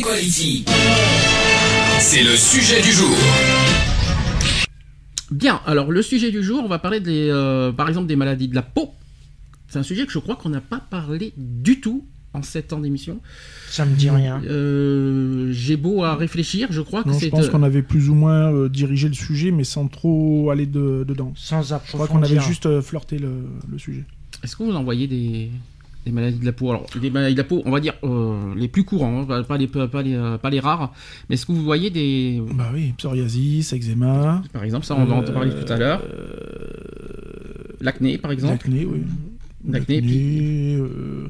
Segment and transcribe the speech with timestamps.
[0.00, 0.64] Equality.
[1.98, 3.14] C'est le sujet du jour.
[5.30, 8.48] Bien, alors le sujet du jour, on va parler des, euh, par exemple des maladies
[8.48, 8.94] de la peau.
[9.68, 12.80] C'est un sujet que je crois qu'on n'a pas parlé du tout en 7 ans
[12.80, 13.20] d'émission.
[13.68, 14.40] Ça me dit rien.
[14.46, 17.26] Euh, J'ai beau à réfléchir, je crois que c'est...
[17.26, 20.48] je pense euh, qu'on avait plus ou moins euh, dirigé le sujet, mais sans trop
[20.50, 21.34] aller de- dedans.
[21.36, 22.42] Sans Je crois qu'on avait approfondir.
[22.42, 23.32] juste euh, flirté le,
[23.70, 24.04] le sujet.
[24.42, 25.50] Est-ce que vous en voyez des,
[26.06, 28.54] des maladies de la peau Alors, des maladies de la peau, on va dire euh,
[28.56, 30.92] les plus courants, hein, pas, les, pas, les, euh, pas les rares,
[31.28, 32.42] mais est-ce que vous voyez des...
[32.54, 34.42] Bah oui, psoriasis, eczéma.
[34.52, 36.02] Par exemple, ça on en Euh, parlait tout à l'heure.
[37.80, 38.68] L'acné, par exemple.
[38.68, 39.02] L'acné, oui.
[39.68, 41.28] L'acné, euh,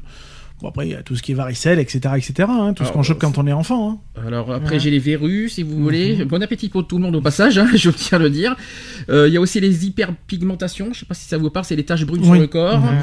[0.61, 1.99] Bon, après, il y a tout ce qui est varicelle, etc.
[2.17, 2.33] etc.
[2.49, 3.91] hein, tout ce Alors, qu'on chope quand on est enfant.
[4.15, 4.21] hein.
[4.27, 4.79] Alors après Ouais.
[4.79, 5.83] j'ai les verrues si vous Mhm.
[5.83, 6.25] voulez.
[6.25, 8.55] Bon appétit pour tout le monde au passage, hein, je tiens à le dire.
[9.09, 11.75] Euh, Il y a aussi les hyperpigmentations, je sais pas si ça vous parle, c'est
[11.75, 12.79] les taches brunes sur le corps.
[12.79, 12.99] Mhm.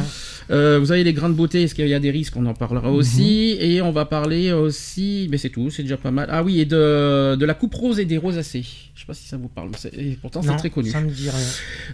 [0.51, 2.55] Euh, vous avez les grains de beauté, est-ce qu'il y a des risques On en
[2.55, 3.57] parlera aussi.
[3.61, 6.29] Et on va parler aussi, mais c'est tout, c'est déjà pas mal.
[6.31, 8.65] Ah oui, et de, de la coupe rose et des rosacées.
[8.95, 10.91] Je sais pas si ça vous parle, et pourtant c'est très connu.
[10.91, 11.39] Ça me dit rien.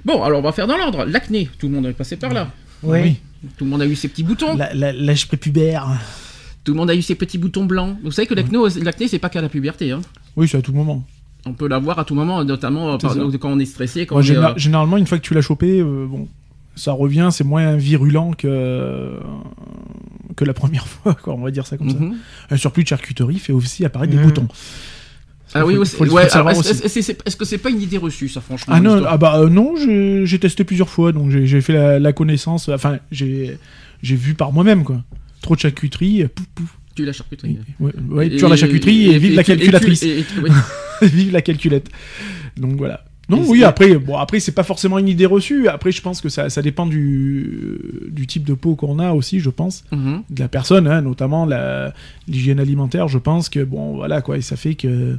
[0.04, 1.04] Bon, alors on va faire dans l'ordre.
[1.04, 2.50] L'acné, tout le monde est passé par là.
[2.82, 3.16] Oui.
[3.58, 4.56] Tout le monde a eu ses petits boutons.
[4.56, 5.86] La- la- L'âge prépubère.
[6.64, 7.96] Tout le monde a eu ses petits boutons blancs.
[8.02, 9.92] Vous savez que l'acné, l'acné c'est pas qu'à la puberté.
[9.92, 10.00] Hein.
[10.36, 11.04] Oui, c'est à tout moment.
[11.46, 14.22] On peut l'avoir à tout moment, notamment euh, par- quand on est stressé, quand Moi,
[14.22, 16.26] on est, général- euh, Généralement, une fois que tu l'as chopé, euh, bon,
[16.74, 19.20] ça revient, c'est moins virulent que,
[20.36, 22.14] que la première fois, quoi, on va dire ça comme Mhm.
[22.48, 22.54] ça.
[22.54, 24.24] Un surplus de charcuterie fait aussi apparaître des Mhm.
[24.24, 24.48] boutons.
[25.54, 28.80] Ah oui, ouais, est-ce, est-ce- est-ce que c'est pas une idée reçue, ça, franchement Ah
[28.80, 32.68] non, ah bah euh, non, j'ai testé plusieurs fois, donc j'ai fait la, la connaissance,
[32.68, 33.56] enfin j'ai
[34.02, 35.02] j'ai vu par moi-même quoi.
[35.42, 36.78] Trop de charcuterie, pouf pouf.
[36.96, 37.58] Tu la charcuterie.
[37.80, 40.02] Ouais, ouais, Et- tu la charcuterie et, vive la et calculatrice.
[40.04, 40.50] et- et- oui.
[41.02, 41.88] vive la calculette.
[42.56, 43.04] Donc voilà.
[43.28, 45.66] Non, Et oui, après, bon, après c'est pas forcément une idée reçue.
[45.68, 47.78] Après, je pense que ça, ça dépend du,
[48.10, 50.22] du type de peau qu'on a aussi, je pense, Mhm.
[50.28, 51.46] de la personne, hein, notamment
[52.28, 53.08] l'hygiène alimentaire.
[53.08, 55.18] Je pense que bon, voilà quoi, et ça fait que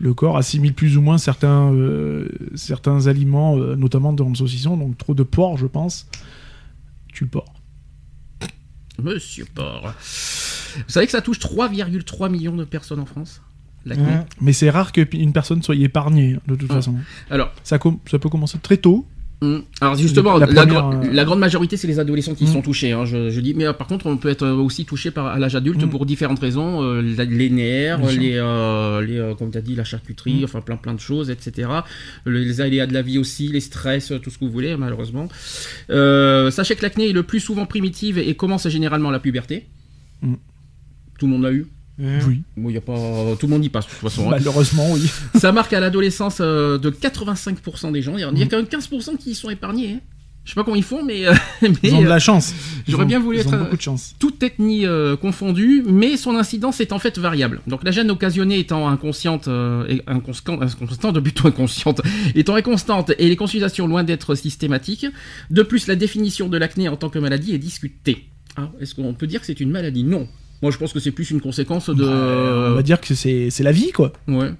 [0.00, 4.76] le corps assimile plus ou moins certains, euh, certains aliments, euh, notamment dans le saucisson.
[4.76, 6.06] Donc trop de porc, je pense,
[7.12, 7.52] tu le porc.
[9.00, 9.94] Monsieur Porc.
[10.76, 13.42] Vous savez que ça touche 3,3 millions de personnes en France?
[13.88, 14.12] L'acné.
[14.40, 16.94] Mais c'est rare qu'une personne soit épargnée de toute façon.
[17.30, 19.06] Alors, Ça, peut commencer très tôt.
[19.40, 22.42] hum, alors justement, La la, première, gro- euh, la grande majorité, c'est les adolescents qui
[22.44, 22.52] Mhm.
[22.54, 22.90] sont touchés.
[22.90, 25.26] hein, je, je dis, mais euh, par contre, on peut être euh, aussi touché par,
[25.28, 25.90] à l'âge adulte Mhm.
[25.90, 29.76] pour différentes raisons, euh, les nerfs, Bien les, euh, les euh, comme tu as dit,
[29.76, 31.68] la charcuterie, enfin plein plein de choses, etc.
[32.24, 35.28] Le- les aléas de la vie aussi, les stress, tout ce que vous voulez, malheureusement.
[35.88, 39.66] Sachez que l'acné est le plus souvent primitive et commence généralement à la puberté.
[41.18, 41.66] Tout le monde l'a eu.
[41.98, 42.20] Mhm.
[42.28, 42.42] Oui.
[42.56, 42.94] Bon, y a pas...
[43.40, 44.26] Tout le monde y passe, de toute façon.
[44.28, 44.30] hein.
[44.30, 45.10] Malheureusement, oui.
[45.40, 48.16] Ça marque à l'adolescence euh, de 85% des gens.
[48.16, 48.48] Il y a Mm.
[48.48, 49.94] quand même 15% qui y sont épargnés.
[49.94, 50.00] hein.
[50.44, 52.54] Je sais pas comment ils font, mais, euh, mais, Ils ont de euh, la chance.
[52.86, 54.14] J'aurais ont- bien voulu ils ont être, euh, beaucoup de chance.
[54.18, 57.60] toute ethnie euh, confondue, mais son incidence est en fait variable.
[57.66, 62.00] Donc la gêne occasionnée étant inconsciente, euh, inconstante, plutôt inconsciente,
[62.34, 65.06] étant inconstante et les consultations loin d'être systématiques.
[65.50, 68.28] De plus, la définition de l'acné en tant que maladie est discutée.
[68.80, 70.02] Est-ce qu'on peut dire que c'est une maladie?
[70.04, 70.26] Non.
[70.62, 72.04] Moi, je pense que c'est plus une conséquence de.
[72.04, 74.12] Bah, on va dire que c'est c'est la vie, quoi.
[74.26, 74.50] Ouais.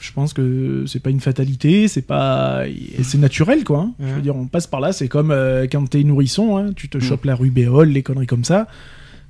[0.00, 3.80] Je pense que c'est pas une fatalité, c'est pas, et c'est naturel, quoi.
[3.80, 3.94] hein.
[3.98, 4.92] Je veux dire, on passe par là.
[4.92, 7.00] C'est comme euh, quand t'es nourrisson, hein, tu te Mm.
[7.00, 8.68] chopes la rubéole, les conneries comme ça.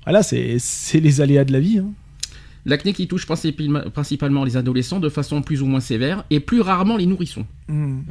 [0.04, 1.78] Voilà, c'est c'est les aléas de la vie.
[1.78, 1.88] hein.
[2.66, 6.60] L'acné qui touche principalement- principalement les adolescents de façon plus ou moins sévère et plus
[6.60, 7.46] rarement les nourrissons.
[7.68, 7.74] Mm.
[7.74, 8.04] Mhm.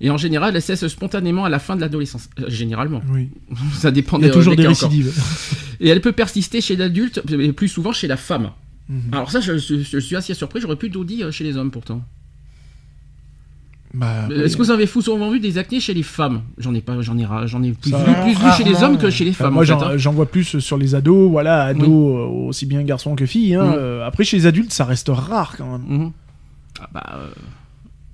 [0.00, 2.28] Et en général, elle cesse spontanément à la fin de l'adolescence.
[2.40, 3.02] Euh, Généralement.
[3.10, 3.30] Oui.
[3.74, 5.12] Ça dépend Il y a toujours des récidives.
[5.80, 8.50] Et elle peut persister chez l'adulte, et plus souvent chez la femme.
[8.88, 9.00] Mhm.
[9.12, 12.02] Alors ça, je, je- je suis assez surpris, j'aurais plutôt dit chez les hommes pourtant.
[13.94, 16.80] Bah, Est-ce que vous avez fou souvent vu des acnés chez les femmes J'en ai
[16.82, 19.24] pas, j'en ai, j'en ai plus, Ça- vu, plus vu chez les hommes que chez
[19.24, 19.54] les Enfin, femmes.
[19.54, 19.96] moi, j'en hein.
[19.96, 23.54] j'en vois plus sur les ados, voilà, ados euh, aussi bien garçons que filles.
[23.54, 23.72] hein.
[23.74, 25.98] Euh, après, chez les adultes, ça reste rare quand même.
[26.00, 26.12] Mhm.
[26.80, 27.26] Ah bah, euh,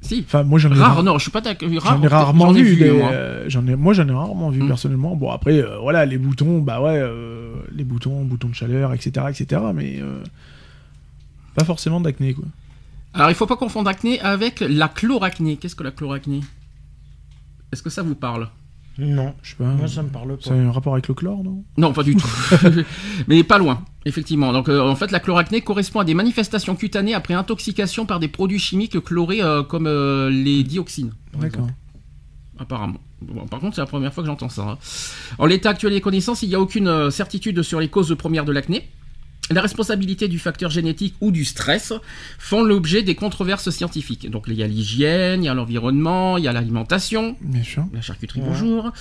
[0.02, 0.22] si.
[0.26, 1.69] Enfin, moi, j'en ai Rare, non, je suis pas d'accord.
[1.80, 2.76] Rare, J'en ai rarement ai vu.
[2.76, 4.69] des- euh, j'en ai, moi, j'en ai rarement vu Mm.
[4.69, 5.16] personnellement.
[5.16, 9.26] Bon, après, euh, voilà, les boutons, bah ouais, euh, les boutons, boutons de chaleur, etc.,
[9.30, 9.60] etc.
[9.74, 10.22] Mais euh,
[11.56, 12.44] pas forcément d'acné, quoi.
[13.14, 15.56] Alors, il faut pas confondre acné avec la chloracné.
[15.56, 16.40] Qu'est-ce que la chloracné
[17.72, 18.48] Est-ce que ça vous parle?
[18.98, 19.34] Non.
[19.42, 19.64] Je sais pas.
[19.64, 20.56] Moi, ça me parle Ça pas.
[20.56, 21.64] a un rapport avec le chlore, non?
[21.76, 22.28] Non, pas du tout.
[23.28, 23.84] Mais pas loin.
[24.04, 24.52] Effectivement.
[24.52, 28.28] Donc, euh, en fait, la chloracné correspond à des manifestations cutanées après intoxication par des
[28.28, 31.12] produits chimiques chlorés euh, comme euh, les dioxines.
[31.32, 31.60] par D'accord.
[31.60, 31.74] exemple.
[32.58, 33.00] Apparemment.
[33.22, 34.62] Bon, par contre, c'est la première fois que j'entends ça.
[34.62, 34.78] hein.
[35.38, 38.44] En l'état actuel des connaissances, il n'y a aucune euh, certitude sur les causes premières
[38.44, 38.88] de l'acné.
[39.50, 41.92] La responsabilité du facteur génétique ou du stress
[42.38, 44.30] font l'objet des controverses scientifiques.
[44.30, 47.36] Donc, il y a l'hygiène, il y a l'environnement, il y a l'alimentation,
[47.92, 48.46] la charcuterie, Ouais.
[48.48, 48.92] bonjour.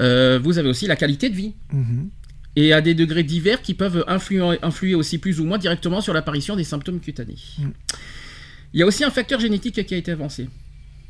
[0.00, 2.08] Euh, vous avez aussi la qualité de vie Mhm.
[2.56, 6.14] et à des degrés divers qui peuvent influer, influer aussi plus ou moins directement sur
[6.14, 7.36] l'apparition des symptômes cutanés.
[7.58, 7.68] Mm.
[8.72, 10.48] Il y a aussi un facteur génétique qui a été avancé.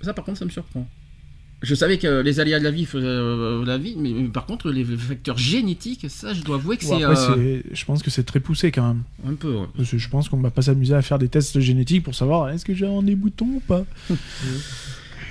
[0.03, 0.87] Ça, par contre, ça me surprend.
[1.67, 4.47] Je savais que les aléas de la vie faisaient euh, la vie, mais, mais par
[4.47, 8.23] contre, les facteurs génétiques, ça, je dois avouer que c'est euh, je pense que c'est
[8.23, 9.03] très poussé quand même.
[9.29, 9.53] un peu.
[9.53, 9.67] ouais.
[9.77, 12.51] Parce que je pense qu'on va pas s'amuser à faire des tests génétiques pour savoir
[12.51, 13.85] est-ce que j'ai un des boutons ou pas.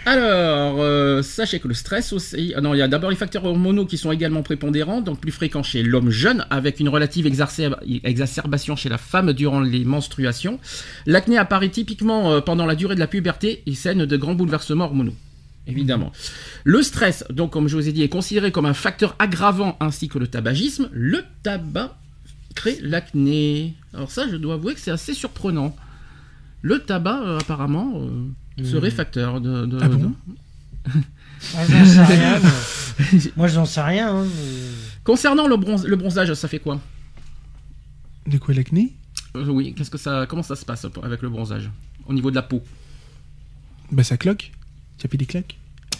[0.07, 2.53] Alors, euh, sachez que le stress aussi.
[2.55, 5.31] ah non, il y a d'abord les facteurs hormonaux qui sont également prépondérants, donc plus
[5.31, 7.73] fréquents chez l'homme jeune, avec une relative exacer-
[8.03, 10.59] exacerbation chez la femme durant les menstruations.
[11.07, 14.85] L'acné apparaît typiquement euh, pendant la durée de la puberté et scène de grands bouleversements
[14.85, 15.15] hormonaux.
[15.67, 16.11] Évidemment.
[16.63, 20.07] Le stress, donc comme je vous ai dit, est considéré comme un facteur aggravant ainsi
[20.07, 20.89] que le tabagisme.
[20.91, 21.97] Le tabac
[22.53, 23.73] crée l'acné.
[23.93, 25.75] Alors ça, je dois avouer que c'est assez surprenant.
[26.61, 29.65] Le tabac, euh, apparemment, euh, serait facteur de...
[29.65, 30.91] de- Ah bon de-
[31.57, 32.39] Ah, j'en sais rien.
[32.39, 32.51] moi.
[33.35, 34.15] Moi, j'en sais rien.
[34.15, 36.79] hein, mais- Concernant le, bronze- le bronzage, ça fait quoi?
[38.27, 38.93] De quoi l'acné?
[39.35, 41.69] Euh, Oui, qu'est-ce que ça, comment ça se passe avec le bronzage?
[42.07, 42.63] Au niveau de la peau?
[43.91, 44.51] Bah ça cloque.
[44.97, 45.57] Ça fait des claques.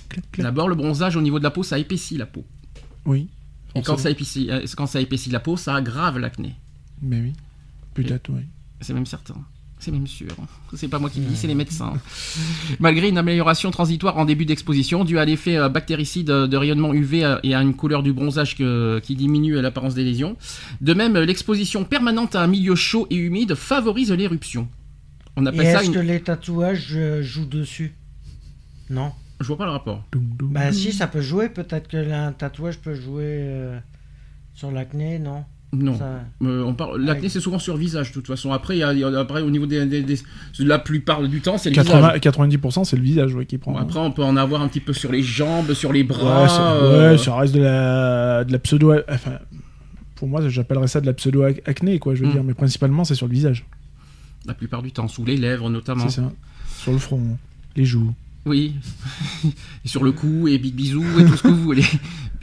[0.10, 0.44] Clac, clac.
[0.46, 2.46] D'abord, le bronzage au niveau de la peau, ça épaissit la peau.
[3.06, 3.28] Oui.
[3.76, 6.56] Et quand ça, épaissit, euh, quand ça épaissit la peau, ça aggrave l'acné.
[7.02, 7.34] Mais oui.
[7.94, 8.42] Peut-être, oui.
[8.82, 9.36] C'est même certain.
[9.80, 10.28] C'est même sûr.
[10.74, 11.94] C'est pas moi qui le dis, c'est les médecins.
[12.80, 16.94] Malgré une amélioration transitoire en début d'exposition, due à l'effet euh, bactéricide euh, de rayonnement
[16.94, 20.38] UV et à une couleur du bronzage que- qui diminue l'apparence des lésions.
[20.82, 24.68] De même, l'exposition permanente à un milieu chaud et humide favorise l'éruption.
[25.36, 25.94] On Et appelle ça est-ce une...
[25.94, 27.94] que les tatouages jouent dessus?
[28.90, 29.12] Non.
[29.42, 30.04] Je vois pas le rapport.
[30.44, 31.50] Bah si, ça peut jouer.
[31.50, 33.78] Peut-être que un tatouage peut jouer euh,
[34.54, 35.44] sur l'acné, non?
[35.74, 35.98] Non.
[35.98, 37.30] Ça- Euh, on parle, l'acné Ouais.
[37.30, 38.54] c'est souvent sur le visage de toute façon.
[38.54, 40.20] Après, il y a, il y a- après au niveau des, des- des-
[40.60, 42.20] la plupart du temps c'est le 80 visage.
[42.22, 43.74] 90% c'est le visage ouais, qui prend.
[43.74, 46.08] Bon, après, on peut en avoir un petit peu sur les jambes, sur les ouais,
[46.08, 46.48] bras.
[46.48, 48.94] ça, euh, ouais, ça reste de la, de la pseudo.
[49.10, 49.40] Enfin,
[50.16, 52.16] pour moi, j'appellerais ça de la pseudo acné, quoi.
[52.16, 52.34] Je veux Mm.
[52.34, 53.66] dire, mais principalement c'est sur le visage.
[54.46, 56.08] La plupart du temps, sous les lèvres notamment.
[56.08, 56.32] C'est ça.
[56.78, 57.22] Sur le front,
[57.76, 58.14] les joues.
[58.46, 58.74] Oui.
[59.86, 61.86] et sur le cou, et big bisous, et tout ce que vous voulez.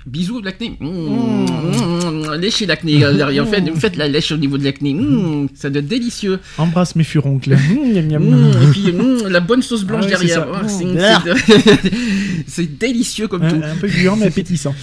[0.04, 0.76] Bisous de l'acné.
[0.80, 3.04] Mmh, mmh, Léchez l'acné.
[3.04, 3.46] euh, derrière.
[3.46, 4.94] Faites, faites la lèche au niveau de l'acné.
[4.94, 6.40] Mmh, ça doit être délicieux.
[6.58, 7.50] Embrasse mes furoncles.
[7.54, 8.18] Mmh.
[8.18, 10.48] Mmh, et puis mmh, la bonne sauce blanche Ah ouais, derrière.
[10.50, 12.42] Oh, c'est- Mmh.
[12.48, 13.60] c'est- délicieux comme tout.
[13.62, 14.74] Un, peu gluant mais appétissant.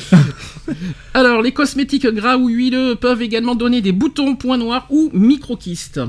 [1.14, 6.00] Alors, les cosmétiques gras ou huileux peuvent également donner des boutons, points noirs ou microkystes.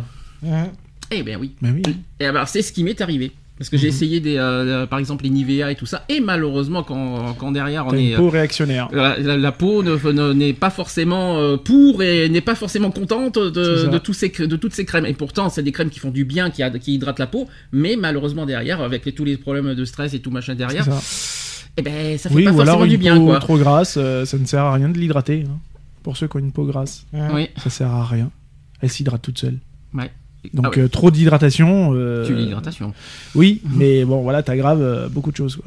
[0.42, 0.68] Mhm.
[1.10, 1.50] Eh bien oui.
[1.62, 1.82] Mais oui.
[2.20, 3.32] Et alors, c'est ce qui m'est arrivé.
[3.60, 3.94] Parce que j'ai Mhm.
[3.94, 7.86] essayé des, euh, par exemple les Nivea et tout ça, et malheureusement quand, quand derrière
[7.86, 8.88] on est, une peau réactionnaire.
[8.94, 12.54] euh, la, la- la peau ne- ne- n'est pas forcément euh, pour et n'est pas
[12.54, 15.04] forcément contente de, de, tous ces, de toutes ces crèmes.
[15.04, 18.46] Et pourtant, c'est des crèmes qui font du bien, qui, hydratent la peau, mais malheureusement
[18.46, 20.86] derrière, avec les- tous les problèmes de stress et tout machin derrière,
[21.76, 23.38] eh ben ça fait Oui, pas ou forcément alors du bien peau quoi.
[23.40, 25.44] trop grasse, euh, ça ne sert à rien de l'hydrater.
[25.46, 25.58] hein.
[26.02, 27.28] Pour ceux qui ont une peau grasse, Mhm.
[27.34, 27.48] Oui.
[27.62, 28.30] ça sert à rien.
[28.80, 29.58] Elle s'hydrate toute seule.
[29.92, 30.10] Ouais.
[30.54, 30.78] Donc Ah ouais.
[30.84, 31.92] euh, trop d'hydratation.
[31.94, 32.94] euh, Tu l'hydratation.
[33.34, 35.56] Oui, mais bon, voilà, t'aggraves euh, beaucoup de choses.
[35.56, 35.66] Quoi.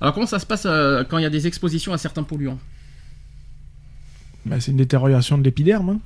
[0.00, 0.62] Alors comment ça se passe
[1.08, 2.58] quand il y a des expositions à certains polluants?
[4.46, 5.90] Bah, c'est une détérioration de l'épiderme.
[5.90, 6.00] hein.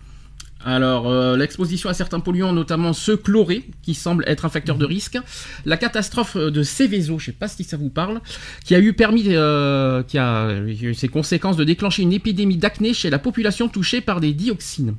[0.67, 4.87] Alors, euh, l'exposition à certains polluants, notamment ceux chlorés, qui semblent être un facteur de
[4.87, 5.19] risque.
[5.67, 8.23] La catastrophe de Céveso, je ne sais pas si ça vous parle,
[8.64, 12.95] qui a eu permis, euh, qui a eu ses conséquences de déclencher une épidémie d'acné
[12.95, 14.95] chez la population touchée par des dioxines.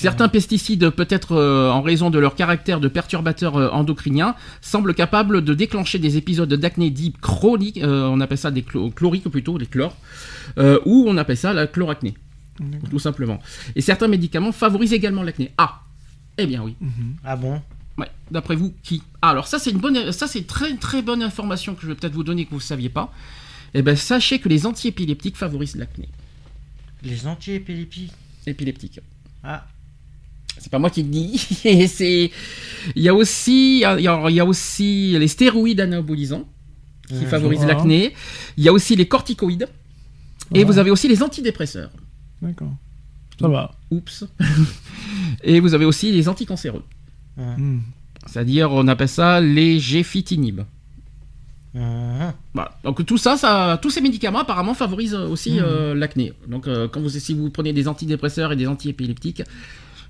[0.00, 5.42] Certains pesticides, peut-être euh, en raison de leur caractère de perturbateurs euh, endocriniens, semblent capables
[5.42, 9.58] de déclencher des épisodes d'acné dits chroniques, euh, on appelle ça des chlo- chloriques plutôt,
[9.58, 9.96] des chlores,
[10.86, 12.14] ou on appelle ça la chloracné,
[12.90, 13.40] tout simplement.
[13.74, 15.50] Et certains médicaments favorisent également l'acné.
[15.58, 15.80] Ah
[16.36, 16.76] Eh bien oui.
[17.24, 17.60] Ah bon?
[17.96, 18.08] Ouais.
[18.30, 19.02] D'après vous, qui?
[19.20, 21.96] Ah, alors ça c'est une bonne, ça c'est très très bonne information que je vais
[21.96, 23.12] peut-être vous donner que vous ne saviez pas.
[23.74, 26.08] Eh ben sachez que les antiépileptiques favorisent l'acné.
[27.02, 28.12] Les anti-épileptiques?
[28.46, 29.00] Épileptique.
[29.42, 29.66] Ah,
[30.58, 31.38] C'est pas moi qui le dis.
[31.88, 32.30] c'est.
[32.96, 33.98] Il y a aussi, il y a,
[34.28, 36.46] il y a aussi les stéroïdes anabolisants
[37.08, 38.12] qui favorisent l'acné.
[38.56, 39.68] Il y a aussi les corticoïdes.
[40.54, 40.64] Et Ah.
[40.64, 41.90] vous avez aussi les antidépresseurs.
[42.42, 42.72] D'accord.
[43.40, 43.70] Ça va.
[43.90, 44.24] Oups.
[45.44, 46.82] Et vous avez aussi les anticancéreux.
[47.36, 47.78] Hmm.
[48.26, 50.62] C'est-à-dire, on appelle ça les géfitinibes.
[51.74, 52.32] Mhm.
[52.54, 52.72] Voilà.
[52.82, 55.58] Donc tout ça, ça, tous ces médicaments apparemment favorisent aussi Mhm.
[55.62, 56.32] euh, l'acné.
[56.48, 59.42] Donc euh, quand vous si vous prenez des antidépresseurs et des antiépileptiques,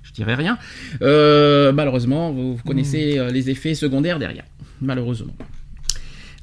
[0.03, 0.57] je dirais rien.
[1.01, 4.45] Euh, malheureusement, vous, vous connaissez euh, les effets secondaires derrière.
[4.81, 5.35] Malheureusement.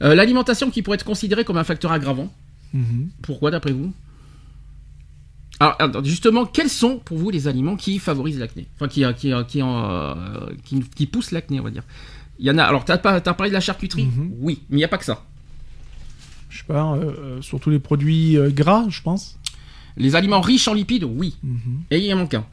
[0.02, 2.32] Euh, L'alimentation qui pourrait être considérée comme un facteur aggravant.
[2.74, 3.08] Mhm.
[3.22, 3.92] Pourquoi d'après vous?
[5.58, 8.66] Alors, justement, quels sont pour vous les aliments qui favorisent l'acné?
[8.74, 10.14] Enfin, qui, qui, qui, euh,
[10.64, 11.84] qui, qui poussent l'acné, on va dire.
[12.38, 12.64] Il y en a.
[12.64, 14.04] Alors, t'as t'as parlé de la charcuterie?
[14.04, 14.32] Mhm.
[14.38, 15.24] Oui, mais il n'y a pas que ça.
[16.50, 19.38] Je sais pas, euh, surtout les produits gras, je pense?
[19.96, 21.36] Les aliments riches en lipides, oui.
[21.42, 21.84] Mhm.
[21.90, 22.44] Et il y en manque un.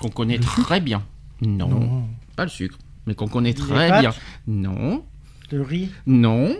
[0.00, 1.02] Qu'on connaît très bien.
[1.40, 2.08] Non, Non.
[2.36, 2.78] pas le sucre.
[3.06, 4.12] Mais qu'on connaît très bien.
[4.46, 5.04] Non,
[5.50, 5.90] Le riz.
[6.06, 6.56] non.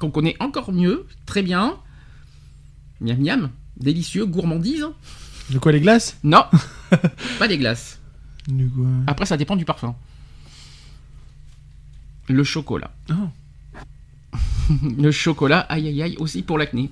[0.00, 1.76] Qu'on connaît encore mieux, très bien.
[3.00, 3.50] Miam miam.
[3.76, 4.86] Délicieux, gourmandise.
[5.50, 6.18] De quoi les glaces?
[6.24, 6.44] Non,
[7.38, 7.98] pas des glaces.
[8.48, 8.86] De quoi?
[9.06, 9.94] Après, ça dépend du parfum.
[12.28, 12.90] Le chocolat.
[13.10, 13.30] Ah.
[14.98, 16.90] Le chocolat, aïe aïe aïe, aussi pour l'acné.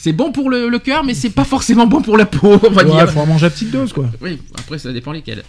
[0.00, 2.70] C'est bon pour le, le cœur, mais c'est pas forcément bon pour la peau, on
[2.70, 3.10] va Ouais, dire.
[3.10, 4.08] faut en manger à petite dose, quoi.
[4.20, 5.42] Oui, après ça dépend lesquels.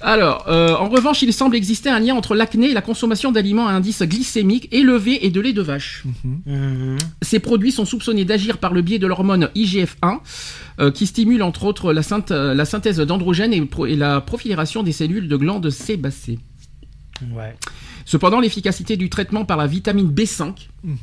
[0.00, 3.68] Alors, euh, en revanche, il semble exister un lien entre l'acné et la consommation d'aliments
[3.68, 6.02] à indice glycémique élevé et de lait de vache.
[6.44, 6.98] Mhm.
[7.22, 10.18] Ces produits sont soupçonnés d'agir par le biais de l'hormone IGF-1,
[10.80, 14.20] euh, qui stimule entre autres la, synth- euh, la synthèse d'androgènes et, pro- et la
[14.20, 16.40] prolifération des cellules de glandes sébacées.
[17.32, 17.54] Ouais.
[18.06, 20.96] Cependant, l'efficacité du traitement par la vitamine B5 Mhm.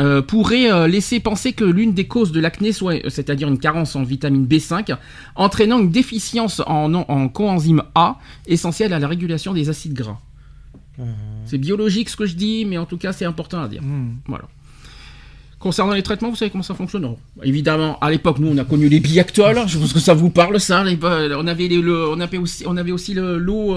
[0.00, 3.58] Euh, pourrait euh, laisser penser que l'une des causes de l'acné soit, euh, c'est-à-dire une
[3.58, 4.96] carence en vitamine B5,
[5.36, 10.18] entraînant une déficience en, en coenzyme A, essentielle à la régulation des acides gras.
[10.98, 11.06] Mhm.
[11.46, 13.82] C'est biologique ce que je dis, mais en tout cas c'est important à dire.
[13.82, 14.16] Mhm.
[14.26, 14.44] Voilà.
[15.58, 17.02] Concernant les traitements, vous savez comment ça fonctionne?
[17.02, 17.16] Non.
[17.42, 19.56] Évidemment, à l'époque, nous, on a connu les Biactol.
[19.66, 20.84] Je pense que ça vous parle, ça.
[20.84, 23.72] les- on avait les- le, on avait aussi, on avait aussi le- l'eau.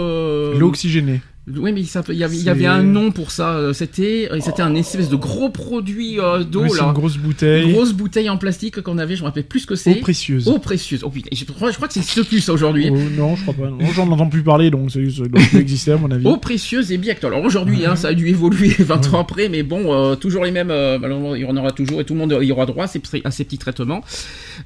[0.57, 1.21] L'eau oxygénée.
[1.55, 3.51] Oui, mais il y avait, il y avait un nom pour ça.
[3.55, 7.17] euh, C'était, c'était un espèce de gros produit euh, d'eau Ouais, c'est là, une grosse
[7.17, 7.63] bouteille.
[7.63, 9.15] Une grosse bouteille en plastique qu'on avait.
[9.15, 9.95] Je me rappelle plus ce que Eau c'est.
[9.95, 10.47] précieuse.
[10.49, 11.03] Eau précieuse.
[11.05, 12.89] Oh putain, je crois, je crois que c'est plus ça aujourd'hui.
[12.91, 13.69] Oh, non, je crois pas.
[13.69, 16.25] Non, J'en entends plus parler, donc ça doit plus exister à mon avis.
[16.27, 17.33] Eau précieuse et Biactol.
[17.33, 20.51] Alors aujourd'hui, hein, ça a dû évoluer 20 ans après, mais bon, euh, toujours les
[20.51, 20.69] mêmes.
[20.71, 20.97] euh,
[21.37, 23.31] il y en aura toujours et tout le monde y aura droit à ces, à
[23.31, 24.03] ces petits traitements.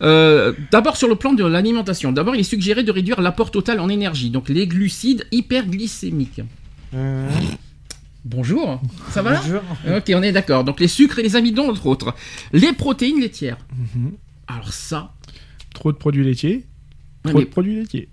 [0.01, 2.11] Euh, D'abord sur le plan de l'alimentation.
[2.11, 6.41] D'abord, il est suggéré de réduire l'apport total en énergie, donc les glucides hyperglycémiques.
[6.93, 7.27] Mhm.
[8.23, 8.79] Bonjour,
[9.09, 9.61] ça va Bonjour.
[9.97, 10.63] Ok, on est d'accord.
[10.63, 12.13] Donc les sucres et les amidons, entre autres.
[12.53, 13.57] Les protéines laitières.
[13.95, 14.11] Mhm.
[14.47, 15.13] Alors ça,
[15.73, 16.65] Trop de produits laitiers.
[17.23, 18.09] Trop mais de produits laitiers.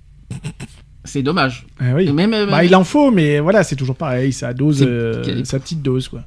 [1.04, 1.66] c'est dommage.
[1.78, 2.11] Ah oui.
[2.12, 4.32] Même, euh, Bah, il en faut, mais voilà, c'est toujours pareil.
[4.32, 6.25] Ça dose, euh, sa petite dose, quoi.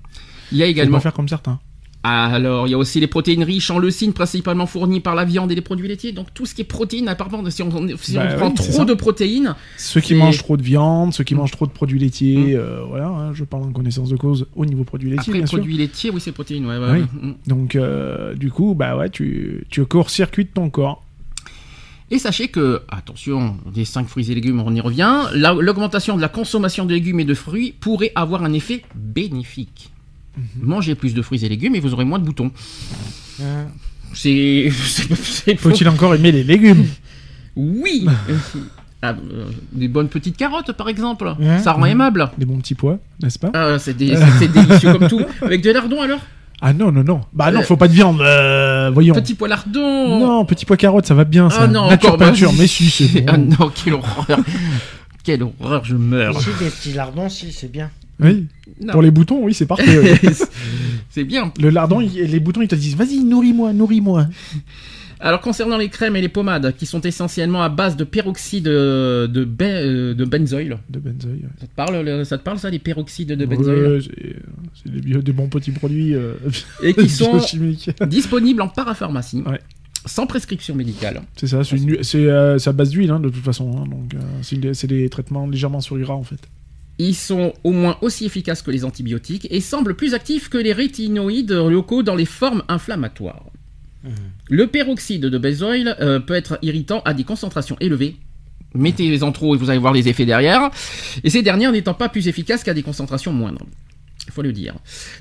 [0.51, 1.59] il y a Faut également pas faire comme certains.
[2.03, 5.51] Alors, il y a aussi les protéines riches en leucine, principalement fournies par la viande
[5.51, 6.11] et les produits laitiers.
[6.13, 8.63] Donc, tout ce qui est protéines, apparemment, si on, si Bah on prend oui, c'est
[8.69, 8.85] trop ça.
[8.85, 11.37] de protéines, Ceux qui mangent trop de viande, ceux qui Mm.
[11.37, 14.65] mangent trop de produits laitiers, euh, voilà, hein, je parle en connaissance de cause au
[14.65, 15.59] niveau produits laitiers, après, bien sûr.
[15.59, 16.99] produits laitiers, oui, c'est protéines, ouais, ouais, Oui.
[16.99, 17.05] ouais.
[17.27, 17.33] Mm.
[17.45, 21.03] Donc, euh, du coup, bah ouais, tu, tu court-circuites ton corps.
[22.09, 26.21] Et sachez que, attention, les 5 fruits et légumes, on y revient, la- l'augmentation de
[26.21, 29.90] la consommation de légumes et de fruits pourrait avoir un effet bénéfique.
[30.37, 30.43] Mhm.
[30.67, 32.51] Mangez plus de fruits et légumes et vous aurez moins de boutons.
[33.39, 33.45] Mhm.
[34.13, 34.69] C'est.
[35.57, 36.85] Faut-il encore aimer les légumes?
[37.55, 38.05] Oui
[39.03, 41.33] Ah, euh, Des bonnes petites carottes, par exemple.
[41.39, 41.57] Ouais.
[41.59, 41.89] Ça rend Ouais.
[41.91, 42.29] aimable.
[42.37, 43.49] Des bons petits pois, n'est-ce pas?
[43.55, 45.21] Ah, c'est délicieux comme tout.
[45.41, 46.19] Avec de lardons alors?
[46.61, 47.21] Ah non, non, non.
[47.33, 49.15] Bah non, Euh, faut pas de viande, euh, voyons.
[49.15, 51.61] Petit pois lardon Non, petit pois carotte, ça va bien, ça.
[51.61, 53.25] Ah non, Nature encore, bah, peinture, mais si, c'est bon.
[53.27, 54.39] Ah non, quelle horreur
[55.23, 57.89] Quelle horreur, je meurs Ici, des petits lardons, si, c'est bien.
[58.21, 58.47] Oui,
[58.81, 58.93] Non.
[58.93, 59.99] pour les boutons, oui, c'est parfait.
[60.23, 60.29] oui.
[61.09, 61.51] C'est bien.
[61.59, 64.27] Le lardon, il- les boutons, ils te disent, vas-y, nourris-moi, nourris-moi.
[65.19, 69.43] Alors concernant les crèmes et les pommades, qui sont essentiellement à base de peroxyde de,
[69.45, 70.73] ben- euh, de benzoïl.
[70.93, 71.01] ouais.
[71.59, 73.99] ça te parle, le- ça te parle ça, les peroxydes de benzoïle Ouais,
[74.83, 76.33] c'est des, bons petits produits euh,
[76.81, 77.39] Et qui sont
[78.07, 79.59] disponibles en parapharmacie, Ouais.
[80.05, 81.21] sans prescription médicale.
[81.35, 83.69] C'est ça, c'est une- c'est euh, c'est à base d'huile, hein, de toute façon.
[83.77, 86.39] hein, donc, euh, c'est des- c'est des traitements légèrement sur gras, en fait.
[86.97, 90.73] Ils sont au moins aussi efficaces que les antibiotiques et semblent plus actifs que les
[90.73, 93.45] rétinoïdes locaux dans les formes inflammatoires.
[94.03, 94.11] Mhm.
[94.49, 98.17] Le peroxyde de benzoïle euh, peut être irritant à des concentrations élevées.
[98.73, 100.71] Mettez-les-en trop et vous allez voir les effets derrière.
[101.23, 103.65] Et ces dernières n'étant pas plus efficaces qu'à des concentrations moindres.
[104.31, 104.75] Il faut le dire.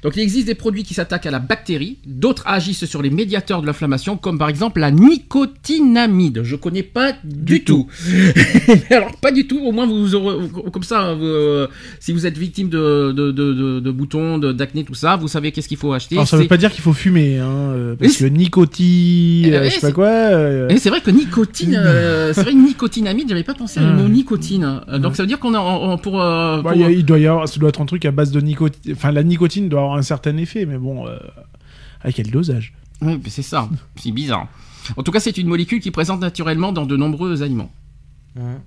[0.05, 3.61] Donc il existe des produits qui s'attaquent à la bactérie, d'autres agissent sur les médiateurs
[3.61, 6.43] de l'inflammation, comme par exemple la nicotinamide.
[6.45, 7.88] Je connais pas du, Du tout.
[8.90, 9.59] Alors pas du tout.
[9.59, 10.37] Au moins vous aurez,
[10.73, 11.67] comme ça, vous, euh,
[11.99, 15.76] si vous êtes victime de, de, de, boutons, d'acné, tout ça, vous savez qu'est-ce qu'il
[15.76, 16.14] faut acheter.
[16.14, 19.55] Alors, ça veut C'est- pas dire qu'il faut fumer, hein, euh, parce que nicotine, Eh
[19.55, 20.07] euh, oui, je sais pas quoi.
[20.07, 23.83] euh, Et c'est vrai que nicotine, euh, c'est vrai que nicotinamide, j'avais pas pensé au
[23.83, 23.93] Ouais.
[23.93, 24.81] mot nicotine.
[24.88, 27.26] Euh, Donc ça veut dire qu'on a en- pour, euh, bah, a- il doit y
[27.26, 28.95] avoir, ça doit être un truc à base de nicotine.
[29.00, 31.16] Enfin, la nicotine doit avoir un certain effet, mais bon, euh,
[32.02, 33.66] à quel dosage Oui, mais c'est ça.
[33.97, 34.47] C'est bizarre.
[34.99, 37.73] En tout cas, c'est une molécule qui est présente naturellement dans de nombreux aliments.
[38.37, 38.59] Ouais.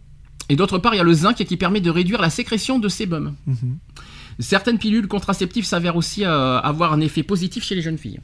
[0.50, 2.90] Et d'autre part, il y a le zinc qui permet de réduire la sécrétion de
[2.90, 3.36] sébum.
[3.46, 3.78] Mhm.
[4.40, 8.20] Certaines pilules contraceptives s'avèrent aussi euh, avoir un effet positif chez les jeunes filles.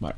[0.00, 0.16] Voilà.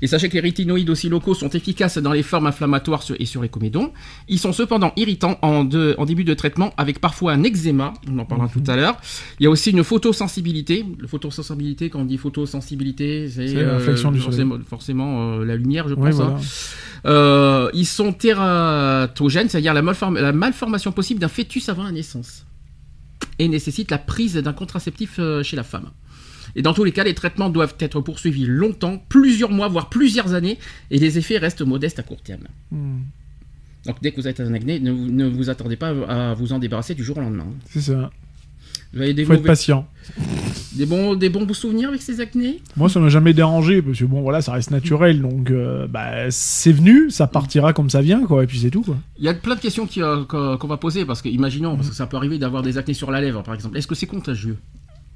[0.00, 3.42] Et sachez que les rétinoïdes aussi locaux sont efficaces dans les formes inflammatoires et sur
[3.42, 3.92] les comédons.
[4.28, 8.18] Ils sont cependant irritants en, de- en début de traitement avec parfois un eczéma, on
[8.18, 8.96] en parlera tout à l'heure.
[9.38, 10.86] Il y a aussi une photosensibilité.
[10.98, 13.48] Le photosensibilité, quand on dit photosensibilité, c'est
[13.96, 14.22] soleil.
[14.22, 16.20] forcément, forcément, euh, la lumière, je pense.
[16.20, 16.36] hein.
[17.04, 17.14] voilà.
[17.18, 22.46] Euh, ils sont tératogènes, c'est-à-dire la, malform- la malformation possible d'un fœtus avant la naissance.
[23.38, 25.90] Et nécessitent la prise d'un contraceptif euh, chez la femme.
[26.56, 30.32] Et dans tous les cas, les traitements doivent être poursuivis longtemps, plusieurs mois, voire plusieurs
[30.34, 30.58] années,
[30.90, 32.44] et les effets restent modestes à court terme.
[32.72, 33.00] Hmm.
[33.84, 36.52] Donc dès que vous êtes un acné, ne, vous- ne vous attendez pas à vous
[36.52, 37.46] en débarrasser du jour au lendemain.
[37.70, 38.10] C'est ça.
[38.92, 39.86] Vous avez des, Faut être patient.
[40.74, 42.62] des, bons, des bons souvenirs avec ces acnés?
[42.76, 45.20] Moi, ça m'a jamais dérangé parce que bon, voilà, ça reste naturel.
[45.20, 48.44] Donc, euh, bah, c'est venu, ça partira comme ça vient, quoi.
[48.44, 48.96] Et puis c'est tout, quoi.
[49.18, 51.90] Il y a plein de questions euh, qu'on qu'on va poser, parce que imaginons, parce
[51.90, 53.76] que ça peut arriver d'avoir des acnés sur la lèvre, par exemple.
[53.76, 54.56] Est-ce que c'est contagieux?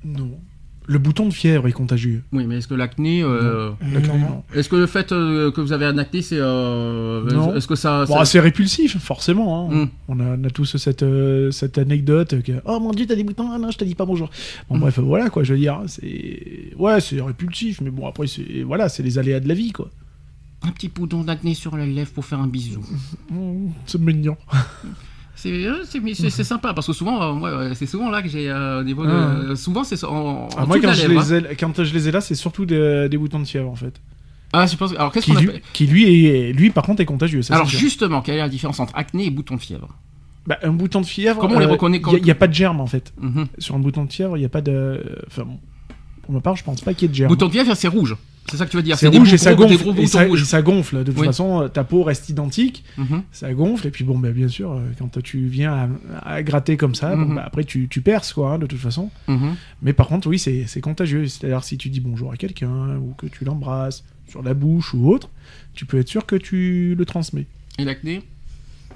[0.04, 0.38] Non.
[0.86, 2.24] Le bouton de fièvre est contagieux.
[2.32, 3.22] Oui, mais est-ce que l'acné...
[3.22, 4.42] euh, non.
[4.54, 6.38] Est-ce que le fait euh, que vous avez un acné, c'est...
[6.40, 7.54] euh, Non.
[7.54, 8.06] Est-ce que ça...
[8.06, 9.70] Bon, ça- c'est répulsif, forcément.
[9.70, 9.84] hein.
[9.84, 9.88] Hmm.
[10.08, 13.22] On, a, on a tous cette, euh, cette anecdote que Oh mon dieu, t'as des
[13.24, 14.30] boutons, ah non, je te dis pas bonjour.
[14.68, 14.80] Bon, Hmm.
[14.80, 15.80] bref, voilà quoi, je veux dire.
[15.86, 16.72] C'est.
[16.76, 19.90] Ouais, c'est répulsif, mais bon, après, c'est voilà, c'est les aléas de la vie, quoi.
[20.62, 22.84] Un petit bouton d'acné sur la lèvre pour faire un bisou.
[23.86, 24.36] C'est mignon.
[25.40, 28.50] C'est euh, c'est- sympa, parce que souvent, euh, moi, euh, c'est souvent là que j'ai...
[28.50, 29.56] euh, des Ah.
[29.56, 31.42] souvent, c'est en, Ah, moi, quand je, lèvre, les hein.
[31.50, 34.00] ai, quand je les ai là, c'est surtout des, des boutons de fièvre, en fait.
[34.52, 34.92] Ah, je pense...
[34.92, 35.62] Alors, qu'est-ce Qui qu'on lui, appelle...
[35.72, 37.40] qui, lui, est, lui, par contre, est contagieux.
[37.40, 39.88] Ça, Alors, justement, quelle est la différence entre acné et bouton de fièvre
[40.46, 41.40] Bah, un bouton de fièvre.
[41.40, 43.14] Comment on les reconnaît quand- Il n'y a, pas de germe, en fait.
[43.18, 43.46] Mhm.
[43.58, 45.02] Sur un bouton de fièvre, il n'y a pas de.
[45.26, 45.58] Enfin, bon.
[46.22, 47.28] Pour ma part, je pense pas qu'il y ait de germe.
[47.28, 48.14] Bouton de fièvre, c'est rouge.
[48.50, 49.76] C'est ça que tu veux dire C'est rouge et ça gonfle.
[49.76, 50.44] gros Et ça, et rouges.
[50.44, 50.98] ça gonfle.
[50.98, 51.26] De toute Oui.
[51.26, 52.84] façon, ta peau reste identique.
[52.98, 53.22] Mhm.
[53.32, 53.86] Ça gonfle.
[53.86, 55.88] Et puis, bon, bah, bien sûr, euh, quand tu viens
[56.22, 57.34] à, à gratter comme ça, bon, Mhm.
[57.36, 59.10] bah, après, tu, tu perces, quoi, hein, de toute façon.
[59.28, 59.54] Mhm.
[59.82, 61.26] Mais par contre, oui, c'est c'est contagieux.
[61.28, 65.08] C'est-à-dire, si tu dis bonjour à quelqu'un, ou que tu l'embrasses sur la bouche ou
[65.10, 65.28] autre,
[65.74, 67.46] tu peux être sûr que tu le transmets.
[67.78, 68.22] Et l'acné?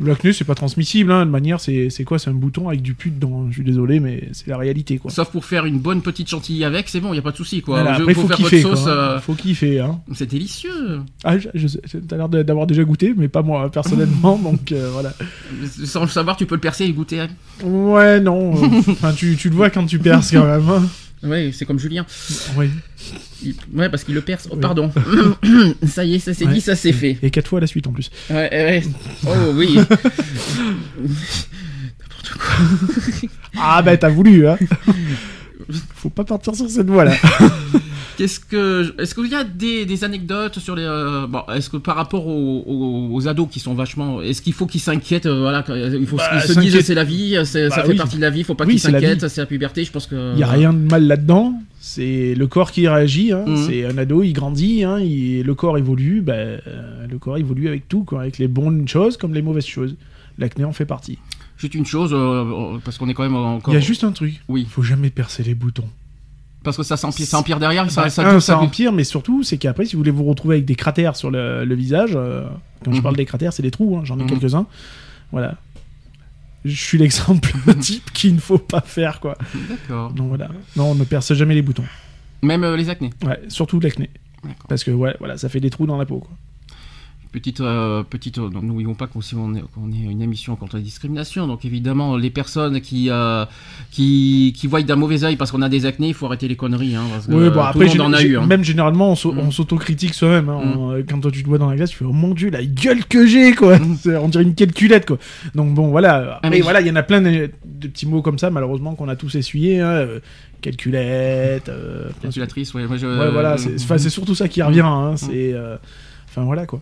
[0.01, 2.19] L'acné, c'est pas transmissible, hein, de manière, c'est quoi?
[2.19, 3.47] C'est un bouton avec du pus dedans.
[3.51, 5.11] Je suis désolé, mais c'est la réalité, quoi.
[5.11, 7.37] Sauf pour faire une bonne petite chantilly avec, c'est bon, il y a pas de
[7.37, 7.81] souci quoi.
[7.83, 8.85] Voilà, après, faut faut faire kiffer, votre sauce.
[8.85, 9.09] quoi, hein.
[9.17, 10.01] euh, Faut kiffer, hein.
[10.13, 11.01] C'est délicieux.
[11.23, 11.35] Ah,
[12.09, 15.13] t'as l'air d'avoir déjà goûté, mais pas moi, personnellement, donc euh, voilà.
[15.85, 17.21] Sans le savoir, tu peux le percer et le goûter.
[17.21, 17.29] hein.
[17.63, 18.55] Ouais, non.
[18.57, 20.89] euh, Enfin, tu, tu le vois quand tu perces quand même.
[21.25, 22.05] Ouais, c'est comme Julien.
[22.57, 22.71] Oui.
[23.43, 24.47] Il- Ouais, parce qu'il le perce.
[24.51, 24.61] Oh, Oui.
[24.61, 24.91] pardon.
[25.87, 26.53] ça y est, ça c'est Ouais.
[26.55, 27.19] dit, ça c'est fait.
[27.23, 28.11] Et quatre fois à la suite en plus.
[28.31, 28.83] Ouais, ouais.
[29.27, 29.79] Oh oui.
[33.57, 34.57] Ah bah t'as voulu, hein.
[35.95, 37.13] Faut pas partir sur cette voie-là.
[38.17, 41.79] Qu'est-ce que, est-ce qu'il y a des, des anecdotes sur les, euh, bon, est-ce que
[41.79, 45.41] par rapport aux, aux- aux ados qui sont vachement, est-ce qu'il faut qu'ils s'inquiètent, euh,
[45.41, 47.97] voilà, il faut Bah, qu'ils se disent c'est la vie, c'est- ça Bah fait oui.
[47.97, 50.33] partie de la vie, faut pas Oui, qu'ils s'inquiètent, c'est la puberté, je pense que.
[50.35, 51.55] Il y a rien de mal là-dedans.
[51.81, 53.33] C'est le corps qui réagit.
[53.33, 53.45] Hein.
[53.49, 53.57] Mhm.
[53.67, 54.85] C'est un ado, il grandit.
[54.85, 55.01] Hein.
[55.01, 56.21] il- Le corps évolue.
[56.23, 56.61] Bah, euh,
[57.11, 58.21] le corps évolue avec tout, quoi.
[58.23, 59.97] Avec les bonnes choses comme les mauvaises choses.
[60.39, 61.19] L'acné en fait partie.
[61.57, 63.73] Juste une chose, euh, parce qu'on est quand même encore.
[63.73, 64.43] Il y a juste un truc.
[64.49, 64.63] Oui.
[64.63, 65.89] Il faut jamais percer les boutons.
[66.65, 69.43] Parce que ça s'empire, ça empire derrière, ça, Bah, ça, un, ça empire, mais surtout,
[69.43, 72.47] c'est qu'après, si vous voulez vous retrouver avec des cratères sur le, le visage, euh,
[72.85, 73.03] quand je Mhm.
[73.03, 74.31] parle des cratères, c'est des trous, hein, j'en ai Mhm.
[74.31, 74.67] quelques-uns.
[75.31, 75.57] Voilà.
[76.65, 79.37] Je suis l'exemple type qu'il ne faut pas faire, quoi.
[79.69, 80.11] D'accord.
[80.13, 80.49] Donc voilà.
[80.77, 81.85] Non, on ne perce jamais les boutons.
[82.43, 83.11] Même euh, les acnés.
[83.25, 84.09] Ouais, surtout l'acné.
[84.69, 86.31] Parce que, ouais, voilà, ça fait des trous dans la peau, quoi.
[87.35, 89.19] Petite, euh, petite, euh, n'oublions pas qu'on
[89.57, 89.63] est,
[90.09, 91.49] une émission contre la discrimination.
[91.49, 93.45] Donc évidemment, les personnes qui, euh,
[93.91, 96.55] qui, qui voient d'un mauvais œil parce qu'on a des acnés, il faut arrêter les
[96.55, 96.95] conneries.
[96.95, 98.37] Hein, parce que, Oui, bon, tout après, le monde en a eu.
[98.39, 98.47] hein.
[98.47, 99.39] même généralement, on, Mhm.
[99.41, 100.49] on s'autocritique soi-même.
[100.49, 100.61] hein.
[100.93, 102.65] Euh, Quand toi, tu te vois dans la glace, tu fais Oh mon dieu, la
[102.65, 103.79] gueule que j'ai, quoi.
[103.99, 105.19] C'est- On dirait une calculette, quoi.
[105.57, 106.37] Donc bon, voilà.
[106.37, 108.95] Après, mais- voilà, il y en a plein de, de petits mots comme ça, malheureusement,
[108.95, 109.81] qu'on a tous essuyés.
[109.81, 109.89] Hein.
[109.89, 110.21] euh,
[110.63, 111.69] Calculette.
[111.69, 112.87] euh, Calculatrice, ouais.
[112.87, 113.57] moi, je- Ouais, voilà.
[113.59, 114.81] C'est surtout ça qui revient.
[114.85, 115.53] hein, C'est.
[115.53, 115.77] euh,
[116.29, 116.81] Enfin, voilà, quoi.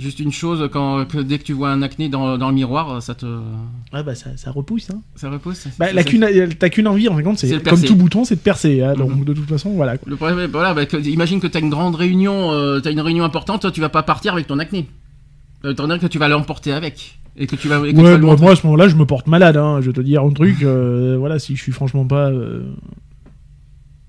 [0.00, 3.02] Juste une chose, quand, que dès que tu vois un acné dans, dans le miroir,
[3.02, 3.26] ça te.
[3.92, 5.00] Ah, bah, ça, ça repousse, hein.
[5.16, 6.26] Ça repousse Bah, la qu'une-
[6.58, 8.80] T'as qu'une envie, en fin de compte, C'est comme tout bouton, c'est de percer.
[8.82, 9.24] hein, Donc, Mhm.
[9.24, 9.98] de toute façon, voilà.
[9.98, 10.08] quoi.
[10.08, 12.92] Le problème, voilà, bah, que- imagine que tu as une grande réunion, euh, tu as
[12.92, 14.86] une réunion importante, tu vas pas partir avec ton acné.
[15.64, 17.18] Euh, T'en que tu vas l'emporter avec.
[17.36, 17.78] Et que tu vas.
[17.78, 19.56] et que tu vas Ouais, moi, à ce moment-là, je me porte malade.
[19.56, 19.80] Hein.
[19.80, 20.62] Je vais te dire un truc.
[20.62, 22.30] euh, voilà, si je suis franchement pas.
[22.30, 22.62] euh,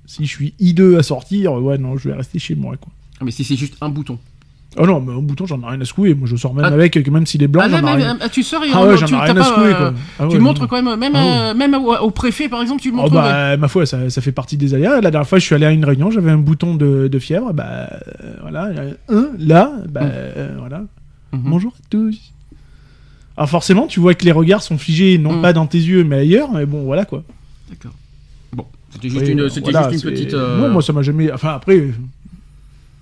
[0.05, 2.91] Si je suis hideux à sortir, ouais, non, je vais rester chez moi, quoi.
[3.19, 4.17] Ah, Mais si c'est juste un bouton.
[4.77, 6.13] Oh non, mais un bouton, j'en ai rien à secouer.
[6.13, 6.73] Moi, je sors même Ah.
[6.73, 8.17] avec, même s'il est blanc, Ah, j'en ai rien.
[8.21, 9.93] euh, tu sors et Ah ouais, j'en ai rien à secouer, euh, quoi.
[10.19, 12.89] Ah ouais, tu montres quand même, même, Ah euh, même au, préfet par exemple, tu
[12.91, 13.15] le Oh montres.
[13.15, 13.21] ouais.
[13.21, 15.01] bah, ma foi, ça, ça fait partie des aléas.
[15.01, 17.51] La dernière fois, je suis allé à une réunion, j'avais un bouton de, de fièvre.
[17.51, 17.65] Bah,
[18.23, 18.69] euh, voilà,
[19.09, 20.83] un là, bah, euh, voilà.
[21.33, 21.41] Mhm.
[21.45, 22.17] Bonjour à tous.
[23.37, 25.41] Alors forcément, tu vois que les regards sont figés non Mm.
[25.41, 27.23] pas dans tes yeux mais ailleurs, mais bon voilà quoi.
[27.69, 27.93] D'accord.
[28.51, 30.33] Bon, c'était juste Oui, une, euh, voilà, juste une petite.
[30.33, 31.31] euh, Non, moi ça m'a jamais.
[31.31, 31.91] Enfin après, euh,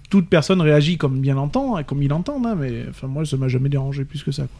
[0.09, 3.37] toute personne réagit comme bien l'entend, hein, comme il entend, hein, mais enfin moi ça
[3.37, 4.43] m'a jamais dérangé plus que ça.
[4.43, 4.51] quoi.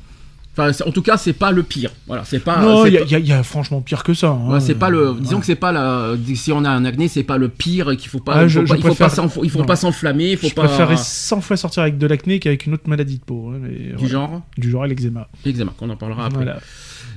[0.59, 1.91] Enfin, c'est- en tout cas, c'est pas le pire.
[2.07, 2.59] Voilà, c'est pas.
[2.59, 4.29] non, il y, a- y y franchement pire que ça.
[4.29, 4.49] hein.
[4.53, 5.15] Ouais, c'est pas le.
[5.19, 5.39] Disons Ouais.
[5.41, 6.15] que c'est pas la.
[6.33, 7.95] Si on a un acné, c'est pas le pire.
[7.95, 8.33] Qu'il faut pas.
[8.37, 10.31] Ah, il faut je pas, il faut préfère- pas il faut pas s'enflammer.
[10.31, 10.63] Il faut Je pas.
[10.65, 13.51] préférerais 100 fois sortir avec de l'acné qu'avec une autre maladie de peau.
[13.53, 14.41] hein, mais Du genre.
[14.57, 15.27] Du genre l'eczéma.
[15.45, 16.37] L'eczéma, qu'on en parlera après.
[16.43, 16.59] Voilà.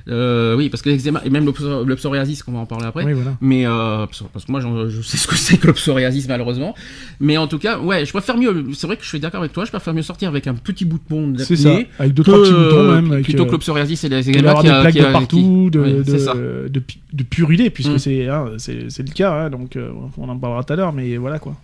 [0.07, 2.85] Euh, oui, parce que l'eczéma et même le, psor- le psoriasis, qu'on va en parler
[2.85, 3.03] après.
[3.05, 3.35] Oui, voilà.
[3.41, 6.73] Mais euh, parce que moi, je sais ce que c'est que le psoriasis, malheureusement.
[7.19, 8.65] Mais en tout cas, ouais, je préfère mieux.
[8.73, 9.65] C'est vrai que je suis d'accord avec toi.
[9.65, 11.45] Je préfère mieux sortir avec un petit bouton d'acné.
[11.45, 11.75] C'est ça.
[11.99, 13.09] Avec deux que, trois petits boutons même.
[13.09, 14.73] euh, avec, plutôt que le psoriasis et les Il va y eczéma avoir qui des
[14.75, 16.83] a- plaques qui de partout, qui- de, de, de,
[17.13, 17.97] de purulés, puisque Mm.
[17.99, 18.73] c'est hein, c'est
[19.07, 21.55] le cas, hein, donc euh, on en parlera tout à l'heure, mais voilà quoi.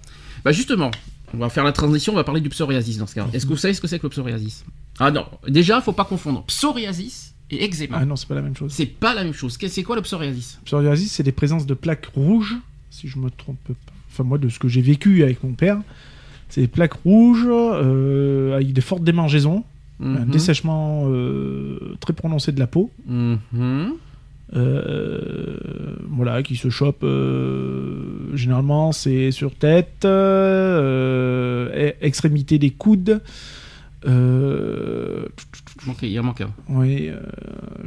[0.46, 0.92] Bah justement,
[1.34, 3.26] on va faire la transition, on va parler du psoriasis dans ce cas.
[3.34, 4.64] Est-ce que vous savez ce que c'est que le psoriasis
[5.00, 7.98] Ah non, déjà, faut pas confondre psoriasis et eczéma.
[8.02, 8.72] Ah non, c'est pas la même chose.
[8.74, 9.58] C'est pas la même chose.
[9.68, 10.60] C'est quoi le psoriasis?
[10.66, 12.56] Psoriasis, c'est des présences de plaques rouges,
[12.90, 13.74] si je me trompe pas.
[14.12, 15.80] Enfin, moi, de ce que j'ai vécu avec mon père,
[16.50, 19.64] c'est des plaques rouges euh, avec des fortes démangeaisons,
[20.02, 20.30] un Mhm.
[20.32, 22.90] dessèchement euh, très prononcé de la peau.
[23.08, 23.94] Mhm.
[24.56, 25.58] Euh,
[26.10, 27.06] voilà, qui se chope
[28.34, 33.22] généralement c'est sur tête, e- extrémité des coudes.
[34.06, 35.26] Euh,
[36.04, 36.52] il en manque un.
[36.70, 37.20] oui, euh,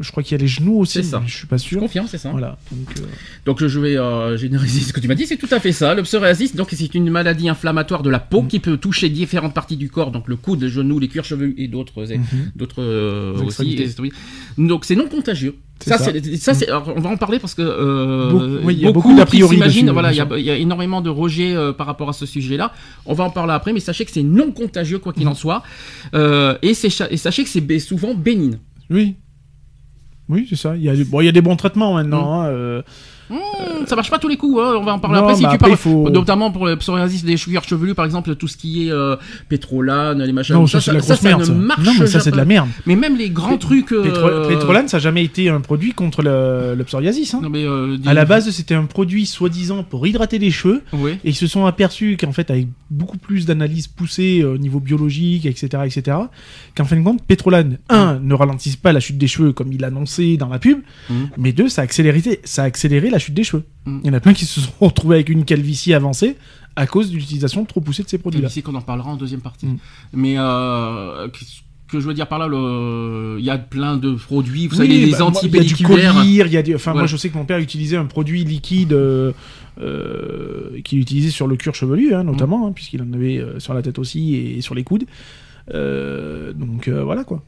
[0.01, 1.23] je crois qu'il y a les genoux aussi, C'est ça.
[1.27, 1.81] je suis pas Je sûr.
[1.81, 2.31] confirme, c'est ça.
[2.31, 3.03] Voilà, donc, euh,
[3.47, 5.95] Donc je vais euh, généraliser ce que tu m'as dit, c'est tout à fait ça.
[5.95, 8.49] Le psoriasis, donc c'est une maladie inflammatoire de la peau Mm.
[8.49, 11.55] qui peut toucher différentes parties du corps, donc le coude, le genou, les cuirs chevelu
[11.59, 12.53] et d'autres mhm.
[12.57, 13.75] d'autres aussi.
[13.75, 14.13] et-.
[14.59, 15.55] Donc c'est non contagieux.
[15.85, 16.11] Ça, ça.
[16.13, 16.69] c'est ça, c'est.
[16.69, 19.87] alors, on va en parler parce que euh, Beaucoup- oui, il y a beaucoup dessus,
[19.93, 22.27] Voilà, il y, a- il y a énormément de rejets euh, par rapport à ce
[22.27, 22.73] sujet-là.
[23.07, 25.63] On va en parler après, mais sachez que c'est non contagieux quoi qu'il en soit,
[26.15, 28.59] Euh, et, sachez que c'est souvent bénigne.
[28.91, 29.15] Oui.
[30.29, 30.77] Oui, c'est ça.
[30.77, 32.43] Il y, a, bon, il y a des bons traitements maintenant.
[32.43, 32.83] hein,
[33.31, 35.37] Hmm, ça marche pas tous les coups, hein, on va en parler Non, après.
[35.37, 38.49] Si bah tu parles, faut- notamment pour le psoriasis des cuirs chevelus, par exemple, tout
[38.49, 39.17] ce qui est euh,
[39.49, 40.55] pétrolane, les machins.
[40.55, 41.41] Non, ça, ça, ça merde.
[41.41, 41.53] ne ça.
[41.53, 42.69] marche Non, mais ça, c'est de la merde.
[42.87, 43.93] Mais même les grands trucs.
[43.93, 47.35] euh, Pétro- Pétrolane, ça n'a jamais été un produit contre le, le psoriasis.
[47.35, 47.41] hein.
[47.43, 50.83] Non, mais, euh, des- À la base, c'était un produit soi-disant pour hydrater les cheveux.
[50.93, 51.13] Oui.
[51.25, 54.81] Et ils se sont aperçus qu'en fait, avec beaucoup plus d'analyses poussées euh, au niveau
[54.81, 56.17] biologique, etc., etc.,
[56.77, 59.81] qu'en fin de compte, Pétrolane, un, ne ralentisse pas la chute des cheveux comme il
[59.81, 61.29] l'annonçait dans la pub, Mhm.
[61.39, 63.65] mais deux, ça a accéléré, ça a accéléré la chute des cheveux.
[63.87, 64.01] Mhm.
[64.03, 66.37] Il y en a plein qui se sont retrouvés avec une calvitie avancée
[66.77, 68.49] à cause de l'utilisation trop poussée de ces produits-là.
[68.49, 69.67] Ici qu'on en parlera en deuxième partie.
[69.67, 69.79] Mm.
[70.15, 71.29] Mais euh,
[71.91, 73.37] que je veux dire par là, le...
[73.39, 75.85] il y a plein de produits, vous Oui, savez, les bah, Il y a du
[75.85, 76.75] collyre, il y a du...
[76.75, 77.03] Enfin, Voilà.
[77.03, 79.33] moi, je sais que mon père utilisait un produit liquide euh,
[79.81, 83.75] euh, qu'il utilisait sur le cuir chevelu, hein, notamment, hein, puisqu'il en avait euh, sur
[83.75, 85.05] la tête aussi et sur les coudes.
[85.69, 87.43] Donc voilà quoi.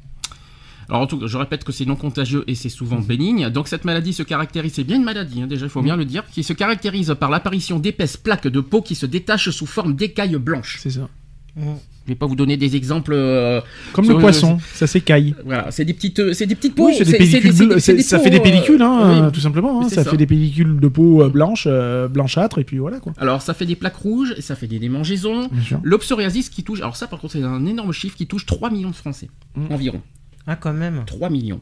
[0.93, 3.49] Alors en tout cas, je répète que c'est non contagieux et c'est souvent bénigne.
[3.49, 6.05] Donc cette maladie se caractérise, c'est bien une maladie, hein, déjà il faut bien le
[6.05, 9.95] dire, qui se caractérise par l'apparition d'épaisses plaques de peau qui se détachent sous forme
[9.97, 10.79] d'écailles blanches.
[10.83, 11.09] C'est ça.
[11.57, 11.63] Je
[12.09, 13.13] vais pas vous donner des exemples.
[13.15, 13.61] euh,
[13.93, 15.35] Comme le le- poisson, ça s'écaille.
[15.47, 16.89] voilà, c'est des petites, euh, c'est des petites peaux.
[16.89, 19.33] Oui, c'est des pellicules c'est- ça peaux, fait des euh, pellicules, hein, oui.
[19.33, 19.81] tout simplement.
[19.83, 20.11] hein, ça, ça.
[20.11, 23.13] fait des pellicules de peau blanche, euh, blanchâtre, et puis voilà quoi.
[23.19, 25.49] Alors ça fait des plaques rouges, et ça fait des démangeaisons.
[25.83, 28.71] Le psoriasis qui touche, alors ça par contre c'est un énorme chiffre qui touche 3
[28.71, 29.67] millions de Français, Mm.
[29.73, 30.01] environ.
[30.47, 31.03] Ah, quand même.
[31.07, 31.61] 3 millions.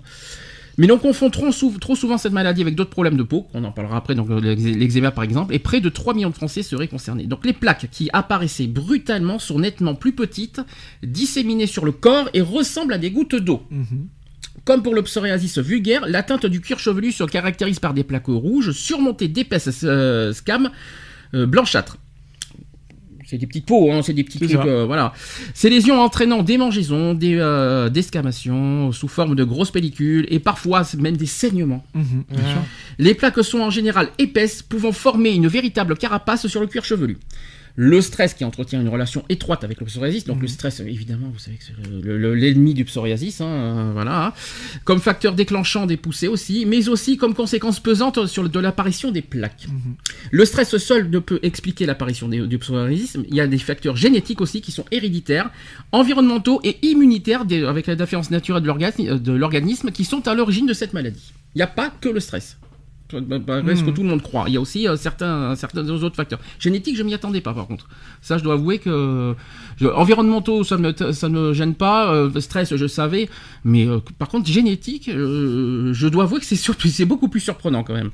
[0.78, 3.64] Mais l'on confond trop, sou- trop souvent cette maladie avec d'autres problèmes de peau, on
[3.64, 6.62] en parlera après, donc euh, l'eczéma par exemple, et près de 3 millions de Français
[6.62, 7.24] seraient concernés.
[7.26, 10.60] Donc les plaques qui apparaissaient brutalement sont nettement plus petites,
[11.02, 13.62] disséminées sur le corps et ressemblent à des gouttes d'eau.
[13.70, 14.06] Mhm.
[14.64, 18.70] Comme pour le psoriasis vulgaire, l'atteinte du cuir chevelu se caractérise par des plaques rouges
[18.72, 20.70] surmontées d'épaisses euh, scames
[21.34, 21.98] euh, blanchâtres.
[23.30, 25.12] C'est des petites peaux, hein, c'est des petits C'est trucs, euh, voilà.
[25.54, 30.82] Ces lésions entraînant des mangeaisons, des euh, descamations sous forme de grosses pellicules et parfois
[30.98, 31.84] même des saignements.
[31.94, 32.38] Mhm, Ouais.
[32.98, 37.18] Les plaques sont en général épaisses, pouvant former une véritable carapace sur le cuir chevelu.
[37.76, 41.38] Le stress qui entretient une relation étroite avec le psoriasis, donc le stress évidemment, vous
[41.38, 44.34] savez que c'est le- le- l'ennemi du psoriasis, hein, euh, voilà,
[44.84, 49.22] comme facteur déclenchant des poussées aussi, mais aussi comme conséquence pesante sur de l'apparition des
[49.22, 49.66] plaques.
[49.68, 49.94] Mhm.
[50.30, 54.40] Le stress seul ne peut expliquer l'apparition du psoriasis, il y a des facteurs génétiques
[54.40, 55.50] aussi qui sont héréditaires,
[55.92, 60.66] environnementaux et immunitaires des- avec la différence naturelle l'organisme- de l'organisme qui sont à l'origine
[60.66, 61.32] de cette maladie.
[61.54, 62.56] Il n'y a pas que le stress.
[63.12, 63.94] Bah, bah, ce que Mhm.
[63.94, 64.44] tout le monde croit.
[64.48, 66.38] Il y a aussi euh, certains, certains autres facteurs.
[66.58, 67.88] Génétiques, je m'y attendais pas par contre.
[68.22, 69.34] Ça, je dois avouer que
[69.78, 72.12] je- environnementaux, ça ne me, ça me gêne pas.
[72.12, 73.28] euh, stress, je savais.
[73.64, 77.94] Mais euh, par contre, génétique, je dois avouer que c'est c'est beaucoup plus surprenant quand
[77.94, 78.10] même.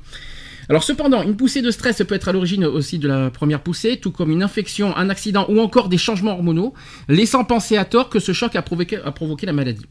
[0.69, 3.97] Alors cependant, une poussée de stress peut être à l'origine aussi de la première poussée,
[3.97, 6.73] tout comme une infection, un accident ou encore des changements hormonaux,
[7.07, 9.85] laissant penser à tort que ce choc a provoqué, a provoqué la maladie.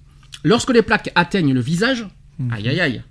[0.44, 2.06] Lorsque les plaques atteignent le visage,
[2.38, 2.52] Mhm.
[2.52, 3.02] aïe aïe aïe.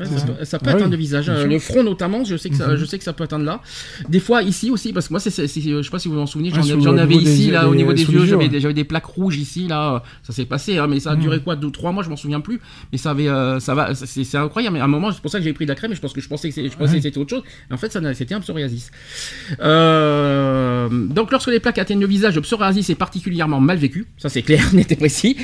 [0.00, 2.24] Ouais, ça, peut- ça peut Ah atteindre oui, le visage, euh, le front notamment.
[2.24, 2.76] Je sais que ça, Mhm.
[2.76, 3.60] je sais que ça peut atteindre là.
[4.08, 6.20] Des fois ici aussi, parce que moi, c'est, c'est- je sais pas si vous vous
[6.20, 8.72] en souvenez, j'en, Ouais, avais ici des- là au niveau des yeux, j'avais, ouais.
[8.74, 10.02] des- plaques rouges ici là.
[10.24, 11.20] Ça s'est passé, hein, mais ça a Mhm.
[11.22, 12.60] duré quoi, deux trois mois, je m'en souviens plus.
[12.90, 14.74] Mais ça avait, euh, ça va, c'est, incroyable.
[14.74, 15.92] Mais à un moment, c'est pour ça que j'ai pris de la crème.
[15.92, 17.42] Et je pense que je pensais que, je pensais c'était autre chose.
[17.70, 18.90] En fait, ça, c'était un psoriasis.
[19.60, 24.06] Euh, donc, lorsque les plaques atteignent le visage, le psoriasis est particulièrement mal vécu.
[24.18, 25.36] Ça, c'est clair, net et précis.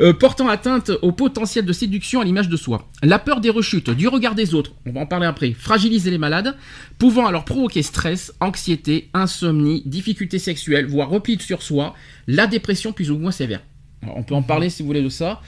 [0.00, 2.88] Euh, portant atteinte au potentiel de séduction à l'image de soi.
[3.02, 6.18] La peur des rechutes, du regard des autres, on va en parler après, fragiliser les
[6.18, 6.56] malades,
[6.98, 11.94] pouvant alors provoquer stress, anxiété, insomnie, difficultés sexuelles, voire repli sur soi,
[12.26, 13.60] la dépression plus ou moins sévère.
[14.02, 15.40] On peut en parler si vous voulez de ça.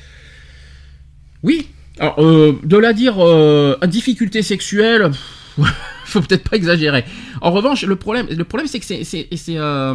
[1.42, 1.68] Oui.
[1.98, 5.10] Alors, euh, de la dire euh, difficulté sexuelle,
[6.10, 7.04] faut peut-être pas exagérer.
[7.40, 9.92] En revanche, le problème, le problème, c'est que c'est, c'est, c'est, euh,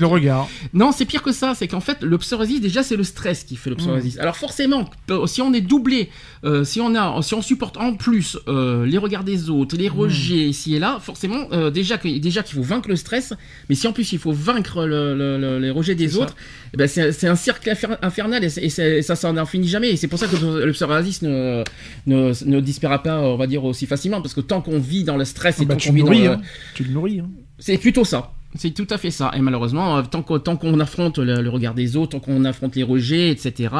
[0.00, 0.48] le regard.
[0.74, 1.54] non, c'est pire que ça.
[1.54, 4.18] C'est qu'en fait, le psoriasis, déjà, c'est le stress qui fait le psoriasis.
[4.18, 6.08] Alors forcément, euh, si on est doublé,
[6.44, 9.88] euh, si on a, si on supporte en plus euh, les regards des autres, les
[9.88, 13.32] rejets ici et là, forcément, déjà que- déjà qu'il faut vaincre le stress,
[13.68, 16.34] mais si en plus il faut vaincre le- le- le- les rejets des autres,
[16.74, 19.90] eh ben c'est un cercle infer- infernal et, ça, ça n'en finit jamais.
[19.90, 21.62] Et c'est pour ça que le psoriasis ne,
[22.06, 25.16] ne, ne disparaît pas, on va dire aussi facilement, parce que tant qu'on vit dans
[25.16, 26.40] le stress et Ah bah, tant qu'on dans le- hein.
[26.74, 27.20] Tu le nourris.
[27.20, 27.28] hein.
[27.58, 28.32] c'est plutôt ça.
[28.54, 29.30] C'est tout à fait ça.
[29.36, 32.82] Et malheureusement, euh, tant qu'on affronte le, le regard des autres, tant qu'on affronte les
[32.82, 33.74] rejets, etc.,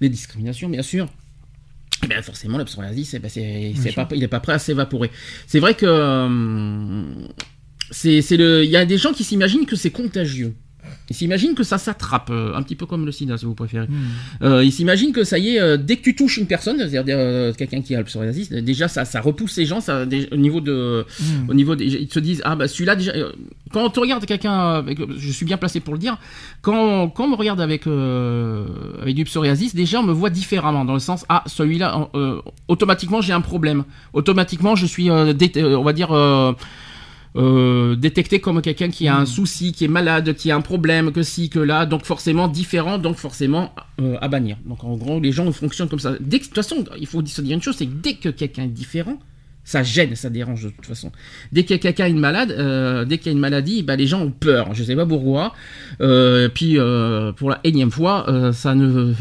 [0.00, 1.06] les discriminations, bien sûr,
[2.02, 5.10] eh bien forcément, le psoriasis, eh ben, c'est, pas, il n'est pas prêt à s'évaporer.
[5.46, 7.02] C'est vrai que euh,
[7.90, 10.54] c'est, c'est le, il y a des gens qui s'imaginent que c'est contagieux.
[11.10, 13.86] Ils s'imaginent que ça s'attrape, euh, un petit peu comme le sida, si vous préférez.
[14.42, 17.16] Euh, ils s'imaginent que ça y est, euh, dès que tu touches une personne, c'est-à-dire
[17.18, 20.60] euh, quelqu'un qui a le psoriasis, déjà ça, ça repousse les gens, ça, au niveau
[20.60, 21.50] de, Hmm.
[21.50, 23.32] au niveau des, ils se disent ah bah celui-là déjà euh,
[23.72, 26.18] quand on regarde quelqu'un avec je suis bien placé pour le dire
[26.62, 28.66] quand, quand on me regarde avec euh,
[29.00, 33.20] avec du psoriasis déjà on me voit différemment dans le sens ah celui-là euh, automatiquement
[33.20, 36.08] j'ai un problème automatiquement je suis on va dire
[37.36, 41.12] euh, détecté comme quelqu'un qui a un souci, qui est malade, qui a un problème,
[41.12, 44.56] que si, que là, donc forcément différent, donc forcément euh, à bannir.
[44.64, 46.14] Donc en gros, les gens fonctionnent comme ça.
[46.20, 48.64] Dès de toute façon, il faut se dire une chose, c'est que dès que quelqu'un
[48.64, 49.18] est différent,
[49.66, 51.10] ça gêne, ça dérange de toute façon.
[51.50, 54.22] Dès que quelqu'un est malade, euh, dès qu'il y a une maladie, bah, les gens
[54.22, 54.72] ont peur.
[54.74, 55.54] Je sais pas pourquoi.
[56.00, 59.12] Euh, puis euh, pour la énième fois, euh, ça ne,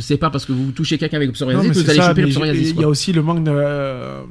[0.00, 2.20] c'est pas parce que vous touchez quelqu'un avec le psoriasis que vous allez ça, choper
[2.20, 2.74] le psoriasis.
[2.76, 3.44] Il y a aussi le manque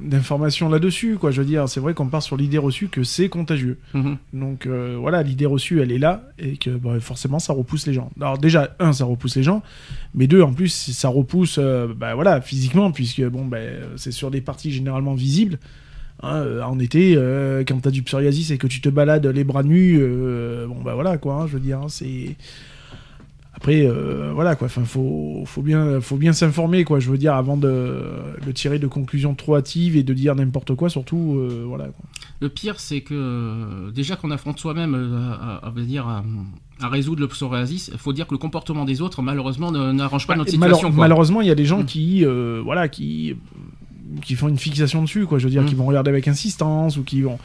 [0.04, 1.32] d'informations là-dessus, quoi.
[1.32, 3.80] Je veux dire, c'est vrai qu'on part sur l'idée reçue que c'est contagieux.
[3.96, 4.18] Mhm.
[4.34, 8.12] Donc voilà, l'idée reçue, elle est là, et que bah, forcément, ça repousse les gens.
[8.22, 9.64] Alors déjà, un, ça repousse les gens,
[10.14, 11.60] mais deux, en plus, ça repousse,
[11.98, 13.58] bah, voilà, physiquement, puisque bon, bah,
[13.96, 15.58] c'est sur des parties généralement visibles.
[16.24, 19.44] Hein, euh, en été, euh, quand t'as du psoriasis et que tu te balades les
[19.44, 22.38] bras nus, euh, bon bah voilà quoi, hein, je veux dire, hein, c'est
[23.56, 27.34] après euh, voilà quoi, enfin faut faut bien faut bien s'informer quoi, je veux dire
[27.36, 28.02] avant de,
[28.46, 31.86] de tirer de conclusions trop hâtives et de dire n'importe quoi, surtout euh, voilà.
[31.86, 32.06] quoi.
[32.40, 36.24] Le pire, c'est que déjà qu'on affronte soi-même à, à- à dire, à,
[36.82, 40.36] à résoudre le psoriasis, il faut dire que le comportement des autres, malheureusement, n'arrange pas
[40.36, 40.94] notre Et malheure- situation.
[40.96, 41.04] quoi.
[41.06, 41.86] malheureusement, il y a des gens Mm.
[41.86, 43.38] qui euh, voilà qui
[44.22, 45.66] qui font une fixation dessus quoi, je veux dire, Mm.
[45.66, 47.38] qui vont regarder avec insistance ou qui vont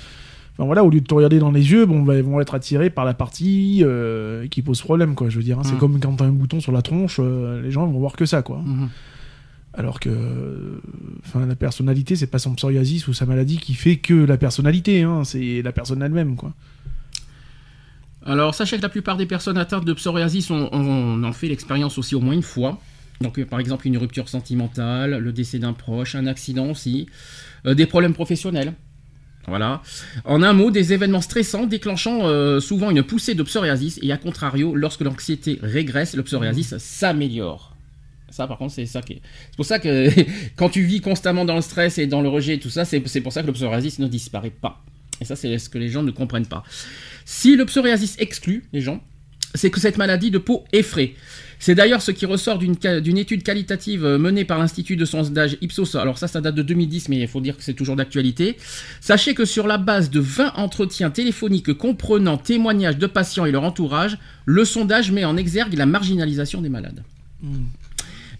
[0.60, 2.52] Enfin, voilà, au lieu de te regarder dans les yeux, bon, bah, ils vont être
[2.52, 5.28] attirés par la partie euh, qui pose problème, quoi.
[5.28, 5.62] Je veux dire, hein.
[5.64, 5.78] c'est Mm.
[5.78, 8.42] comme quand t'as un bouton sur la tronche, euh, les gens vont voir que ça,
[8.42, 8.58] quoi.
[8.66, 8.88] Mhm.
[9.74, 10.10] Alors que,
[11.24, 15.02] enfin, la personnalité, c'est pas son psoriasis ou sa maladie qui fait que la personnalité,
[15.02, 16.52] hein, c'est la personne elle-même, quoi.
[18.26, 21.98] Alors, sachez que la plupart des personnes atteintes de psoriasis ont, ont- en fait l'expérience
[21.98, 22.78] aussi au moins une fois.
[23.20, 27.06] Donc, euh, par exemple, une rupture sentimentale, le décès d'un proche, un accident aussi,
[27.66, 28.74] euh, des problèmes professionnels.
[29.46, 29.82] Voilà.
[30.24, 34.18] En un mot, des événements stressants déclenchant euh, souvent une poussée de psoriasis et à
[34.18, 37.74] contrario, lorsque l'anxiété régresse, le psoriasis s'améliore.
[38.30, 39.00] Ça, par contre, c'est ça.
[39.06, 39.20] C'est
[39.56, 40.10] pour ça que
[40.56, 43.00] quand tu vis constamment dans le stress et dans le rejet et tout ça, c'est
[43.00, 44.84] pour ça que le psoriasis ne disparaît pas.
[45.20, 46.62] Et ça, c'est ce que les gens ne comprennent pas.
[47.24, 49.02] Si le psoriasis exclut les gens,
[49.54, 51.14] c'est que cette maladie de peau effraie.
[51.58, 55.96] C'est d'ailleurs ce qui ressort d'une étude qualitative euh, menée par l'Institut de sondage Ipsos.
[55.96, 58.56] Alors ça, ça date de 2010, mais il faut dire que c'est toujours d'actualité.
[59.00, 63.64] Sachez que sur la base de 20 entretiens téléphoniques comprenant témoignages de patients et leur
[63.64, 67.02] entourage, le sondage met en exergue la marginalisation des malades.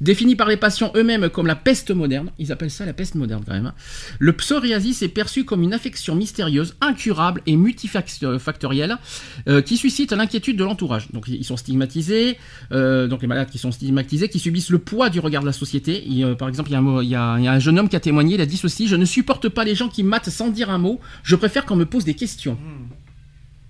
[0.01, 3.43] Défini par les patients eux-mêmes comme la peste moderne, ils appellent ça la peste moderne
[3.45, 3.75] quand même, hein.
[4.19, 8.97] le psoriasis est perçu comme une affection mystérieuse, incurable et multifactorielle
[9.49, 11.09] euh, qui suscite l'inquiétude de l'entourage.
[11.13, 12.39] Donc ils sont stigmatisés,
[12.71, 15.53] euh, donc les malades qui sont stigmatisés, qui subissent le poids du regard de la
[15.53, 16.05] société.
[16.13, 16.75] Et, euh, par exemple, il
[17.09, 18.87] y, a un y y a jeune homme qui a témoigné, il a dit ceci,
[18.87, 21.77] je ne supporte pas les gens qui matent sans dire un mot, je préfère qu'on
[21.77, 22.57] me pose des questions.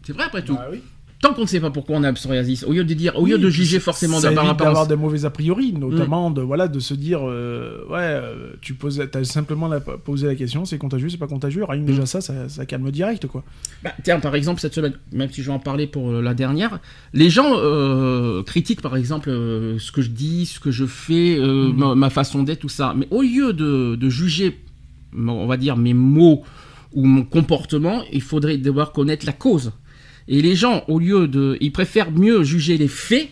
[0.05, 0.59] C'est vrai après tout.
[0.71, 0.83] oui.
[1.21, 3.39] Tant qu'on ne sait pas pourquoi on a psoriasis, au lieu de dire, au lieu
[3.39, 7.21] de juger forcément par d'avoir des mauvais a priori, notamment de voilà de se dire
[7.23, 11.27] euh, ouais euh, tu poses t'as simplement la, posé la question c'est contagieux c'est pas
[11.27, 13.45] contagieux rien que déjà ça, ça ça calme direct quoi.
[13.83, 16.35] Bah, tiens, par exemple, cette semaine, même si je vais en parler pour euh, la
[16.35, 16.81] dernière,
[17.13, 21.39] les gens euh, critiquent par exemple euh, ce que je dis, ce que je fais,
[21.39, 22.95] euh, ma, ma façon d'être, tout ça.
[22.97, 24.59] Mais au lieu de, de juger,
[25.17, 26.43] on va dire, mes mots
[26.93, 29.73] ou mon comportement, il faudrait devoir connaître la cause.
[30.29, 31.57] Et les gens, au lieu de.
[31.61, 33.29] Ils préfèrent mieux juger les faits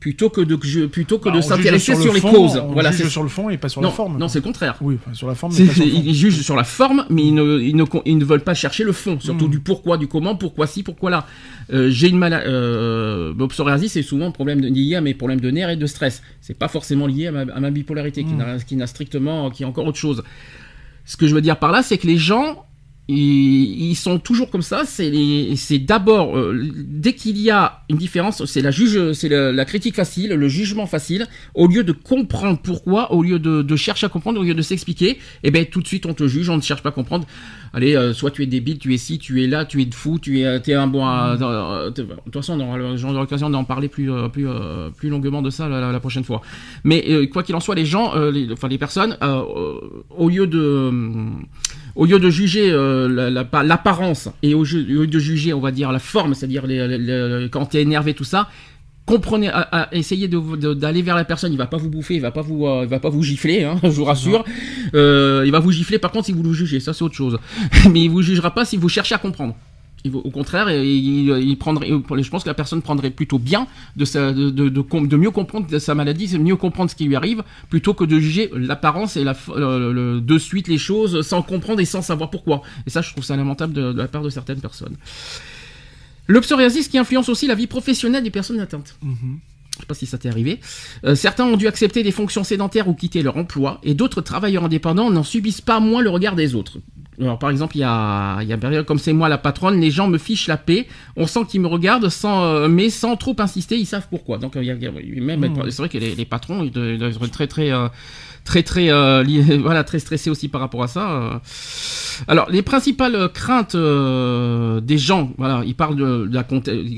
[0.00, 2.56] plutôt que de, plutôt que Bah, de s'intéresser le sur les fond, causes.
[2.56, 4.16] On Voilà, juge sur le fond et pas sur non, la forme.
[4.18, 4.76] non, c'est le contraire.
[4.80, 5.52] Oui, enfin, sur la forme.
[5.52, 6.02] C'est- Mais pas sur le fond.
[6.06, 8.82] ils jugent sur la forme, mais ils ne, ils ne, ils ne veulent pas chercher
[8.82, 9.50] le fond, surtout Mm.
[9.50, 11.26] du pourquoi, du comment, pourquoi ci, pourquoi là.
[11.74, 12.46] Euh, J'ai une maladie.
[12.48, 15.86] Euh, psoriasis, c'est souvent un problème de- lié à mes problèmes de nerfs et de
[15.86, 16.22] stress.
[16.40, 18.36] C'est pas forcément lié à ma, à ma bipolarité, Mm.
[18.38, 20.22] n'a- qui n'a strictement, qui est encore autre chose.
[21.04, 22.64] Ce que je veux dire par là, c'est que les gens,
[23.12, 24.82] ils, sont toujours comme ça.
[24.84, 28.70] C'est d'abord euh, dès qu'il y a une différence, c'est la
[29.52, 31.26] la critique facile, le jugement facile.
[31.54, 35.18] Au lieu de comprendre pourquoi, au lieu de, chercher à comprendre, au lieu de s'expliquer,
[35.42, 37.26] et ben tout de suite on te juge, on ne cherche pas à comprendre.
[37.72, 39.94] Allez, euh, soit tu es débile, tu es ci, tu es là, tu es de
[39.94, 41.06] fou, tu es, un bon.
[41.06, 44.46] euh, de toute façon, on aura l'occasion d'en parler plus, plus,
[44.96, 46.42] plus longuement de ça la, prochaine fois.
[46.84, 48.14] Mais quoi qu'il en soit, les gens,
[48.52, 50.90] enfin les personnes, au lieu de,
[51.96, 55.70] au lieu de juger euh, la- la- l'apparence et au, lieu de juger, on va
[55.72, 56.64] dire la forme, c'est-à-dire
[57.50, 58.48] quand tu es énervé, tout ça.
[59.06, 61.52] Comprenez, à- à- essayez d'aller vers la personne.
[61.52, 63.64] Il va pas vous bouffer, il va pas vous, euh, il va pas vous gifler,
[63.64, 64.44] hein, je vous rassure.
[64.94, 67.38] Euh, il va vous gifler par contre si vous le jugez, ça c'est autre chose.
[67.90, 69.56] Mais il vous jugera pas si vous cherchez à comprendre.
[70.12, 74.48] Au contraire, il, prendrait, je pense que la personne prendrait plutôt bien de, sa- de,
[74.48, 77.42] de, de de mieux comprendre de sa maladie, c'est mieux comprendre ce qui lui arrive,
[77.68, 81.42] plutôt que de juger l'apparence et la, f- le- le- de suite les choses sans
[81.42, 82.62] comprendre et sans savoir pourquoi.
[82.86, 84.96] Et ça, je trouve ça lamentable de, de la part de certaines personnes.
[86.26, 88.96] Le psoriasis qui influence aussi la vie professionnelle des personnes atteintes.
[89.02, 89.38] Mhm.
[89.74, 90.60] Je sais pas si ça t'est arrivé.
[91.04, 94.64] Euh, certains ont dû accepter des fonctions sédentaires ou quitter leur emploi, et d'autres travailleurs
[94.64, 96.78] indépendants n'en subissent pas moins le regard des autres.
[97.20, 99.90] Alors, par exemple, il y a, il y a comme c'est moi la patronne, les
[99.90, 103.36] gens me fichent la paix, on sent qu'ils me regardent, sans, euh, mais sans trop
[103.38, 104.38] insister, ils savent pourquoi.
[104.38, 105.70] Donc, y a, il y a- même, Mmh.
[105.70, 107.88] c'est vrai que les, les patrons, ils doivent être très, très, euh,
[108.44, 111.40] très, très, euh, liés- voilà, très stressés aussi par rapport à ça.
[112.28, 116.44] Alors, les principales craintes euh, des gens, voilà, ils parlent de, de la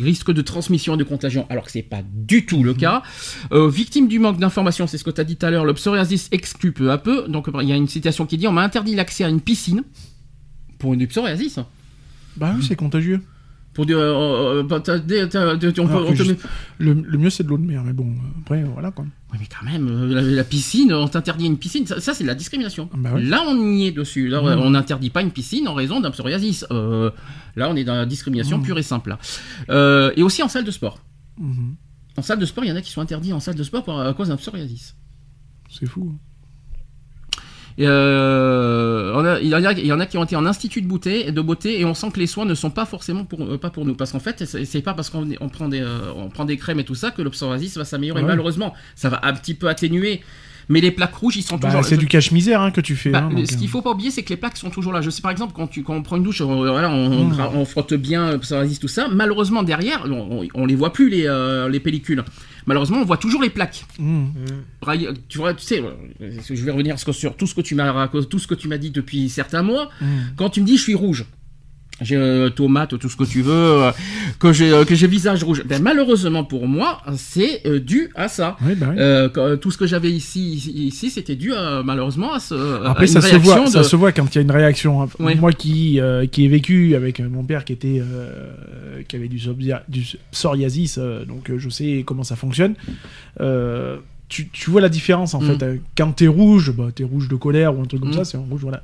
[0.05, 3.03] risque de transmission et de contagion, alors que c'est pas du tout le cas.
[3.53, 5.75] Euh, victime du manque d'informations, c'est ce que tu as dit tout à l'heure, le
[5.75, 7.27] psoriasis exclut peu à peu.
[7.29, 9.83] Donc, il y a une citation qui dit on m'a interdit l'accès à une piscine
[10.83, 11.59] pour une psoriasis.
[12.37, 13.21] Bah oui, c'est contagieux.
[13.73, 16.23] Pour dire, euh, euh, bah, t'as- t'as- t'as- t'as- on peut- Alors que on te
[16.25, 16.39] je- met-
[16.79, 19.07] Le, le mieux c'est de l'eau de mer, mais bon, euh, après voilà quoi.
[19.33, 22.25] Oui, mais quand même, euh, la, la piscine, on t'interdit une piscine, ça, ça, c'est
[22.25, 22.91] de la discrimination.
[22.95, 23.19] Bah.
[23.19, 24.29] Là, on y est dessus.
[24.29, 24.61] Là, Mmh.
[24.61, 26.67] on n'interdit pas une piscine en raison d'un psoriasis.
[26.71, 27.11] Euh,
[27.57, 28.63] là, on est dans la discrimination Mmh.
[28.65, 29.09] pure et simple.
[29.11, 29.19] là.
[29.71, 30.99] Euh, et aussi en salle de sport.
[31.41, 31.77] Mhm.
[32.19, 33.85] En salle de sport, il y en a qui sont interdits en salle de sport
[33.85, 34.97] pour- à cause d'un psoriasis.
[35.71, 36.13] C'est fou.
[36.13, 36.32] Et,
[37.81, 40.47] euh, on a- il, y en a, il y en a qui ont été en
[40.47, 43.25] institut de beauté, de beauté et on sent que les soins ne sont pas forcément
[43.25, 43.95] pour, euh, pas pour nous.
[43.95, 46.81] Parce qu'en fait, c'est pas parce qu'on on prend, des, euh, on prend des crèmes
[46.81, 48.23] et tout ça que le psoriasis va s'améliorer.
[48.23, 48.29] Ouais.
[48.29, 50.21] Malheureusement, ça va un petit peu atténuer.
[50.69, 53.11] Mais les plaques rouges, ils sont Bah, toujours c'est du cache-misère hein, que tu fais.
[53.11, 55.01] Bah, hein, donc, ce qu'il faut pas oublier, c'est que les plaques sont toujours là.
[55.01, 57.37] Je sais par exemple quand, tu, quand on prend une douche, on, voilà, on, Mmh.
[57.55, 59.09] on frotte bien, ça résiste tout ça.
[59.13, 61.29] Malheureusement derrière, on, on, les voit plus les,
[61.69, 62.25] les pellicules.
[62.67, 63.85] Malheureusement, on voit toujours les plaques.
[63.99, 64.33] mhm.
[64.81, 65.91] Braille- Tu vois, tu sais, euh,
[66.49, 68.79] je vais revenir sur- tout ce que tu m'as raconté- tout ce que tu m'as
[68.79, 69.91] dit depuis certains mois.
[70.01, 70.09] Mhm.
[70.37, 71.25] Quand tu me dis je suis rouge,
[72.05, 73.91] j'ai euh, tomate, tout ce que tu veux, euh,
[74.39, 75.63] que j'ai euh, que j'ai visage rouge.
[75.67, 78.57] Ben, malheureusement pour moi, c'est euh, dû à ça.
[78.65, 78.97] Oui, bah oui.
[78.99, 83.07] Euh, quand- tout ce que j'avais ici, ici, c'était dû à, malheureusement à, ce, Après,
[83.07, 85.03] ça se, voit, ça se voit quand il y a une réaction.
[85.03, 85.09] hein.
[85.19, 88.03] Moi qui, qui ai vécu avec mon père qui, était,
[89.09, 92.75] qui avait du, psoria- du psoriasis, donc je sais comment ça fonctionne.
[94.29, 95.47] Tu, tu vois la différence en Mm.
[95.59, 95.63] fait.
[95.63, 98.15] Euh, Quand t'es rouge, bah, t'es rouge de colère ou un truc comme Mm.
[98.15, 98.83] ça, c'est un rouge, voilà.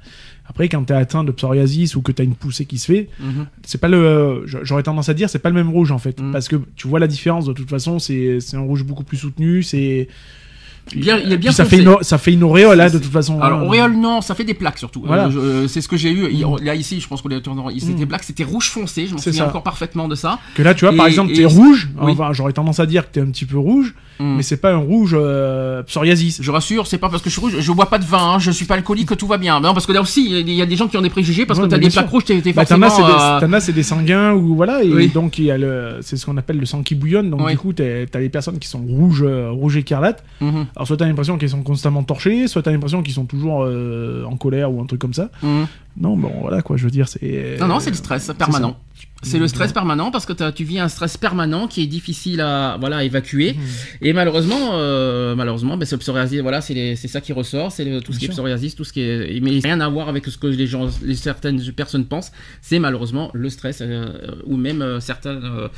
[0.49, 3.47] Après, quand t'es atteint de psoriasis ou que t'as une poussée qui se fait, Mhm.
[3.65, 4.43] c'est pas le.
[4.47, 6.21] J'aurais tendance à dire, c'est pas le même rouge en fait.
[6.21, 6.33] Mm.
[6.33, 9.19] Parce que tu vois la différence de toute façon, c'est c'est un rouge beaucoup plus
[9.19, 10.09] soutenu, c'est.
[10.95, 13.41] Il est bien ça, fait une, ça fait une auréole, hein, de toute façon.
[13.41, 13.65] Alors hein.
[13.65, 15.03] auréole non, ça fait des plaques surtout.
[15.07, 15.27] Voilà.
[15.29, 16.29] Euh, c'est ce que j'ai eu.
[16.45, 16.65] Mm.
[16.65, 17.43] Là ici, je pense qu'on est
[17.79, 18.09] c'était Mm.
[18.09, 19.07] black, c'était rouge foncé.
[19.07, 19.49] Je m'en souviens ça.
[19.49, 20.39] encore parfaitement de ça.
[20.55, 21.89] Que là, tu vois, par exemple, t'es rouge.
[22.01, 22.13] Oui.
[22.13, 24.37] Enfin, j'aurais tendance à dire que t'es un petit peu rouge, Mm.
[24.37, 26.41] mais c'est pas un rouge euh, psoriasis.
[26.43, 28.39] Je rassure, c'est pas parce que je suis rouge, je bois pas de vin, hein,
[28.41, 29.61] je suis pas alcoolique que tout va bien.
[29.61, 31.59] Non, parce que là aussi, il y a des gens qui ont des préjugés parce
[31.61, 32.87] Ouais, que t'as des plaques rouges, t'es Bah, forcément.
[32.87, 35.41] euh, des, t'en as, c'est des sanguins ou voilà, et donc
[36.01, 37.31] c'est ce qu'on appelle le sang qui bouillonne.
[37.31, 40.25] Donc du coup, t'as les personnes qui sont rouges, rouges écarlates.
[40.41, 43.65] mhm, Alors soit t'as l'impression qu'elles sont constamment torchées, soit t'as l'impression qu'ils sont toujours
[43.65, 45.29] euh, en colère ou un truc comme ça.
[45.43, 45.67] mhm.
[46.01, 47.57] Non, bon, voilà quoi, je veux dire, c'est.
[47.59, 48.77] Non, non, c'est le stress permanent.
[49.23, 52.77] C'est le stress permanent parce que tu vis un stress permanent qui est difficile à
[52.79, 53.55] voilà à évacuer.
[53.55, 53.61] Mhm.
[54.03, 58.13] et malheureusement euh, malheureusement ben, c'est le psoriasis voilà c'est ça qui ressort c'est tout
[58.13, 60.47] ce qui est psoriasis tout ce qui est mais rien à voir avec ce que
[60.47, 62.31] les gens les certaines personnes pensent.
[62.63, 64.07] C'est malheureusement le stress euh,
[64.45, 65.69] ou même euh, certains euh,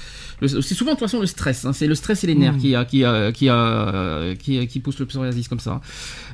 [0.46, 2.60] c'est souvent de toute façon le stress hein, c'est le stress et les nerfs Mhm.
[2.60, 5.80] qui a- qui a- qui a- qui qui poussent le psoriasis comme ça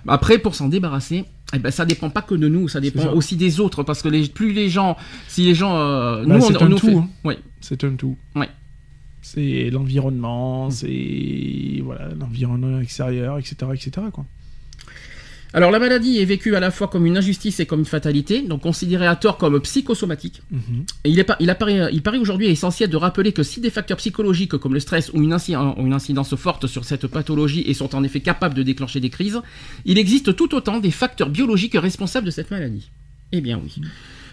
[0.09, 3.37] après pour s'en débarrasser eh ben, ça dépend pas que de nous, ça dépend aussi
[3.37, 4.97] des autres, parce que les, plus les gens,
[5.29, 7.09] si les gens, euh, Bah, nous, on, on un nous tout, fait- hein.
[7.25, 7.39] Ouais.
[7.61, 8.17] C'est un tout.
[9.23, 13.91] C'est l'environnement, c'est voilà l'environnement extérieur, etc., etc.
[14.13, 14.25] Quoi.
[15.57, 18.43] Alors la maladie est vécue à la fois comme une injustice et comme une fatalité,
[18.43, 20.43] donc considérée à tort comme psychosomatique.
[20.51, 20.85] Mhm.
[21.05, 23.71] Et il, est pas, il, apparaît, il paraît aujourd'hui essentiel de rappeler que si des
[23.71, 27.73] facteurs psychologiques comme le stress ou une, ont une incidence forte sur cette pathologie et
[27.73, 29.41] sont en effet capables de déclencher des crises,
[29.87, 32.91] il existe tout autant des facteurs biologiques responsables de cette maladie.
[33.33, 33.81] Eh bien oui.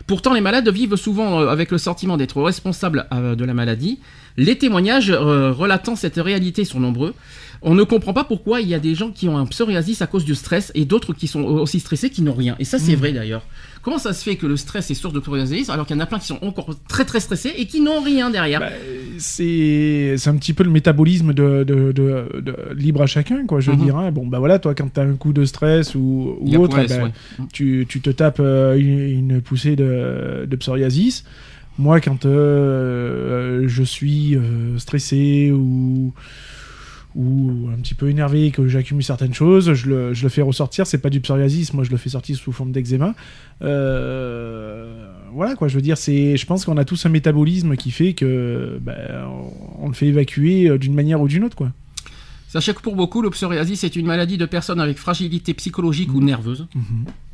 [0.07, 3.99] Pourtant, les malades vivent souvent euh, avec le sentiment d'être responsables euh, de la maladie.
[4.35, 7.13] Les témoignages euh, relatant cette réalité sont nombreux.
[7.65, 10.07] On ne comprend pas pourquoi il y a des gens qui ont un psoriasis à
[10.07, 12.55] cause du stress et d'autres qui sont aussi stressés qui n'ont rien.
[12.59, 12.97] Et ça, c'est Mhm.
[12.99, 13.43] vrai d'ailleurs.
[13.81, 16.01] Comment ça se fait que le stress est source de psoriasis alors qu'il y en
[16.01, 18.59] a plein qui sont encore très très stressés et qui n'ont rien derrière?
[18.59, 18.69] Bah,
[19.17, 23.59] c'est un petit peu le métabolisme de, de, de- de- libre à chacun, quoi.
[23.61, 23.83] Je veux Mhm.
[23.83, 23.97] dire.
[23.97, 24.11] hein.
[24.11, 27.11] Bon, bah voilà, toi, quand t'as un coup de stress ou, autre, bah, ouais.
[27.51, 31.23] tu, tu te tapes euh, une, une poussée de, de psoriasis.
[31.77, 36.13] Moi, quand euh, je suis euh, stressé ou,
[37.15, 40.87] ou un petit peu énervé, que j'accumule certaines choses, je le, je le fais ressortir.
[40.87, 43.13] C'est pas du psoriasis, moi je le fais sortir sous forme d'eczéma.
[43.61, 47.91] Euh, voilà quoi, je veux dire, c'est, je pense qu'on a tous un métabolisme qui
[47.91, 48.97] fait que ben,
[49.27, 51.71] on, on le fait évacuer euh, d'une manière ou d'une autre quoi.
[52.47, 56.21] Sachez que pour beaucoup, le psoriasis est une maladie de personnes avec fragilité psychologique ou
[56.21, 56.67] nerveuse.
[56.75, 57.32] Voilà,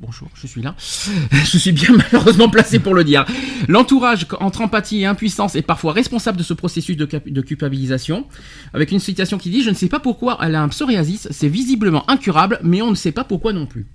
[0.00, 0.74] bonjour, je suis là.
[1.32, 3.24] je suis bien malheureusement placé pour le dire.
[3.68, 8.26] L'entourage, entre empathie et impuissance, est parfois responsable de ce processus de culpabilisation.
[8.74, 11.48] Avec une citation qui dit Je ne sais pas pourquoi elle a un psoriasis, c'est
[11.48, 13.86] visiblement incurable, mais on ne sait pas pourquoi non plus.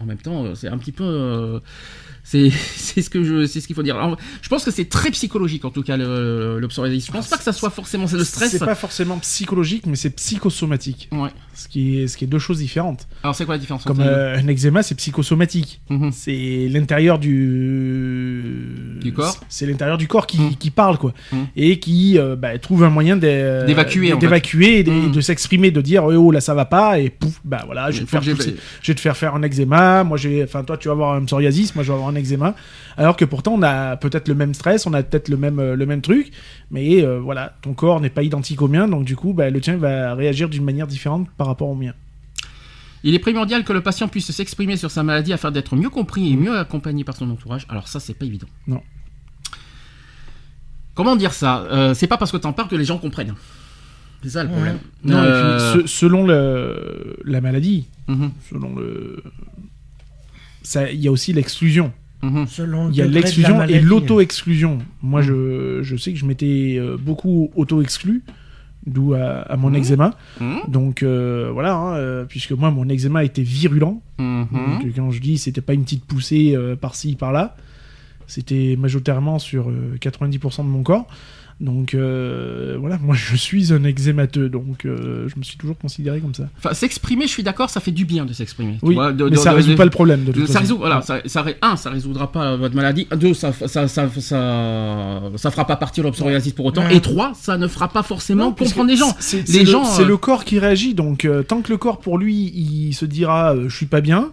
[0.00, 1.04] En même temps, euh, c'est un petit peu.
[1.04, 1.60] euh,
[2.30, 3.96] c'est c'est ce que je c'est ce qu'il faut dire.
[3.96, 5.96] Alors, je pense que c'est très psychologique en tout cas
[6.68, 7.06] psoriasis.
[7.06, 8.50] Je pense pas que ça soit forcément le stress.
[8.50, 11.30] C'est pas forcément psychologique, mais c'est psychosomatique, Ouais.
[11.54, 13.08] ce qui est, ce qui est deux choses différentes.
[13.22, 15.80] Alors c'est quoi la différence Comme euh, un eczéma, c'est psychosomatique.
[15.88, 16.10] Mhm.
[16.12, 20.56] C'est l'intérieur du Du corps C'est l'intérieur du corps qui, Mhm.
[20.56, 21.46] qui parle quoi, Mhm.
[21.56, 26.30] et qui euh, bah, trouve un moyen d'é- D'évacuer, d'évacuer, de, s'exprimer, de dire oh
[26.30, 29.00] là ça va pas et pouf bah voilà, je vais, te faire je vais te
[29.00, 30.04] faire faire un eczéma.
[30.04, 32.54] Moi j'ai, enfin toi tu vas avoir un psoriasis, moi je vais avoir un eczéma.
[32.96, 35.76] Alors que pourtant on a peut-être le même stress, on a peut-être le même euh,
[35.76, 36.30] le même truc,
[36.70, 39.60] mais euh, voilà, ton corps n'est pas identique au mien, donc du coup bah, le
[39.60, 41.94] tien va réagir d'une manière différente par rapport au mien.
[43.04, 46.32] Il est primordial que le patient puisse s'exprimer sur sa maladie afin d'être mieux compris
[46.32, 47.64] et mieux accompagné par son entourage.
[47.68, 48.48] Alors ça, c'est pas évident.
[48.66, 48.82] Non.
[50.94, 51.60] Comment dire ça?
[51.70, 53.34] Euh, C'est pas parce que t'en parles que les gens comprennent.
[54.24, 54.78] C'est ça le problème.
[55.04, 59.22] Non, et puis, se- selon le, la maladie, mhm, selon le,
[60.92, 61.92] il y a aussi l'exclusion.
[62.22, 62.46] Mhm.
[62.46, 63.80] Selon le Il y a l'exclusion et maladie.
[63.80, 64.78] l'auto-exclusion.
[65.02, 68.22] Moi, je, je sais que je m'étais euh, beaucoup auto-exclu,
[68.86, 69.76] d'où à, à mon Mhm.
[69.76, 70.16] eczéma.
[70.40, 74.02] Mhm, Donc euh, voilà, hein, euh, puisque moi, mon eczéma était virulent.
[74.18, 74.46] mhm.
[74.52, 77.56] Donc quand je dis, c'était pas une petite poussée euh, par-ci, par-là.
[78.26, 81.06] C'était majoritairement sur euh, 90% de mon corps.
[81.60, 86.20] Donc euh, voilà, moi je suis un eczémateux, donc euh, je me suis toujours considéré
[86.20, 86.44] comme ça.
[86.58, 88.78] Enfin, s'exprimer, je suis d'accord, ça fait du bien de s'exprimer.
[88.82, 90.52] Oui, vois, de- mais de- ça de- résout de- pas le problème de toute ça
[90.52, 90.60] façon.
[90.60, 93.08] résout, voilà, ça, ça, un, ça résoudra pas votre maladie.
[93.16, 96.84] Deux, ça, ça, ça, ça, fera pas partir le psoriasis pour autant.
[96.86, 96.96] Ouais.
[96.96, 99.14] Et trois, ça ne fera pas forcément Non, comprendre les gens.
[99.18, 101.70] C'est Les c'est gens, le, c'est euh, le corps qui réagit, donc euh, tant que
[101.72, 104.30] le corps pour lui, il se dira euh, je suis pas bien,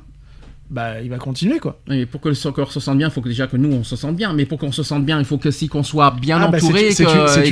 [0.70, 1.80] bah il va continuer quoi.
[1.89, 3.84] Oui, pour que le corps se sente bien, il faut que déjà que nous on
[3.84, 4.34] se sente bien.
[4.34, 6.57] Mais pour qu'on se sente bien, il faut que si qu'on soit bien Ah, bah,
[6.57, 7.09] entouré, c'est- et une-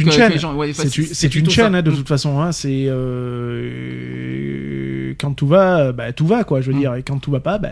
[0.08, 0.32] et chaîne.
[1.14, 1.96] C'est une, chaîne hein, de Mm.
[1.96, 2.40] toute façon.
[2.42, 3.70] Hein, c'est euh,
[5.20, 6.62] quand tout va, bah, tout va quoi.
[6.62, 6.80] Je veux Mm.
[6.80, 7.70] dire, et quand tout va pas, bah,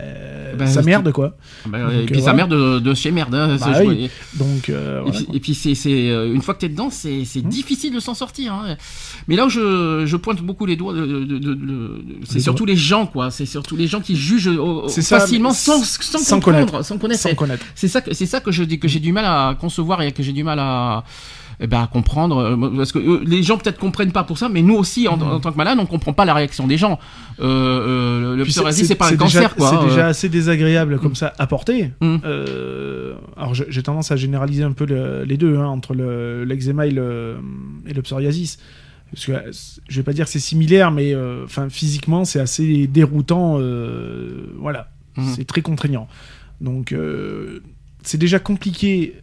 [0.58, 1.36] Bah, ça merde quoi.
[1.66, 2.36] Bah, Donc, et euh, puis sa voilà.
[2.36, 3.34] mère de, de chez merde.
[3.34, 4.10] hein, Bah oui.
[4.34, 6.90] Donc euh, Et voilà, puis, et puis c'est, c'est, euh, une fois que t'es dedans,
[6.90, 7.48] c'est, Hmm.
[7.48, 8.52] difficile de s'en sortir.
[8.54, 8.76] hein.
[9.28, 10.94] Mais là où je, je pointe beaucoup les doigts,
[12.24, 13.30] c'est surtout les gens, quoi.
[13.30, 16.84] C'est surtout les gens qui jugent euh, ça, facilement sans, sans, sans comprendre, connaître.
[16.84, 16.98] sans
[17.34, 17.64] connaître.
[17.74, 20.44] C'est ça, ça que dis que j'ai du mal à concevoir et que j'ai du
[20.44, 21.04] mal à,
[21.62, 22.36] eh ben, à comprendre.
[22.38, 25.20] euh, Parce que euh, les gens peut-être comprennent pas pour ça, mais nous aussi, en,
[25.20, 26.98] en tant que malade, on comprend pas la réaction des gens.
[27.40, 29.70] Euh, le psoriasis, c'est pas un cancer, quoi.
[29.70, 31.90] C'est déjà assez désagréable comme ça à porter.
[32.00, 32.16] Mm.
[33.36, 36.90] Alors j'ai tendance à généraliser un peu le- les deux, hein, entre le- l'eczéma et,
[36.90, 37.36] le,
[37.86, 38.58] et le psoriasis.
[39.12, 39.32] Parce que,
[39.88, 43.56] je vais pas dire que c'est similaire, mais euh, physiquement c'est assez déroutant.
[43.60, 44.88] euh, voilà,
[45.34, 46.08] c'est très contraignant.
[46.62, 47.60] Donc, euh,
[48.02, 49.16] c'est déjà compliqué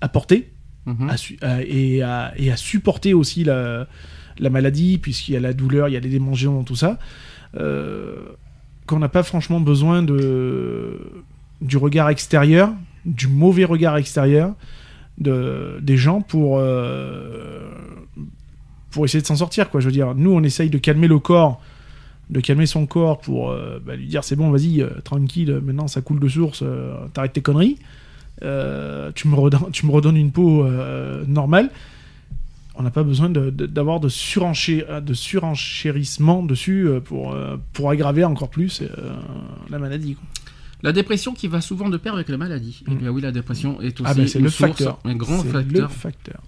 [0.00, 0.51] à porter
[0.86, 1.10] Mhm.
[1.66, 3.86] et, à, supporter aussi la,
[4.38, 6.98] la maladie, puisqu'il y a la douleur, il y a les démangeaisons, tout ça.
[7.56, 8.16] Euh,
[8.86, 10.98] qu'on n'a pas franchement besoin de,
[11.60, 12.72] du regard extérieur,
[13.04, 14.54] du mauvais regard extérieur
[15.18, 17.70] de, des gens pour, euh,
[18.90, 19.70] pour essayer de s'en sortir.
[19.70, 19.80] Quoi.
[19.80, 21.60] Je veux dire, nous, on essaye de calmer le corps,
[22.30, 26.00] de calmer son corps pour euh, bah, lui dire c'est bon, vas-y, tranquille, maintenant ça
[26.00, 26.64] coule de source,
[27.12, 27.78] t'arrêtes tes conneries.
[28.42, 31.70] Euh, tu, me redonnes, tu me redonnes une peau euh, normale.
[32.74, 37.36] On n'a pas besoin de- de- d'avoir de, surenché- euh, de surenchérissement dessus pour,
[37.72, 38.82] pour aggraver encore plus
[39.70, 40.14] la maladie.
[40.14, 40.24] quoi.
[40.82, 42.82] La dépression qui va souvent de pair avec la maladie.
[42.90, 44.98] Eh bien oui, la dépression est aussi Ah ben, c'est une le source, facteur.
[45.04, 45.88] un grand C'est facteur.
[45.88, 46.40] Le facteur.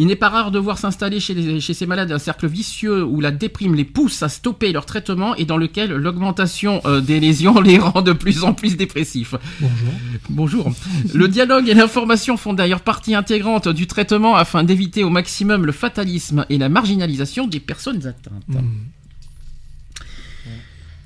[0.00, 3.32] Il n'est pas rare de voir s'installer chez, ces malades un cercle vicieux où la
[3.32, 7.78] déprime les pousse à stopper leur traitement et dans lequel l'augmentation euh, des lésions les
[7.78, 9.34] rend de plus en plus dépressifs.
[9.58, 9.90] Bonjour.
[10.30, 10.72] Bonjour.
[11.12, 15.72] Le dialogue et l'information font d'ailleurs partie intégrante du traitement afin d'éviter au maximum le
[15.72, 18.46] fatalisme et la marginalisation des personnes atteintes.
[18.46, 18.60] Mm.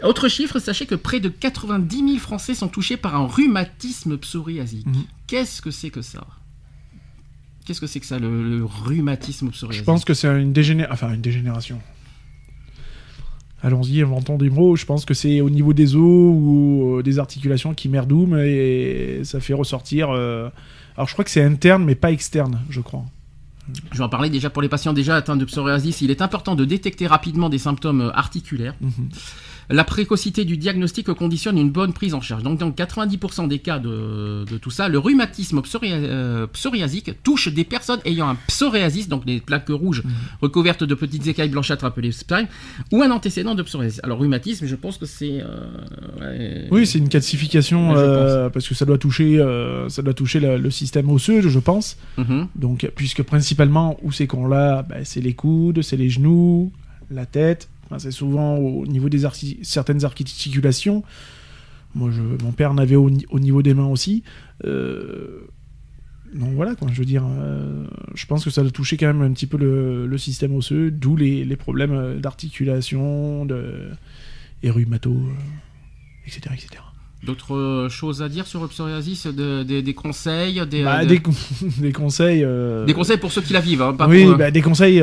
[0.04, 4.86] Autre chiffre, sachez que près de 90 000 Français sont touchés par un rhumatisme psoriasique.
[4.86, 5.04] Mhm.
[5.28, 6.26] Qu'est-ce que c'est que ça?
[7.64, 10.84] Qu'est-ce que c'est que ça, le, le rhumatisme psoriasique Je pense que c'est une, dégéné...
[10.90, 11.80] enfin, une dégénération.
[13.62, 14.74] Allons-y, inventons des mots.
[14.74, 19.20] Je pense que c'est au niveau des os ou euh, des articulations qui merdoument et
[19.22, 20.10] ça fait ressortir.
[20.10, 20.48] euh,
[20.96, 23.04] Alors je crois que c'est interne mais pas externe, je crois.
[23.92, 26.00] Je vais en parler déjà pour les patients déjà atteints de psoriasis.
[26.00, 28.74] Il est important de détecter rapidement des symptômes euh, articulaires.
[28.80, 29.08] Mhm.
[29.72, 32.42] La précocité du diagnostic conditionne une bonne prise en charge.
[32.42, 37.48] Donc, dans 90% des cas de, de tout ça, le rhumatisme psoria- euh, psoriasique touche
[37.48, 40.02] des personnes ayant un psoriasis, donc des plaques rouges
[40.40, 42.46] recouvertes de petites écailles blanchâtres appelées spines,
[42.92, 44.00] ou un antécédent de psoriasis.
[44.04, 45.40] Alors, rhumatisme, je pense que c'est...
[45.40, 45.66] euh,
[46.20, 49.38] ouais, Oui, c'est une calcification euh, parce que ça doit toucher,
[49.88, 51.96] ça doit toucher le, le système osseux, je pense.
[52.18, 52.48] Mhm.
[52.56, 54.82] Donc, puisque principalement, où c'est qu'on l'a?
[54.82, 56.72] Ben, C'est les coudes, c'est les genoux,
[57.10, 57.68] la tête.
[57.92, 59.26] Enfin, c'est souvent au niveau des
[59.62, 61.02] certaines articulations.
[61.94, 64.22] Moi, je, mon père en avait au, au niveau des mains aussi.
[64.64, 65.40] Euh,
[66.34, 67.84] donc voilà, quoi, je veux dire, euh,
[68.14, 70.90] je pense que ça doit toucher quand même un petit peu le, le système osseux,
[70.90, 73.90] d'où les, les problèmes euh, d'articulation, de,
[74.62, 76.68] et rhumato, euh, etc., etc.
[77.22, 81.18] D'autres choses à dire sur le psoriasis de- des- des conseils des, Bah, de- des,
[81.18, 81.34] con-
[81.78, 82.42] des conseils.
[82.42, 85.02] euh, des conseils pour ceux qui la vivent, hein, pas oui, pour, bah, des conseils.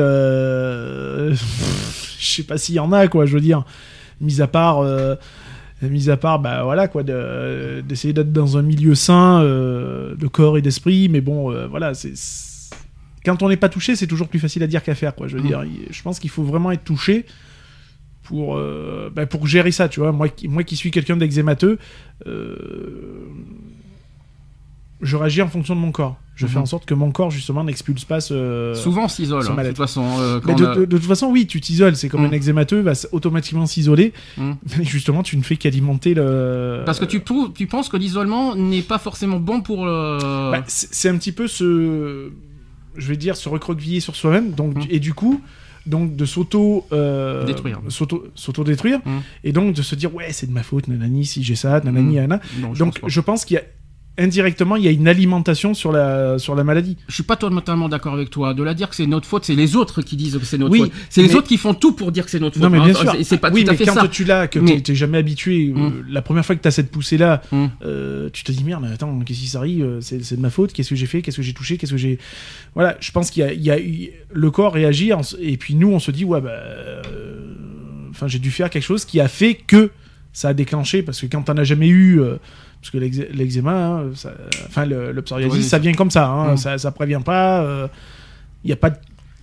[2.20, 3.24] Je sais pas s'il y en a, quoi.
[3.26, 3.64] Je veux dire,
[4.20, 5.14] mis à part, euh,
[5.82, 10.26] mis à part, bah voilà, quoi, de- d'essayer d'être dans un milieu sain euh, de
[10.26, 11.08] corps et d'esprit.
[11.08, 12.12] Mais bon, euh, voilà, c'est
[13.24, 15.28] quand on n'est pas touché, c'est toujours plus facile à dire qu'à faire, quoi.
[15.28, 15.46] Je veux Mm.
[15.46, 17.24] dire, je pense qu'il faut vraiment être touché.
[18.22, 20.12] Pour, euh, bah, pour gérer ça, tu vois.
[20.12, 21.78] Moi, qui- moi qui suis quelqu'un d'eczémateux,
[25.02, 26.16] je réagis en fonction de mon corps.
[26.36, 26.52] Je Mhm.
[26.52, 29.76] fais en sorte que mon corps, justement, n'expulse pas ce, Souvent s'isole, hein, de toute
[29.76, 30.04] façon.
[30.20, 31.96] euh, mais de, on a- de- de toute façon, oui, tu t'isoles.
[31.96, 32.26] C'est comme Mm.
[32.26, 34.12] un eczémateux va automatiquement s'isoler.
[34.38, 34.52] Mm.
[34.78, 36.82] Mais justement, tu ne fais qu'alimenter le.
[36.86, 37.22] Parce que tu,
[37.54, 40.18] tu penses que l'isolement n'est pas forcément bon pour le...
[40.50, 42.30] Bah, c'est un petit peu ce.
[42.96, 44.52] Je vais dire, se recroqueviller sur soi-même.
[44.52, 44.86] Donc.
[44.90, 45.40] Et du coup,
[45.86, 46.86] donc de s'auto.
[46.92, 47.80] euh, Détruire.
[47.88, 48.98] s'auto- S'auto-détruire.
[49.04, 49.18] Mm.
[49.44, 52.12] Et donc de se dire, ouais, c'est de ma faute, nanani, si j'ai ça, nanani,
[52.12, 52.14] Mm.
[52.16, 52.40] nanana.
[52.60, 53.62] Non, je Donc pense je pense qu'il y a.
[54.20, 56.96] Indirectement, il y a une alimentation sur la, sur la maladie.
[57.08, 58.52] Je suis pas totalement d'accord avec toi.
[58.52, 60.70] De la dire que c'est notre faute, c'est les autres qui disent que c'est notre
[60.72, 60.92] Oui, faute.
[61.08, 62.62] C'est les mais- autres qui font tout pour dire que c'est notre faute.
[62.62, 63.24] Non, mais bien Hein, sûr.
[63.24, 64.08] c'est- pas oui, tout à mais fait quand ça.
[64.08, 66.04] tu l'as, que Mais- t'es- jamais habitué, euh, Mm.
[66.10, 67.66] la première fois que t'as cette poussée-là, Mm.
[67.84, 70.74] euh, tu te dis merde, attends, qu'est-ce qui s'arrive euh, C'est c'est de ma faute.
[70.74, 72.18] Qu'est-ce que j'ai fait Qu'est-ce que j'ai touché Qu'est-ce que j'ai
[72.74, 75.56] Voilà, je pense qu'il y a, il y a eu- le corps réagit en et
[75.56, 77.02] puis nous, on se dit ouais bah, euh,
[78.10, 79.90] enfin, j'ai dû faire quelque chose qui a fait que
[80.32, 82.20] ça a déclenché parce que quand t'en as jamais eu.
[82.82, 84.10] Euh, parce que l'eczéma, hein,
[84.66, 86.56] enfin le, le psoriasis, Oui, ça vient comme ça, hein, Mm.
[86.56, 87.88] ça, ça prévient pas.
[88.64, 88.96] Il n'y a pas, de-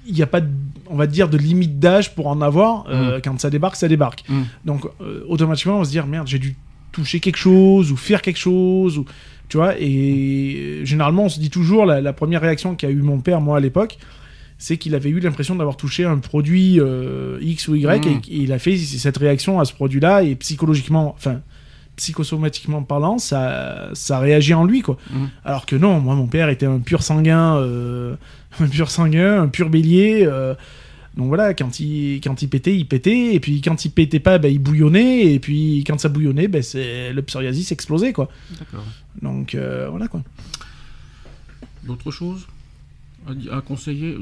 [0.08, 0.48] il a pas, de-
[0.90, 2.86] on va dire, de limite d'âge pour en avoir.
[2.90, 4.24] euh, Quand ça débarque, ça débarque.
[4.30, 4.42] Mm.
[4.66, 6.56] Donc euh, automatiquement, on va se dire merde, j'ai dû
[6.92, 9.06] toucher quelque chose ou faire quelque chose ou
[9.50, 9.76] tu vois.
[9.80, 13.58] Et généralement, on se dit toujours la, la première réaction qu'a eu mon père moi
[13.58, 13.98] à l'époque,
[14.58, 18.08] c'est qu'il avait eu l'impression d'avoir touché un produit euh, X ou Y Mm.
[18.10, 21.42] et, et il a fait cette réaction à ce produit-là et psychologiquement, enfin
[21.98, 24.98] psychosomatiquement parlant, ça, ça réagit en lui quoi.
[25.12, 25.30] Mhm.
[25.44, 28.16] Alors que non, moi mon père était un pur sanguin, euh,
[28.60, 30.26] un pur sanguin, un pur bélier.
[30.26, 30.56] euh,
[31.18, 34.38] donc voilà, quand il, quand il pétait, il pétait, et puis quand il pétait pas,
[34.38, 38.30] ben, il bouillonnait, et puis quand ça bouillonnait, ben, c'est, le psoriasis explosait, quoi.
[38.60, 38.86] D'accord.
[39.24, 40.22] Donc euh, voilà, quoi.
[41.84, 42.46] D'autres choses?
[43.52, 44.18] À conseiller.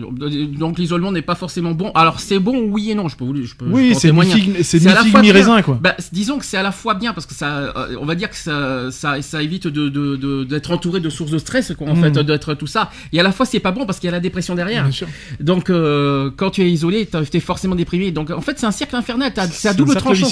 [0.58, 1.92] Donc l'isolement n'est pas forcément bon.
[1.96, 3.08] Alors c'est bon, oui et non.
[3.08, 4.34] Je peux vous, je peux, Oui, c'est témoigner.
[4.36, 4.96] mi-figue c'est bien.
[5.22, 5.78] mi-raisin, quoi.
[5.82, 8.30] Bah, disons que c'est à la fois bien parce que ça, euh, on va dire
[8.30, 12.02] que ça, ça, ça évite de, d'être entouré de sources de stress, quoi, en Mm.
[12.14, 12.92] fait, d'être tout ça.
[13.14, 14.84] Et à la fois c'est pas bon parce qu'il y a la dépression derrière.
[14.84, 15.08] Bien sûr.
[15.40, 18.12] Donc euh, quand tu es isolé, t'es forcément déprimé.
[18.12, 19.32] Donc en fait c'est un cercle infernal.
[19.52, 20.28] C'est à double tranchant.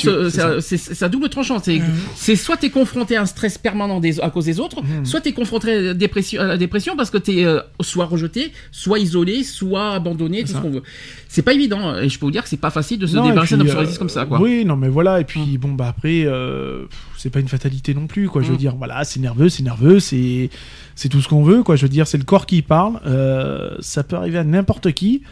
[0.62, 1.60] c'est à double tranchant.
[1.64, 1.82] C'est
[2.16, 5.06] c'est soit t'es confronté à un stress permanent des, à cause des autres, Mm.
[5.06, 8.52] soit t'es confronté à la dépression, à la dépression parce que t'es euh, soit rejeté,
[8.72, 10.84] soit isolé, soit abandonné, tout ce qu'on veut.
[11.28, 11.98] C'est pas évident.
[11.98, 13.70] Et je peux vous dire que c'est pas facile de se Non, débarrasser d'un puis,
[13.70, 14.40] psoriasis euh, comme ça, quoi.
[14.42, 15.20] Oui, non, mais voilà.
[15.20, 16.86] Et puis, bon, bah après, euh,
[17.18, 18.42] c'est pas une fatalité non plus, quoi.
[18.42, 18.58] Je veux Mm.
[18.58, 20.50] dire, voilà, c'est nerveux, c'est nerveux, c'est
[20.96, 21.76] c'est tout ce qu'on veut, quoi.
[21.76, 23.00] Je veux dire, c'est le corps qui parle.
[23.06, 25.24] euh, ça peut arriver à n'importe qui.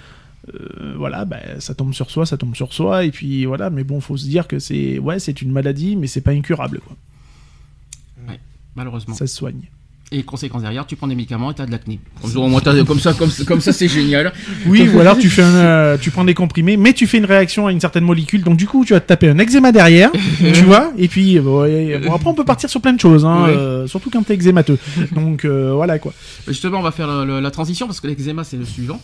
[0.56, 3.06] Euh, voilà, bah, ça tombe sur soi, ça tombe sur soi.
[3.06, 6.08] Et puis, voilà, mais bon, faut se dire que c'est ouais, c'est une maladie, mais
[6.08, 6.96] c'est pas incurable, quoi.
[8.76, 9.14] Malheureusement.
[9.16, 9.64] Ça se soigne.
[10.14, 12.02] Et conséquence derrière, tu prends des médicaments et t'as de l'acné.
[12.22, 14.34] Comme, ça, comme, comme ça, c'est génial.
[14.66, 17.26] Oui, ou alors tu fais un, euh, tu prends des comprimés, mais tu fais une
[17.26, 20.12] réaction à une certaine molécule, donc du coup tu vas te taper un eczéma derrière,
[20.54, 23.46] tu vois, et puis euh, bon, après on peut partir sur plein de choses, hein,
[23.46, 23.56] Ouais.
[23.56, 24.78] euh, surtout quand t'es eczémateux.
[25.14, 26.14] Donc euh, voilà quoi.
[26.46, 29.00] Justement, on va faire le- le- la transition parce que l'eczéma, c'est le suivant.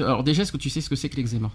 [0.00, 1.50] Alors déjà, est-ce que tu sais ce que c'est que l'eczéma?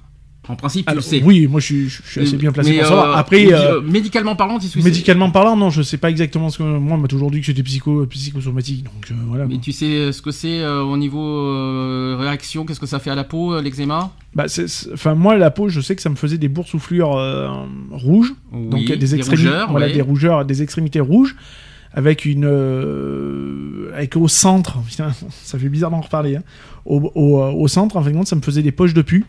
[0.49, 1.21] En principe, tu Alors, le sais.
[1.23, 3.11] oui, moi je suis, je suis assez bien placé Mais, pour savoir.
[3.11, 6.49] euh, Après, euh, euh, médicalement parlant, tu sais médicalement parlant, non, je sais pas exactement
[6.49, 9.45] ce que moi on m'a toujours dit que j'étais psycho, psychosomatique, donc euh, voilà.
[9.45, 13.11] Mais tu sais ce que c'est euh, au niveau euh, réaction, qu'est-ce que ça fait
[13.11, 14.11] à la peau, euh, l'eczéma?
[14.33, 17.47] Bah, c'est- enfin moi la peau, je sais que ça me faisait des boursouflures euh,
[17.91, 18.33] rouges.
[18.51, 19.93] donc des rougeurs, voilà, ouais.
[19.93, 21.35] des rougeurs, des extrémités rouges,
[21.93, 25.11] avec une, euh, avec au centre, putain,
[25.43, 26.43] ça fait bizarre d'en reparler, hein.
[26.85, 29.25] au, au, au centre, en fin de compte, ça me faisait des poches de pu,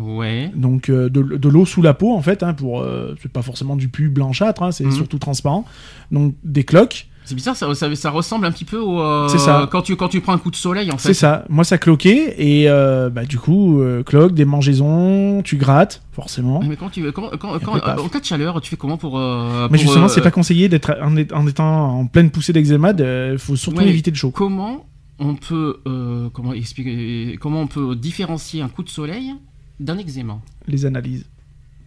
[0.00, 0.50] Ouais.
[0.54, 3.42] donc euh, de, de l'eau sous la peau en fait, hein, pour, euh, c'est pas
[3.42, 4.92] forcément du pu blanchâtre, hein, c'est Mhm.
[4.92, 5.64] surtout transparent,
[6.10, 9.00] donc des cloques, C'est bizarre, ça, ça, ça ressemble un petit peu au.
[9.00, 9.66] euh, C'est ça.
[9.72, 11.08] Quand tu, quand tu prends un coup de soleil, en fait.
[11.08, 11.46] c'est ça.
[11.48, 16.60] Moi ça cloquait et euh, bah du coup euh, cloques, des mangeaisons, tu grattes forcément.
[16.68, 18.00] Mais quand tu, quand, quand, Et quand- après, paf.
[18.04, 19.18] en cas de chaleur, tu fais comment pour.
[19.18, 22.52] euh, Mais pour, justement, euh, c'est pas conseillé d'être en, en étant en pleine poussée
[22.52, 22.92] d'eczéma.
[22.98, 24.30] Il faut surtout Ouais, éviter le chaud.
[24.30, 24.84] Comment
[25.18, 29.32] on peut, euh, comment expliquer, comment on peut différencier un coup de soleil
[29.80, 31.24] d'un eczéma Les analyses,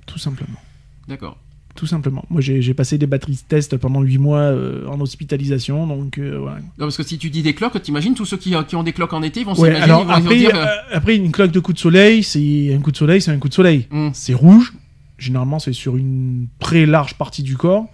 [0.05, 0.59] tout simplement.
[1.07, 1.37] D'accord.
[1.75, 2.25] Tout simplement.
[2.31, 6.39] Moi, j'ai passé des batteries de test pendant 8 mois euh, en hospitalisation, donc euh,
[6.39, 6.57] voilà.
[6.59, 8.93] Non, parce que si tu dis des cloques, t'imagines tous ceux qui, qui ont des
[8.93, 10.55] cloques en été, ils vont Ouais, s'imaginer, ils vont, après, dire.
[10.55, 13.29] euh, euh, après, une cloque de coup de soleil, c'est un coup de soleil, c'est
[13.31, 13.87] un coup de soleil.
[13.91, 14.73] hum, C'est rouge.
[15.19, 17.85] Généralement, c'est sur une très large partie du corps.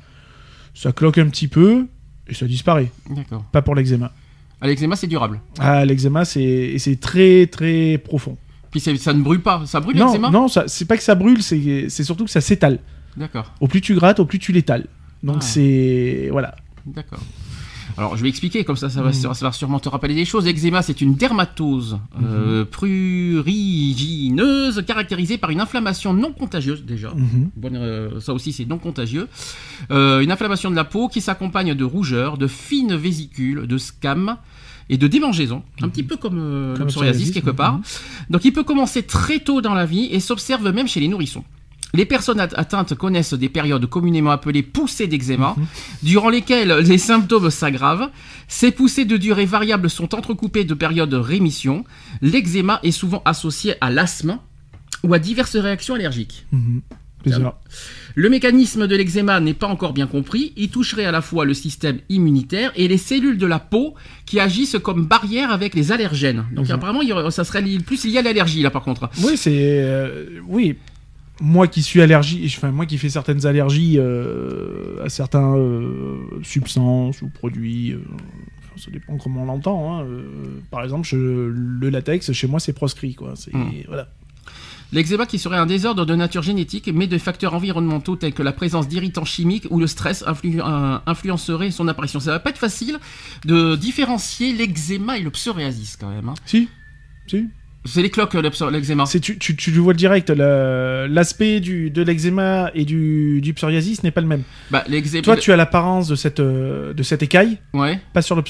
[0.74, 1.86] Ça cloque un petit peu
[2.30, 2.90] et ça disparaît.
[3.10, 3.44] D'accord.
[3.52, 4.14] Pas pour l'eczéma.
[4.62, 5.42] Ah, L'eczéma, c'est durable.
[5.60, 8.38] Ah, l'eczéma, c'est très très profond.
[8.74, 9.62] Puis ça ne brûle pas.
[9.66, 12.80] Ça brûle non, l'eczéma non, c'est pas que ça brûle, c'est surtout que ça s'étale.
[13.16, 13.54] D'accord.
[13.62, 14.88] Au plus tu grattes, au plus tu l'étales.
[15.22, 15.42] Donc Ah.
[15.42, 16.56] c'est voilà.
[16.86, 17.20] D'accord.
[17.96, 19.14] Alors, je vais expliquer, comme ça, ça va, Mm.
[19.14, 20.46] ça va sûrement te rappeler des choses.
[20.46, 27.14] L'eczéma, c'est une dermatose euh, prurigineuse caractérisée par une inflammation non contagieuse, déjà.
[27.56, 29.28] Bonne, euh, ça aussi, c'est non contagieux.
[29.92, 34.38] Euh, une inflammation de la peau qui s'accompagne de rougeurs, de fines vésicules, de scames
[34.90, 37.56] et de démangeaisons, un petit peu comme, euh, Comme le psoriasis quelque mhm.
[37.56, 37.80] part.
[38.30, 41.44] Donc il peut commencer très tôt dans la vie et s'observe même chez les nourrissons.
[41.96, 45.66] Les personnes at- atteintes connaissent des périodes communément appelées poussées d'eczéma, Mhm.
[46.02, 48.10] durant lesquelles les symptômes s'aggravent.
[48.48, 51.86] Ces poussées de durée variable sont entrecoupées de périodes de rémission.
[52.22, 54.40] L'eczéma est souvent associé à l'asthme
[55.04, 56.46] ou à diverses réactions allergiques.
[56.52, 56.82] Mhm.
[57.32, 57.60] Ça.
[58.16, 60.54] Le mécanisme de l'eczéma n'est pas encore bien compris.
[60.56, 63.96] Il toucherait à la fois le système immunitaire et les cellules de la peau
[64.26, 66.46] qui agissent comme barrière avec les allergènes.
[66.54, 66.72] Donc Mhm.
[66.76, 69.10] apparemment, il y ça serait plus lié à l'allergie là par contre.
[69.24, 69.52] Oui, c'est
[69.84, 70.76] euh, oui.
[71.42, 77.22] Moi qui suis allergique, enfin moi qui fais certaines allergies euh, à certains euh, substances
[77.24, 77.96] ou produits,
[78.78, 79.98] ça dépend comment on l'entend.
[80.00, 80.22] hein, euh,
[80.70, 83.34] par exemple, je- le latex chez moi c'est proscrit quoi.
[83.36, 83.72] C'est Mhm.
[83.88, 84.08] voilà.
[84.94, 88.54] L'eczéma qui serait un désordre de nature génétique, mais de facteurs environnementaux tels que la
[88.54, 92.20] présence d'irritants chimiques ou le stress influ- euh, influencerait son apparition.
[92.22, 93.00] Ça va pas être facile
[93.44, 96.30] de différencier l'eczéma et le psoriasis quand même.
[96.30, 96.36] hein.
[96.46, 96.70] Si,
[97.28, 97.48] si.
[97.86, 99.06] C'est les cloques le psor- l'eczéma.
[99.06, 100.30] C'est tu, tu, tu le vois direct.
[100.30, 104.44] le- L'aspect du de l'eczéma et du, du psoriasis n'est pas le même.
[104.72, 105.22] Bah l'eczéma.
[105.22, 108.00] Toi, tu as l'apparence de cette euh, de cette écaille, Ouais.
[108.14, 108.44] pas sur le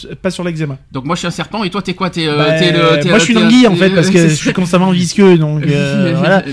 [0.50, 0.78] l'eczéma.
[0.92, 2.60] Donc moi je suis un serpent et toi t'es quoi T'es euh, Bah,
[3.02, 5.66] le- moi, je suis une anguille en fait parce que je suis constamment visqueux, donc
[5.66, 6.44] euh, voilà.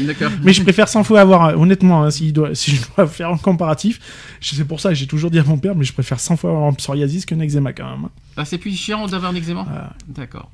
[0.42, 3.36] Mais je préfère 100 fois avoir, honnêtement, hein, si, doit, si je dois faire un
[3.36, 4.00] comparatif,
[4.40, 6.50] c'est pour ça que j'ai toujours dit à mon père, mais je préfère 100 fois
[6.50, 8.04] avoir un psoriasis qu'un eczéma quand même.
[8.06, 8.10] hein.
[8.36, 9.66] Ah, c'est plus chiant d'avoir un eczéma?
[9.68, 9.92] Voilà.
[10.08, 10.50] D'accord.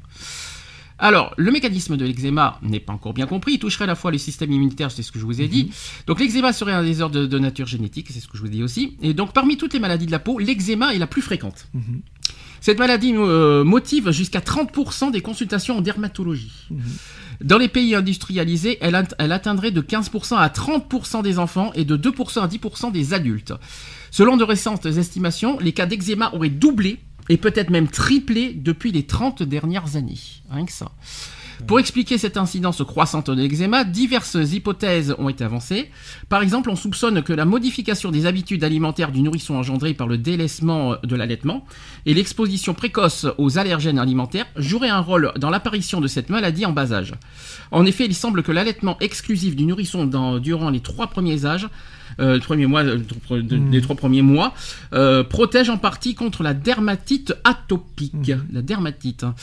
[0.98, 3.54] Alors, le mécanisme de l'eczéma n'est pas encore bien compris.
[3.54, 5.70] Il toucherait à la fois le système immunitaire, c'est ce que je vous ai dit.
[6.06, 8.50] Donc, l'eczéma serait un désordre de, de nature génétique, c'est ce que je vous ai
[8.52, 8.96] dit aussi.
[9.02, 11.66] Et donc, parmi toutes les maladies de la peau, l'eczéma est la plus fréquente.
[11.74, 12.00] Mhm.
[12.62, 16.66] Cette maladie euh, motive jusqu'à 30% des consultations en dermatologie.
[17.42, 21.84] Dans les pays industrialisés, elle, at- elle atteindrait de 15% à 30% des enfants et
[21.84, 23.52] de 2% à 10% des adultes.
[24.10, 29.04] Selon de récentes estimations, les cas d'eczéma auraient doublé et peut-être même triplé depuis les
[29.04, 30.18] 30 dernières années.
[30.50, 30.92] Rien que ça.
[31.66, 35.90] Pour expliquer cette incidence croissante de l'eczéma, diverses hypothèses ont été avancées.
[36.28, 40.18] Par exemple, on soupçonne que la modification des habitudes alimentaires du nourrisson engendrée par le
[40.18, 41.64] délaissement de l'allaitement
[42.04, 46.72] et l'exposition précoce aux allergènes alimentaires joueraient un rôle dans l'apparition de cette maladie en
[46.72, 47.14] bas âge.
[47.70, 50.04] En effet, il semble que l'allaitement exclusif du nourrisson
[50.38, 51.68] durant les trois premiers âges,
[52.20, 52.98] euh, les premiers mois, euh,
[53.30, 54.54] de- de- les trois premiers mois,
[54.92, 58.14] euh, protège en partie contre la dermatite atopique.
[58.28, 58.46] Mm.
[58.52, 59.24] La dermatite.
[59.24, 59.34] hein.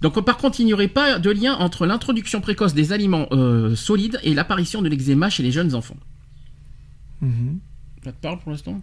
[0.00, 3.74] Donc, par contre, il n'y aurait pas de lien entre l'introduction précoce des aliments euh,
[3.76, 5.96] solides et l'apparition de l'eczéma chez les jeunes enfants.
[7.20, 7.58] Mhm.
[8.04, 8.80] Ça te parle pour l'instant?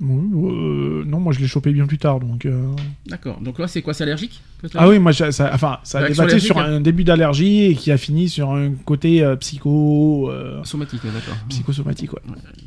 [0.00, 2.46] Euh, non, moi je l'ai chopé bien plus tard, donc.
[2.46, 2.62] euh,
[3.06, 3.40] D'accord.
[3.40, 4.40] Donc là, c'est quoi C'est allergique
[4.74, 7.74] Ah oui, moi, ça, ça- enfin, ça a débatté sur allergique, un début d'allergie et
[7.74, 11.34] qui a fini sur un côté euh, psycho, euh, Somatique, ouais, d'accord.
[11.48, 12.20] psychosomatique, ouais.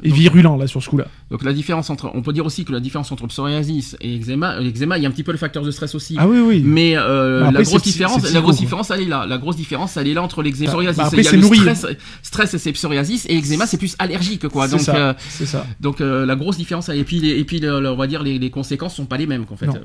[0.03, 1.05] Et Donc- virulent là sur ce coup-là.
[1.29, 4.59] Donc la différence entre, on peut dire aussi que la différence entre psoriasis et eczéma,
[4.59, 6.15] l'eczéma, il y a un petit peu le facteur de stress aussi.
[6.19, 6.61] Ah oui, oui.
[6.65, 8.59] Mais Bah, après, la grosse différence, la grosse
[8.91, 9.25] elle est là.
[9.25, 11.59] La grosse différence, elle est là entre l'eczéma et Bah, bah, après, c'est nourri.
[11.59, 11.85] stress,
[12.23, 14.65] stress c'est psoriasis et eczéma c'est plus allergique quoi.
[14.67, 15.15] C'est Donc ça.
[15.29, 15.65] C'est ça.
[15.79, 18.37] donc la grosse différence et puis les- et puis le- le- on va dire les,
[18.39, 19.67] les conséquences sont pas les mêmes qu'en fait.
[19.67, 19.75] Non.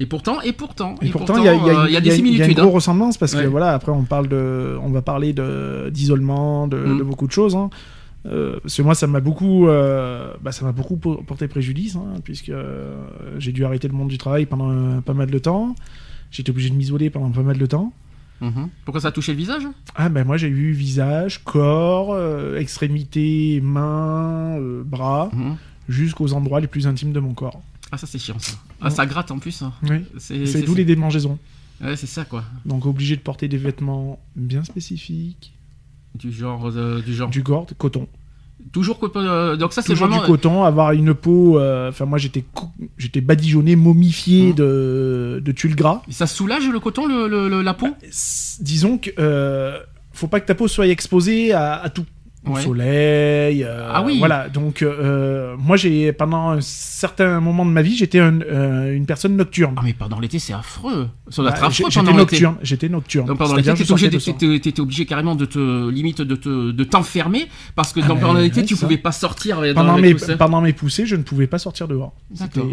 [0.00, 2.00] Et pourtant et pourtant Et pourtant, il y a, y a- euh, il y a
[2.00, 2.50] des il y a similitudes.
[2.52, 2.62] une hein.
[2.62, 3.42] grosse ressemblance parce Ouais.
[3.44, 6.98] que voilà, après on parle de, on va parler de d'isolement, de, Mm.
[6.98, 7.54] de beaucoup de choses.
[7.54, 7.70] hein.
[8.26, 11.94] Euh, parce que moi, ça m'a beaucoup, euh, bah, ça m'a beaucoup po- porté préjudice,
[11.94, 13.04] hein, puisque euh,
[13.38, 15.74] j'ai dû arrêter le monde du travail pendant pas mal de temps.
[16.30, 17.92] J'étais obligé de m'isoler pendant pas mal de temps.
[18.40, 18.68] Mhm.
[18.86, 19.62] Pourquoi ça a touché le visage?
[19.94, 22.16] Ah ben moi j'ai eu visage, corps,
[22.56, 25.56] extrémités, mains, bras, Mhm.
[25.88, 27.60] Jusqu'aux endroits les plus intimes de mon corps.
[27.92, 28.54] Ah ça c'est chiant ça.
[28.80, 29.62] Ah ça gratte en plus.
[29.62, 29.72] hein.
[29.88, 30.04] Oui.
[30.18, 31.38] C'est d'où les démangeaisons.
[31.82, 32.44] Ouais c'est ça quoi.
[32.64, 35.52] Donc obligé de porter des vêtements bien spécifiques,
[36.14, 37.28] Du genre euh, du genre.
[37.30, 38.06] du gore, coton.
[38.72, 41.58] Toujours euh, donc ça c'est vraiment du coton, avoir une peau.
[41.58, 42.44] euh, Enfin moi j'étais
[42.96, 44.54] j'étais badigeonné, momifié Mhm.
[44.54, 46.02] de, de tulle gras.
[46.08, 47.88] ça soulage le coton le, le- le- la peau?
[48.02, 49.78] S- Disons que euh,
[50.12, 52.06] faut pas que ta peau soit exposée à, à tout.
[52.46, 52.62] Ouais.
[52.62, 53.64] soleil.
[53.64, 54.18] euh, Ah oui.
[54.18, 54.48] Voilà.
[54.48, 59.06] Donc euh, moi j'ai pendant un certain moment de ma vie j'étais un- euh, une
[59.06, 59.74] personne nocturne.
[59.78, 61.08] Ah mais pendant l'été c'est affreux.
[61.30, 62.20] Ça doit être affreux pendant l'été.
[62.22, 62.56] nocturne.
[62.62, 63.26] J'étais nocturne.
[63.26, 67.46] Donc pendant l'été, t'étais obligé, de- obligé carrément de te limite de te de t'enfermer
[67.76, 68.86] parce que Ah, dans- pendant l'été tu ça.
[68.86, 72.12] pouvais pas sortir euh, pendant mes, pendant mes poussées, je ne pouvais pas sortir dehors.
[72.30, 72.66] D'accord.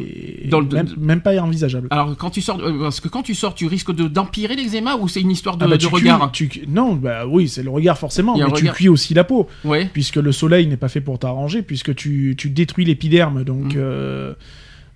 [0.73, 1.87] Même, même pas envisageable.
[1.91, 4.95] Alors quand tu sors, euh, parce que quand tu sors, tu risques de d'empirer l'eczéma
[4.97, 6.31] ou c'est une histoire de, Ah bah, de tu regard?
[6.31, 9.47] cuis- tu- non, bah oui, c'est le regard forcément, mais tu cuis aussi la peau,
[9.93, 13.77] Puisque le soleil n'est pas fait pour t'arranger, puisque tu, tu détruis l'épiderme, donc Mm.
[13.77, 14.33] euh,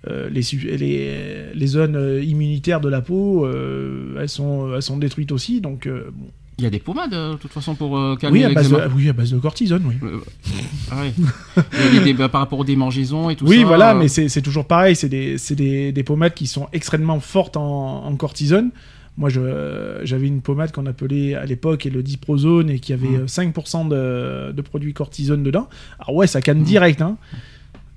[0.08, 0.42] euh, les,
[0.78, 5.62] les, les zones euh, immunitaires de la peau, euh, elles, sont, elles sont détruites aussi,
[5.62, 6.28] donc euh, bon.
[6.58, 8.78] Il y a des pommades de toute façon pour euh, calmer oui, à base de,
[8.96, 9.96] oui, à base de cortisone, oui.
[10.04, 10.20] Euh,
[10.90, 11.12] ah ouais.
[11.92, 13.66] Il y a des- bah, par rapport aux démangeaisons et tout oui, ça.
[13.66, 17.58] voilà, euh, mais c'est toujours pareil, c'est des, des, des pommades qui sont extrêmement fortes
[17.58, 18.70] en, en cortisone.
[19.18, 23.16] Moi, j'avais une pommade qu'on appelait à l'époque le diprozone et qui avait Mm.
[23.22, 25.70] euh, 5% de, de produits cortisone dedans.
[26.00, 26.64] Alors ouais, ça canne Mm.
[26.66, 27.18] direct, hein.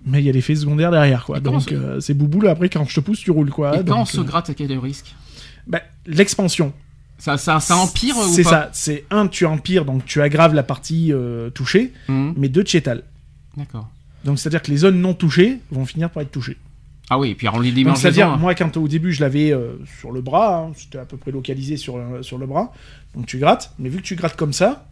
[0.06, 1.38] Mais il y a l'effet secondaire derrière, quoi.
[1.38, 2.52] Et Donc euh, c'est boubou là.
[2.52, 3.78] Après, quand je te pousse, tu roules, quoi.
[3.80, 5.14] Et quand on se euh, gratte, quel est le risque
[5.66, 6.72] bah, l'expansion.
[7.18, 8.70] ça, ça, ça empire ou C'est pas ça.
[8.72, 12.34] C'est un, tu empires, donc tu aggraves la partie euh, touchée, Mhm.
[12.36, 13.02] mais deux, tu étales.
[13.56, 13.90] D'accord.
[14.24, 16.56] Donc c'est-à-dire que les zones non touchées vont finir par être touchées.
[17.10, 18.00] Ah oui, et puis on les démangeaisons.
[18.02, 18.36] c'est-à-dire, hein.
[18.36, 21.30] moi, quand au début, je l'avais euh, sur le bras, hein, c'était à peu près
[21.30, 22.72] localisé sur, euh, sur le bras,
[23.14, 24.86] donc tu grattes, mais vu que tu grattes comme ça,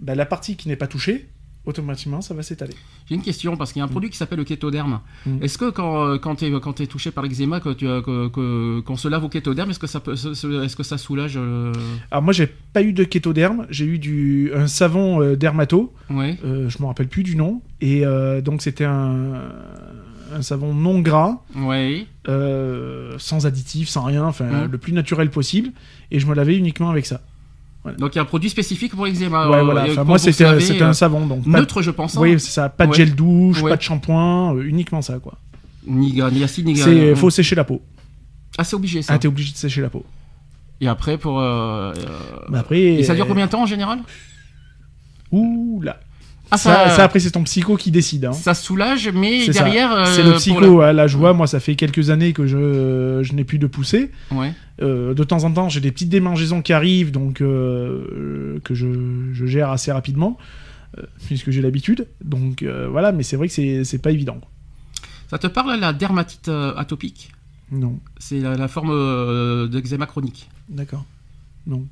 [0.00, 1.28] bah, la partie qui n'est pas touchée,
[1.64, 2.74] automatiquement, ça va s'étaler.
[3.08, 5.00] J'ai une question parce qu'il y a un produit qui s'appelle le kétoderme.
[5.26, 5.42] Mm.
[5.42, 8.80] Est-ce que quand, euh, quand tu es, quand t'es touché par l'eczéma, euh, que- que-
[8.80, 11.72] qu'on se lave au kétoderme, est-ce que ça, peut, est-ce que ça soulage euh,
[12.12, 16.38] Alors moi, j'ai pas eu de kétoderme, j'ai eu du, un savon euh, dermato, Ouais.
[16.44, 18.04] euh, je me rappelle plus du nom, et
[18.44, 19.32] donc c'était un,
[20.34, 21.38] un savon non gras,
[22.28, 24.70] euh, sans additifs, sans rien, enfin Mm.
[24.72, 25.70] le plus naturel possible,
[26.10, 27.20] et je me lavais uniquement avec ça.
[27.98, 29.48] Donc il y a un produit spécifique pour l'eczéma.
[29.48, 29.84] ouais, euh, voilà.
[29.84, 32.16] Enfin, moi, c'était c'était euh, un savon, donc de- neutre, je pense.
[32.16, 32.20] hein.
[32.20, 32.68] Oui, c'est ça.
[32.68, 32.96] Pas de Ouais.
[32.96, 33.70] gel douche, Ouais.
[33.70, 35.34] pas de shampoing, uniquement ça, quoi.
[35.86, 36.76] Ni, ni acide, ni.
[36.76, 37.80] C'est faut sécher la peau.
[38.58, 39.12] Ah, c'est obligé ça.
[39.12, 40.04] Ah, t'es obligé de sécher la peau.
[40.80, 41.38] Et après, pour.
[41.40, 41.94] euh,
[42.50, 42.80] Mais après.
[42.80, 44.00] Et ça dure combien de temps en général?
[45.30, 46.00] Ouh là.
[46.50, 48.26] Ah, Ça, ça, après c'est ton psycho qui décide.
[48.26, 48.32] Hein.
[48.32, 49.92] ça soulage, mais derrière.
[49.92, 50.80] euh, C'est le psycho.
[50.80, 50.92] hein.
[50.92, 54.10] Là, je vois, moi, ça fait quelques années que je, je n'ai plus de poussée.
[54.30, 54.52] la- Ouais.
[54.82, 58.86] Euh, de temps en temps, j'ai des petites démangeaisons qui arrivent, donc euh, que je,
[59.32, 60.36] je gère assez rapidement,
[61.26, 62.06] puisque j'ai l'habitude.
[62.24, 64.38] Donc voilà, mais c'est vrai que c'est c'est pas évident.
[65.28, 67.32] Ça te parle la dermatite atopique?
[67.72, 67.98] Non.
[68.18, 70.48] C'est la, la forme d'eczéma chronique.
[70.68, 71.04] D'accord.
[71.66, 71.84] Non.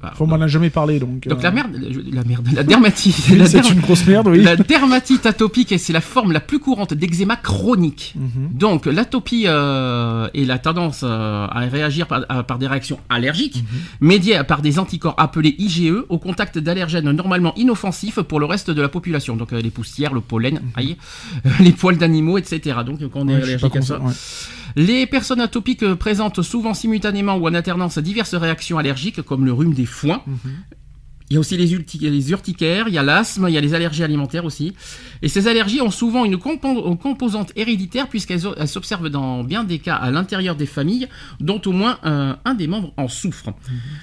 [0.00, 1.26] Bah, Enfin, on m'en a jamais parlé, donc.
[1.26, 1.72] donc euh, la merde,
[2.12, 3.16] la merde, la dermatite.
[3.30, 4.42] oui, c'est der- une grosse merde, oui.
[4.44, 8.14] la dermatite atopique, c'est la forme la plus courante d'eczéma chronique.
[8.16, 8.50] Mhm.
[8.56, 13.56] Donc l'atopie euh, et la tendance euh, à réagir par, à- par des réactions allergiques,
[13.56, 14.06] Mhm.
[14.08, 18.80] médiées par des anticorps appelés IgE au contact d'allergènes normalement inoffensifs pour le reste de
[18.80, 19.36] la population.
[19.36, 20.96] Donc euh, les poussières, le pollen, aïe,
[21.44, 22.76] euh, les poils d'animaux, etc.
[22.86, 23.34] Donc quand on est.
[23.34, 23.98] Ouais, allergique à ça.
[24.00, 24.12] ouais.
[24.78, 29.52] Les personnes atopiques euh, présentent souvent simultanément ou en alternance diverses réactions allergiques comme le
[29.52, 30.22] rhume des foins.
[30.24, 30.38] Mhm.
[31.30, 31.72] Il y a aussi les,
[32.30, 34.72] urticaires, il y a l'asthme, il y a les allergies alimentaires aussi.
[35.20, 39.80] Et ces allergies ont souvent une compo- une composante héréditaire puisqu'elles s'observent dans bien des
[39.80, 41.08] cas à l'intérieur des familles
[41.40, 43.52] dont au moins euh, un des membres en souffre.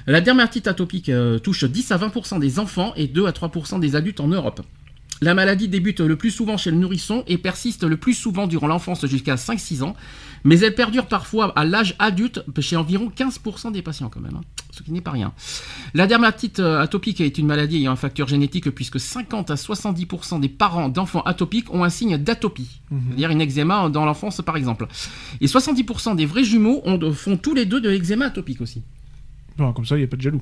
[0.06, 3.96] La dermatite atopique euh, touche 10 à 20% des enfants et 2 à 3% des
[3.96, 4.62] adultes en Europe.
[5.22, 8.68] La maladie débute le plus souvent chez le nourrisson et persiste le plus souvent durant
[8.68, 9.96] l'enfance jusqu'à 5-6 ans,
[10.46, 14.42] mais elle perdure parfois à l'âge adulte chez environ 15% des patients quand même, hein,
[14.72, 15.34] ce qui n'est pas rien.
[15.94, 20.40] La dermatite euh, atopique est une maladie ayant un facteur génétique puisque 50 à 70%
[20.40, 24.88] des parents d'enfants atopiques ont un signe d'atopie, c'est-à-dire une eczéma dans l'enfance par exemple.
[25.42, 28.82] Et 70% des vrais jumeaux ont- font tous les deux de l'eczéma atopique aussi.
[29.58, 30.42] Bon, comme ça, il n'y a pas de jaloux.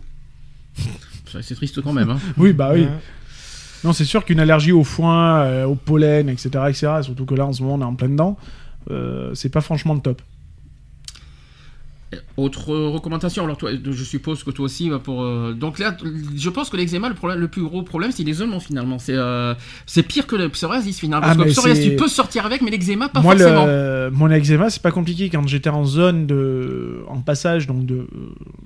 [1.42, 2.10] C'est triste quand même.
[2.12, 2.20] hein.
[2.38, 2.82] Oui, bah oui.
[2.82, 2.90] Ouais.
[3.84, 7.46] Non, c'est sûr qu'une allergie au foin, euh, au pollen, etc., etc., surtout que là,
[7.46, 8.63] en ce moment, on est en plein dedans, euh,
[9.34, 10.22] c'est pas franchement le top.
[12.38, 15.98] Autre euh, recommandation, alors toi, je suppose que toi aussi, pour euh, donc là,
[16.36, 19.00] je pense que l'eczéma, le problème, le plus gros problème, c'est l'isolement finalement.
[19.00, 19.56] C'est euh,
[19.88, 21.26] c'est pire que le psoriasis finalement.
[21.26, 23.66] Parce Ah, que le psoriasis, tu peux sortir avec, mais l'eczéma, pas Moi, forcément.
[23.66, 25.30] le, mon eczéma, c'est pas compliqué.
[25.32, 28.08] Quand j'étais en zone de, en passage, donc de, euh,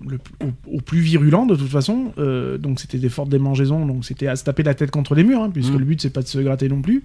[0.09, 4.03] le, au, au plus virulent de toute façon, euh, donc c'était des fortes démangeaisons, donc
[4.03, 5.79] c'était à se taper la tête contre les murs, hein, puisque Mhm.
[5.79, 7.01] le but c'est pas de se gratter non plus.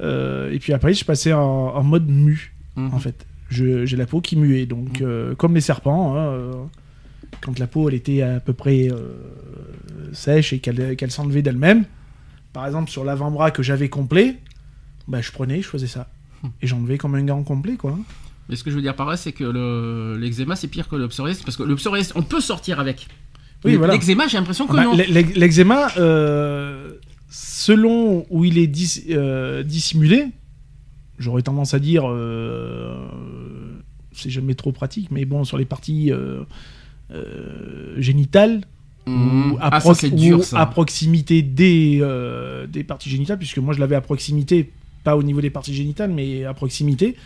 [0.00, 2.94] Euh, et puis après, je passais en, en mode mu, Mhm.
[2.94, 3.26] en fait.
[3.50, 5.06] J'ai la peau qui muait, donc Mhm.
[5.06, 6.16] euh, comme les serpents.
[6.16, 6.52] hein, euh,
[7.42, 8.88] quand la peau elle était à peu près
[10.12, 11.84] sèche et qu'elle s'enlevait d'elle-même,
[12.52, 14.36] par exemple sur l'avant-bras que j'avais complet,
[15.08, 16.08] bah, je prenais, je faisais ça.
[16.60, 17.98] Et j'enlevais comme un gant complet, quoi.
[18.48, 20.96] Mais ce que je veux dire par là, c'est que le- l'eczéma, c'est pire que
[20.96, 23.06] le psoriasis, parce que le psoriasis, on peut sortir avec.
[23.64, 23.94] Oui, voilà.
[23.94, 24.96] L'eczéma, j'ai l'impression que Ah bah, non.
[24.96, 26.94] l'e- l'e- L'eczéma, euh,
[27.34, 30.26] selon où il est dis- euh, dissimulé,
[31.18, 32.94] j'aurais tendance à dire, euh,
[34.12, 36.44] c'est jamais trop pratique, mais bon, sur les parties euh,
[37.98, 38.60] génitales,
[39.06, 39.52] Mhm.
[39.52, 43.80] ou, à, Ah, ça, ou à proximité des, euh, des parties génitales, puisque moi je
[43.80, 44.70] l'avais à proximité,
[45.02, 47.16] pas au niveau des parties génitales, mais à proximité.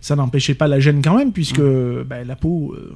[0.00, 2.02] Ça n'empêchait pas la gêne quand même, puisque Mm.
[2.02, 2.92] bah, la peau, euh,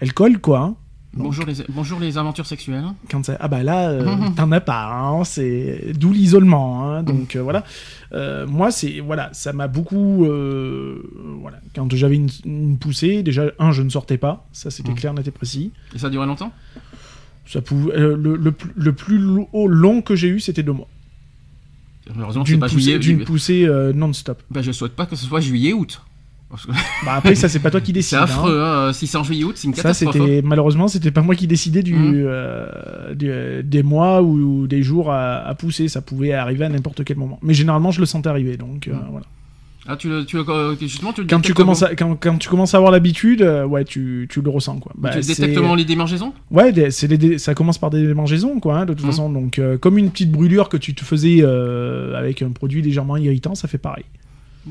[0.00, 0.58] elle colle, quoi.
[0.60, 0.76] hein.
[1.14, 2.84] Bonjour les, bonjour les aventures sexuelles.
[3.10, 4.04] Quand ça- Ah bah là, euh,
[4.36, 6.84] t'en as pas, hein, c'est d'où l'isolement.
[6.88, 7.64] hein, donc euh, voilà.
[8.12, 10.24] Euh, moi, c'est voilà, ça m'a beaucoup.
[11.40, 14.96] voilà, quand j'avais une, une poussée, déjà un, je ne sortais pas, ça c'était Mhm.
[14.96, 15.72] clair, net et précis.
[15.94, 16.52] Et ça duré longtemps?
[17.46, 20.88] Ça pouvait, le, le plus- le plus lo- long que j'ai eu, c'était deux mois.
[22.18, 22.98] Heureusement c'est pas poussée, juillet.
[22.98, 24.42] d'une poussée non-stop.
[24.50, 26.02] Bah, je souhaite pas que ce soit juillet-août.
[27.04, 28.18] Bah après, ça c'est pas toi qui C'est décides.
[28.18, 28.92] affreux, hein.
[28.92, 30.14] si c'est en juillet-août, c'est une Ça, catastrophe.
[30.16, 32.12] c'était malheureusement, c'était pas moi qui décidais du, Mhm.
[32.26, 35.88] euh, du- des mois ou, ou des jours à, à pousser.
[35.88, 37.38] Ça pouvait arriver à n'importe quel moment.
[37.42, 38.56] Mais généralement, je le sentais arriver.
[38.56, 39.26] Donc euh, voilà.
[39.90, 42.36] Ah, tu le, tu le- euh, justement, tu le Quand tu commences à, quand, quand
[42.36, 44.92] tu commences à avoir l'habitude, euh, ouais, tu, tu le ressens quoi.
[44.98, 46.32] Bah, tu c'est- détectes comment les démangeaisons?
[46.50, 48.78] Ouais, c'est ça commence par des démangeaisons quoi.
[48.80, 49.10] hein, de toute Mhm.
[49.10, 52.82] façon, donc euh, comme une petite brûlure que tu te faisais euh, avec un produit
[52.82, 54.04] légèrement irritant, ça fait pareil.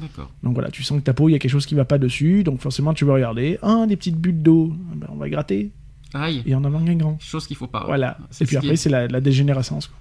[0.01, 0.29] D'accord.
[0.43, 1.97] Donc voilà, tu sens que ta peau, il y a quelque chose qui va pas
[1.97, 3.57] dessus, donc forcément tu vas regarder.
[3.61, 4.73] Ah, des petites bulles d'eau.
[4.91, 5.71] Ah ben, on va gratter
[6.13, 7.17] Aïe, et en avant un grand.
[7.19, 7.83] chose qu'il faut pas.
[7.85, 8.17] Voilà.
[8.31, 9.87] C'est Et puis après, est- c'est la, la dégénérescence.
[9.87, 9.97] quoi.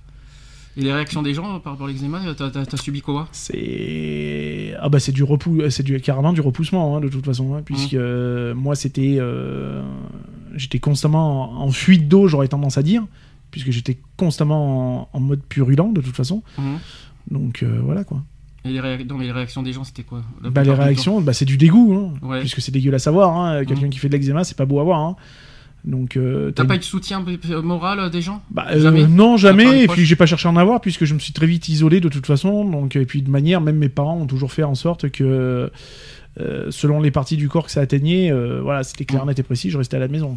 [0.78, 3.28] Et les réactions des gens euh, par rapport à l'eczéma, t'as- t'as subi quoi?
[3.32, 7.54] C'est ah bah c'est du repou c'est du carrément du repoussement hein, de toute façon
[7.54, 7.98] hein, puisque Mmh.
[7.98, 9.82] euh, moi c'était euh,
[10.54, 13.04] j'étais constamment en, en fuite d'eau j'aurais tendance à dire
[13.50, 16.78] puisque j'étais constamment en, en mode purulent de toute façon Mhm.
[17.30, 18.22] donc euh, voilà quoi
[18.68, 21.32] Et les, réa- non, mais les réactions des gens, c'était quoi bah, les réactions bah,
[21.32, 22.40] c'est du dégoût hein, Ouais.
[22.40, 23.90] puisque c'est dégueulasse à voir hein, quelqu'un Mhm.
[23.90, 25.16] qui fait de l'eczéma c'est pas beau à voir hein.
[25.84, 27.24] donc euh, T'as pas eu de soutien
[27.62, 28.42] moral des gens?
[28.50, 29.06] Bah, euh, Jamais.
[29.06, 29.84] non jamais.
[29.84, 32.00] et puis j'ai pas cherché à en avoir puisque je me suis très vite isolé
[32.00, 32.64] de toute façon.
[32.64, 35.70] Donc et puis de manière même mes parents ont toujours fait en sorte que
[36.40, 39.42] euh, selon les parties du corps que ça atteignait euh, voilà c'était clair net et
[39.42, 40.36] précis je restais à la maison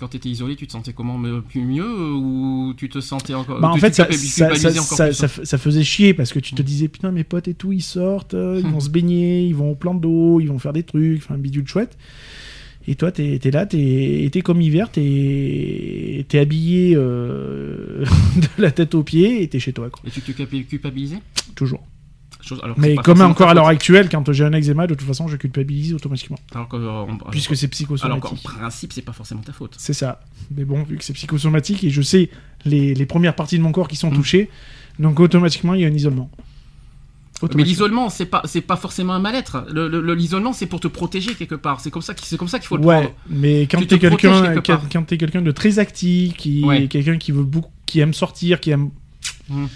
[0.00, 3.60] Quand t'étais isolé, tu te sentais comment Plus mieux euh, ou tu te sentais encore
[3.60, 5.28] bah en tu- fait tu ça, ça, ça, ça, hein.
[5.44, 6.64] ça faisait chier parce que tu te Mm.
[6.64, 8.72] disais putain mes potes et tout ils sortent euh, ils Mm.
[8.72, 11.66] vont se baigner ils vont au plan d'eau ils vont faire des trucs enfin bidule
[11.66, 11.98] chouette.
[12.86, 18.04] Et toi t'es es là t'es t'es comme hiver t'es t'es habillé euh,
[18.36, 20.02] de la tête aux pieds et t'es chez toi quoi.
[20.06, 21.18] Et tu te culpa- culpabilisais?
[21.54, 21.82] Toujours
[22.48, 25.28] Chose- alors Mais comme encore à l'heure actuelle, quand j'ai un eczéma, de toute façon,
[25.28, 26.38] je culpabilise automatiquement.
[26.54, 28.22] Alors que, euh, on- Puisque c'est alors psychosomatique.
[28.22, 29.74] qu'en principe, c'est pas forcément ta faute.
[29.78, 30.20] C'est ça.
[30.56, 32.30] Mais bon, vu que c'est psychosomatique et je sais
[32.64, 34.14] les, les premières parties de mon corps qui sont Mm.
[34.16, 34.50] touchées,
[34.98, 36.30] donc automatiquement, il y a un isolement.
[37.54, 39.64] Mais l'isolement, c'est pas, c'est pas forcément un mal-être.
[39.72, 41.80] Le- le- le- L'isolement, c'est pour te protéger quelque part.
[41.80, 43.14] C'est comme ça, qu'il- c'est comme ça qu'il faut le Ouais, prendre.
[43.30, 46.88] mais quand Tu protèges quelqu'un, quand, quand quelqu'un de très actif, qui Ouais.
[46.88, 48.90] quelqu'un qui veut beaucoup, qui aime sortir, qui aime,
[49.48, 49.66] Mm.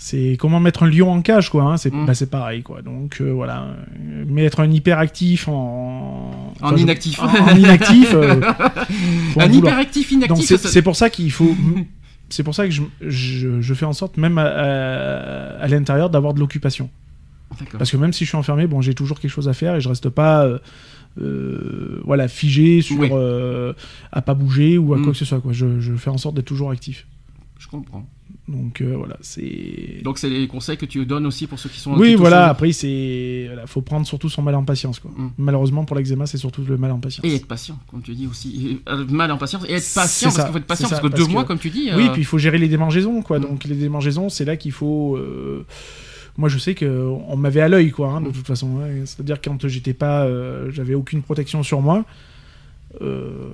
[0.00, 1.64] C'est comment mettre un lion en cage, quoi.
[1.64, 2.06] hein, c'est, Mm.
[2.06, 2.82] bah, pareil, quoi.
[2.82, 3.66] Donc euh, voilà,
[4.38, 6.30] être un hyperactif en,
[6.60, 7.20] En enfin, je- inactif.
[7.20, 8.40] en, en inactif, euh,
[9.36, 10.44] Un hyperactif inactif.
[10.46, 11.54] c'est, ça- pour ça qu'il faut.
[12.30, 16.10] C'est pour ça que je, je, je fais en sorte, même à, à- à l'intérieur,
[16.10, 16.90] d'avoir de l'occupation.
[17.78, 19.80] Parce que même si je suis enfermé, bon, j'ai toujours quelque chose à faire et
[19.80, 20.58] je reste pas, euh,
[21.22, 23.10] euh, voilà, figé sur Oui.
[24.12, 25.02] à pas bouger ou à Mm.
[25.04, 25.40] quoi que ce soit.
[25.40, 25.52] Quoi.
[25.54, 27.06] Je, je fais en sorte d'être toujours actif.
[27.58, 28.06] Je comprends.
[28.48, 30.00] Donc euh, voilà, c'est.
[30.02, 31.92] Donc c'est les conseils que tu donnes aussi pour ceux qui sont.
[31.94, 32.48] Oui, voilà.
[32.48, 35.10] Après, c'est, voilà, faut prendre surtout son mal en patience, quoi.
[35.14, 35.30] Mm.
[35.36, 37.26] Malheureusement pour l'eczéma, c'est surtout le mal en patience.
[37.26, 38.80] Et être patient, comme tu dis aussi.
[38.86, 39.64] Et, euh, mal en patience.
[39.68, 41.68] Et être patient, parce qu'il faut être patient, parce que parce deux mois, comme tu
[41.68, 41.90] dis.
[41.94, 43.38] Oui, euh, puis il faut gérer les démangeaisons, quoi.
[43.38, 43.42] Mm.
[43.42, 45.16] Donc les démangeaisons, c'est là qu'il faut.
[45.16, 45.66] euh,
[46.38, 46.86] Moi, je sais que
[47.28, 48.12] on m'avait à l'œil, quoi.
[48.12, 48.32] hein, de Mm.
[48.32, 49.02] toute façon, ouais.
[49.04, 50.26] c'est-à-dire quand j'étais pas,
[50.70, 52.04] j'avais aucune protection sur moi.
[53.02, 53.50] Euh,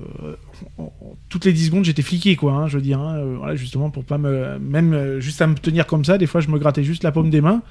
[1.28, 2.52] toutes les 10 secondes, j'étais fliqué, quoi.
[2.54, 5.46] hein, je veux dire, hein, euh, voilà, justement pour pas me, même euh, juste à
[5.46, 6.18] me tenir comme ça.
[6.18, 7.62] Des fois, je me grattais juste la paume des mains.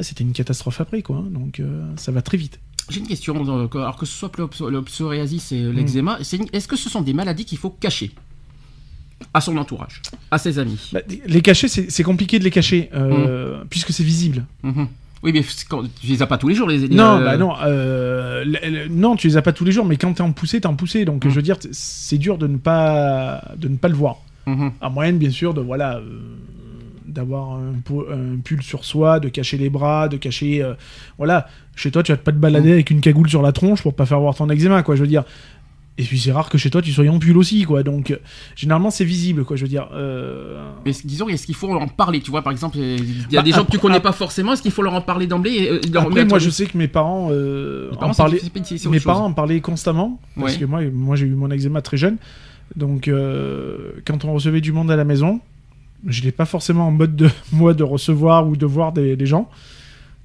[0.00, 1.16] C'était une catastrophe après, quoi.
[1.16, 1.60] hein, donc
[1.96, 2.60] ça va très vite.
[2.88, 3.34] J'ai une question.
[3.74, 5.72] alors que ce soit le pso- le psoriasis et Mm.
[5.72, 8.12] l'eczéma, une- est-ce que ce sont des maladies qu'il faut cacher
[9.34, 10.90] à son entourage, à ses amis?
[10.92, 14.46] Bah, les cacher, c'est compliqué de les cacher euh, puisque c'est visible.
[14.62, 14.86] Mhm.
[15.26, 16.88] Oui, mais tu les as pas tous les jours, les.
[16.88, 19.84] Non, euh, bah non, euh, le- le- non, tu les as pas tous les jours,
[19.84, 21.04] mais quand t'es en poussée, t'es en poussée.
[21.04, 21.28] Donc, Mm.
[21.30, 24.18] je veux dire, c'est dur de ne pas, de ne pas le voir.
[24.46, 24.70] mhm.
[24.80, 26.02] À moyenne, bien sûr, de voilà, euh,
[27.08, 27.72] d'avoir un,
[28.44, 30.74] pull sur soi, de cacher les bras, de cacher, euh,
[31.18, 31.48] voilà.
[31.74, 34.06] Chez toi, tu vas pas te balader avec une cagoule sur la tronche pour pas
[34.06, 34.94] faire voir ton eczéma, quoi.
[34.96, 35.24] Je veux dire.
[35.98, 37.82] Et puis c'est rare que chez toi tu sois en pull aussi, quoi.
[37.82, 38.16] Donc euh,
[38.54, 39.56] généralement c'est visible, quoi.
[39.56, 39.88] Je veux dire.
[39.94, 43.40] euh, Mais disons, est-ce qu'il faut en parler Tu vois, par exemple, il y a
[43.40, 44.52] Bah, des gens que tu connais pas forcément.
[44.52, 46.66] Est-ce qu'il faut leur en parler d'emblée et, euh, leur Après, mettre- moi je sais
[46.66, 48.40] que mes parents, euh, en parlaient.
[48.90, 50.58] Mes parents en parlaient constamment parce Ouais.
[50.60, 52.16] que moi, moi j'ai eu mon eczéma très jeune.
[52.76, 53.10] Donc,
[54.04, 55.40] quand on recevait du monde à la maison,
[56.06, 59.26] je n'étais pas forcément en mode de moi de recevoir ou de voir des, des
[59.26, 59.48] gens.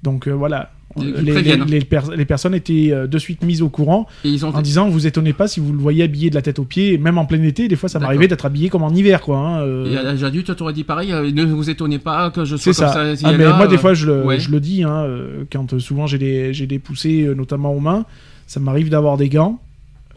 [0.02, 1.64] Donc euh, voilà, Ils les, les, préviennent.
[1.64, 4.54] les per- les personnes étaient euh, de suite mises au courant Et ils ont.
[4.54, 6.98] en disant vous étonnez pas si vous le voyez habillé de la tête aux pieds,
[6.98, 7.68] même en plein été.
[7.68, 9.38] Des fois, ça m'arrivait d'être habillé comme en hiver, quoi.
[9.38, 9.92] hein, euh.
[9.92, 11.12] Et à l'âge adulte, t'aurais dit pareil.
[11.12, 12.92] euh, ne vous étonnez pas que je sois comme ça.
[12.92, 13.16] ça.
[13.16, 14.40] si Ah, mais moi, des euh, fois, je le, ouais.
[14.40, 17.72] je le dis, hein, euh, quand euh, souvent j'ai des, j'ai des poussées, euh, notamment
[17.72, 18.04] aux mains,
[18.48, 19.60] ça m'arrive d'avoir des gants.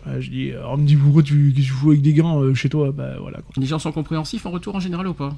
[0.08, 2.54] Euh, je dis, euh, on me dit, pourquoi tu, tu fous avec des gants euh,
[2.56, 2.92] chez toi?
[2.92, 3.38] Bah voilà.
[3.38, 3.54] quoi.
[3.58, 5.36] Les gens sont compréhensifs en retour en général ou pas?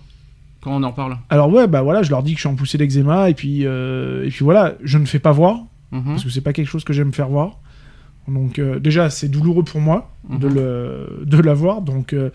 [0.68, 1.18] Quand on en parle.
[1.30, 3.66] Alors, ouais, bah voilà, je leur dis que je suis en poussée d'eczéma, et puis,
[3.66, 5.62] euh, et puis voilà, je ne fais pas voir,
[5.92, 6.04] Mhm.
[6.06, 7.60] parce que c'est pas quelque chose que j'aime faire voir.
[8.28, 10.54] Donc, euh, déjà, c'est douloureux pour moi de, Mhm.
[10.54, 12.12] le, de l'avoir, donc.
[12.14, 12.30] euh,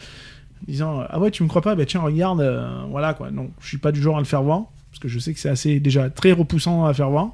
[0.69, 1.75] disant ah ouais tu me crois pas?
[1.75, 2.41] Bah tiens regarde
[2.89, 5.19] voilà quoi non je suis pas du genre à le faire voir parce que je
[5.19, 7.31] sais que c'est assez déjà très repoussant à faire voir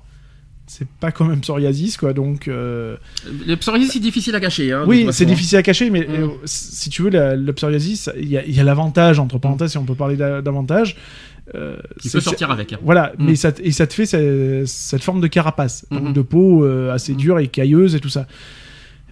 [0.71, 2.97] c'est pas quand même psoriasis quoi donc euh,
[3.47, 4.71] Le psoriasis, c'est difficile à cacher.
[4.73, 6.13] hein, oui c'est difficile à cacher mais Mm.
[6.23, 9.79] euh, si tu veux la, le psoriasis il y a, il l'avantage entre parenthèses si
[9.79, 10.97] on peut parler d'a- d'avantage
[11.55, 11.77] euh,
[12.13, 12.75] peux que- sortir avec.
[12.75, 12.79] hein.
[12.83, 13.25] voilà Mm.
[13.27, 16.13] mais ça te- et ça te fait ce- cette forme de carapace donc Mhm.
[16.13, 17.17] de peau euh, assez Mm.
[17.17, 18.27] dure et cailleuse et tout ça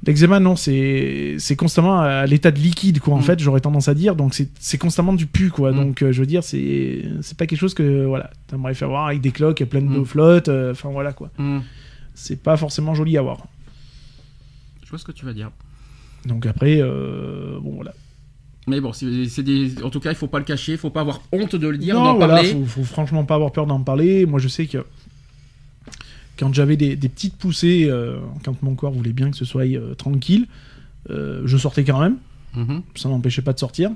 [0.06, 3.22] L'eczéma, non, c'est constamment à l'état de liquide, quoi, en Mm.
[3.22, 4.14] fait, j'aurais tendance à dire.
[4.14, 5.72] Donc, c'est constamment du pu, quoi.
[5.72, 5.76] Mm.
[5.76, 7.02] Donc, euh, je veux dire, c'est
[7.36, 10.06] pas quelque chose que, voilà, t'aimerais faire voir avec des cloques pleines d'eau Mm.
[10.06, 10.48] flotte.
[10.48, 11.30] euh, Enfin, voilà, quoi.
[12.14, 13.46] C'est pas forcément joli à voir.
[14.84, 15.50] Je vois ce que tu vas dire.
[16.24, 17.92] Donc, après, euh, bon, voilà.
[18.68, 19.82] Mais bon, c'est des...
[19.82, 21.78] en tout cas, il faut pas le cacher, il faut pas avoir honte de le
[21.78, 22.50] dire, d'en voilà, parler.
[22.52, 24.26] faut, faut franchement pas avoir peur d'en parler.
[24.26, 24.78] Moi, je sais que
[26.38, 29.64] quand j'avais des, des petites poussées, euh, quand mon corps voulait bien que ce soit
[29.66, 30.46] euh, tranquille,
[31.10, 32.16] euh, je sortais quand même.
[32.54, 32.82] Mhm.
[32.94, 33.90] ça m'empêchait pas de sortir.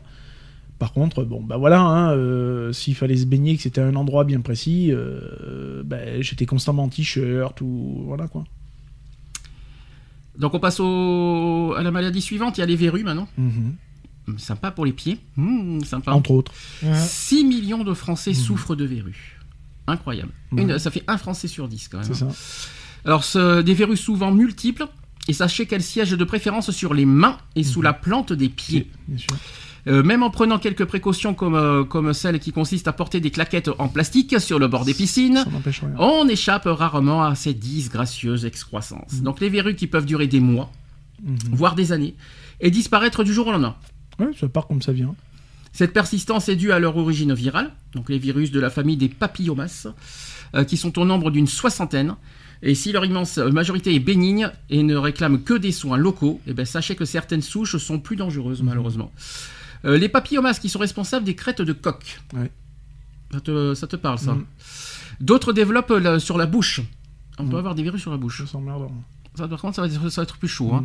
[0.79, 4.25] Par contre, bon, bah voilà, hein, euh, s'il fallait se baigner, que c'était un endroit
[4.25, 8.45] bien précis, euh, bah, j'étais constamment en t-shirt ou voilà quoi.
[10.39, 11.75] Donc on passe au...
[11.77, 13.29] à la maladie suivante, il y a les verrues maintenant.
[13.37, 13.75] Mhm.
[14.39, 15.19] Sympa pour les pieds.
[15.85, 16.13] Sympa.
[16.13, 16.53] Entre autres.
[16.83, 16.95] Ouais.
[16.95, 18.37] 6 millions de Français Mhm.
[18.37, 19.40] souffrent de verrues.
[19.91, 20.31] Incroyable.
[20.57, 22.07] Une- ça fait un Français sur 10 quand même.
[22.15, 22.31] C'est hein.
[22.31, 22.37] ça.
[23.05, 24.87] Alors, ce- des verrues souvent multiples.
[25.29, 27.85] Et sachez qu'elles siègent de préférence sur les mains et sous Mhm.
[27.85, 28.91] la plante des pieds.
[29.07, 29.29] Bien sûr.
[29.87, 33.31] Euh, même en prenant quelques précautions comme, euh, comme celle qui consiste à porter des
[33.31, 35.45] claquettes en plastique sur le bord des piscines,
[35.99, 39.13] on échappe rarement à ces disgracieuses excroissances.
[39.19, 39.23] Mhm.
[39.23, 40.73] Donc les verrues qui peuvent durer des mois,
[41.53, 42.15] voire des années,
[42.61, 43.77] et disparaître du jour au lendemain.
[44.19, 45.15] Ouais, ça part comme ça vient.
[45.73, 49.09] Cette persistance est due à leur origine virale, donc les virus de la famille des
[49.09, 49.87] papillomas,
[50.55, 52.17] euh, qui sont au nombre d'une soixantaine.
[52.63, 56.53] Et si leur immense majorité est bénigne et ne réclame que des soins locaux, eh
[56.53, 59.11] ben, sachez que certaines souches sont plus dangereuses, malheureusement.
[59.87, 62.21] Euh, les papillomas qui sont responsables des crêtes de coq.
[62.35, 62.51] Ouais.
[63.33, 64.45] Ça, te, ça te parle, ça Mhm.
[65.21, 66.81] D'autres développent la- sur la bouche.
[67.39, 67.51] On Mhm.
[67.51, 68.39] peut avoir des virus sur la bouche.
[68.43, 68.93] Je sens merdant.
[69.37, 70.75] Ça, par contre, ça va, être, ça va être plus chaud.
[70.75, 70.85] hein.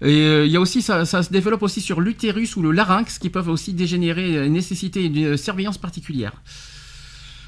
[0.00, 2.72] Et euh, il y a aussi, ça, ça se développe aussi sur l'utérus ou le
[2.72, 6.32] larynx, qui peuvent aussi dégénérer et nécessiter une surveillance particulière.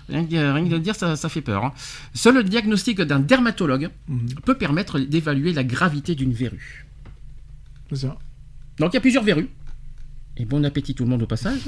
[0.09, 1.65] Rien que, de le dire, ça, ça fait peur.
[1.65, 1.73] hein.
[2.15, 4.29] Seul le diagnostic d'un dermatologue Mhm.
[4.45, 6.87] peut permettre d'évaluer la gravité d'une verrue.
[7.91, 8.17] C'est ça.
[8.79, 9.49] Donc il y a plusieurs verrues.
[10.37, 11.59] Et bon appétit tout le monde au passage.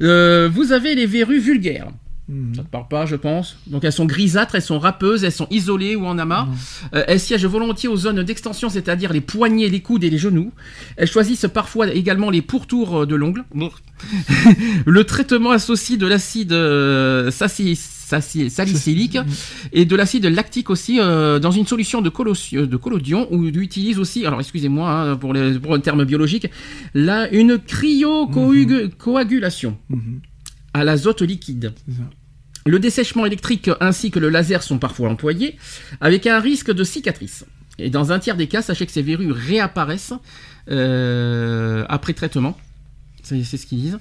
[0.00, 1.90] Euh, vous avez les verrues vulgaires.
[2.32, 2.54] Mhm.
[2.56, 3.56] Ça te parle pas, je pense.
[3.66, 6.48] Donc elles sont grisâtres, elles sont râpeuses, elles sont isolées ou en amas.
[6.94, 10.52] Euh, elles siègent volontiers aux zones d'extension, c'est-à-dire les poignets, les coudes et les genoux.
[10.96, 13.44] Elles choisissent parfois également les pourtours euh, de l'ongle.
[14.86, 19.18] Le traitement associe de l'acide euh, salicylique
[19.72, 23.98] et de l'acide lactique aussi euh, dans une solution de, de collodion où il utilise
[23.98, 26.48] aussi, alors excusez-moi hein, pour, les, pour le terme biologique,
[26.94, 30.20] là, une cryocoagulation Mhm.
[30.74, 31.72] à l'azote liquide.
[31.86, 32.02] C'est ça.
[32.66, 35.56] Le dessèchement électrique ainsi que le laser sont parfois employés,
[36.00, 37.44] avec un risque de cicatrice.
[37.78, 40.12] Et dans un tiers des cas, sachez que ces verrues réapparaissent
[40.70, 42.56] euh, après traitement.
[43.24, 43.98] C'est ce qu'ils disent.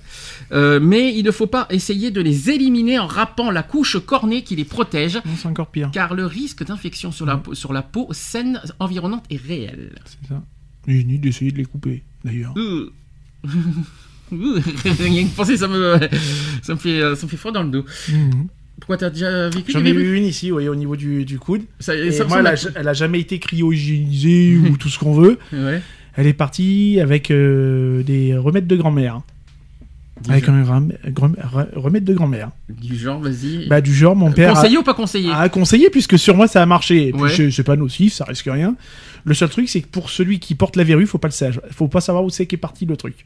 [0.51, 4.43] Euh, mais il ne faut pas essayer de les éliminer en râpant la couche cornée
[4.43, 5.89] qui les protège, c'est encore pire.
[5.93, 9.93] car le risque d'infection sur, la peau- sur la peau saine environnante est réel.
[10.05, 10.41] C'est ça.
[10.87, 12.53] Ni d'essayer de les couper, d'ailleurs.
[12.57, 12.91] Euh.
[14.99, 15.97] Rien que penser, ça me,
[16.61, 17.85] ça me, fait, ça me fait froid dans le dos.
[18.09, 18.47] Mhm.
[18.79, 21.61] Pourquoi t'as déjà vécu J'en ai eu une ici, oui, au niveau du, du coude.
[21.79, 25.13] Ça- Et ça moi, elle a, elle a jamais été cryo-hygiénisée ou tout ce qu'on
[25.13, 25.37] veut.
[25.53, 25.81] Ouais.
[26.15, 29.21] Elle est partie avec euh, des remèdes de grand-mère.
[30.29, 30.91] Avec un ram-
[31.75, 32.49] remède de grand-mère.
[32.69, 33.67] Du genre, vas-y.
[33.67, 34.51] Bah, du genre, mon père.
[34.51, 37.07] a- conseillé ou pas conseillé a conseillé puisque sur moi ça a marché.
[37.07, 37.29] Et puis, Ouais.
[37.29, 38.75] c'est- c'est pas nocif, ça risque rien.
[39.23, 41.63] Le seul truc, c'est que pour celui qui porte la verrue, faut pas le savoir.
[41.71, 43.25] Faut pas savoir où c'est qu'est parti le truc.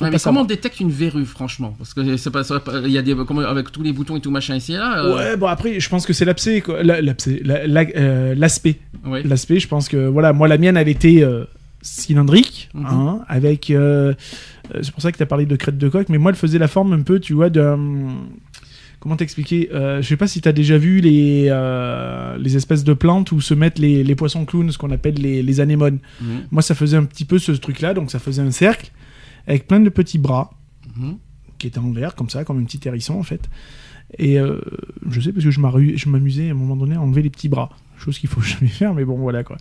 [0.00, 1.74] Ouais, mais comment on détecte une verrue, franchement?
[1.76, 2.42] Parce que c'est pas,
[2.84, 5.04] il y a des, comment- avec tous les boutons et tout machin ici et là.
[5.04, 6.62] euh, Ouais, bon après, je pense que c'est l'abcès.
[6.82, 8.76] La- la- la- euh, l'aspect.
[9.04, 9.22] ouais.
[9.24, 11.44] L'aspect, je pense que voilà, moi la mienne, elle était euh,
[11.82, 12.86] cylindrique, Mhm.
[12.86, 13.66] hein, avec.
[13.66, 16.58] c'est pour ça que tu as parlé de crête de coque, mais moi elle faisait
[16.58, 17.78] la forme un peu, tu vois, d'un.
[19.00, 22.82] Comment t'expliquer euh, Je sais pas si tu as déjà vu les, euh, les espèces
[22.82, 25.98] de plantes où se mettent les, les poissons clowns, ce qu'on appelle les, les anémones.
[26.20, 26.28] Mhm.
[26.50, 28.90] Moi, ça faisait un petit peu ce truc-là, donc ça faisait un cercle
[29.48, 30.50] avec plein de petits bras
[30.96, 31.16] Mhm.
[31.58, 33.48] qui étaient en l'air, comme ça, comme un petit hérisson en fait.
[34.16, 34.60] Et euh,
[35.10, 37.68] je sais parce que je m'amusais à un moment donné à enlever les petits bras.
[37.98, 39.56] Chose qu'il faut jamais faire, mais bon, voilà quoi.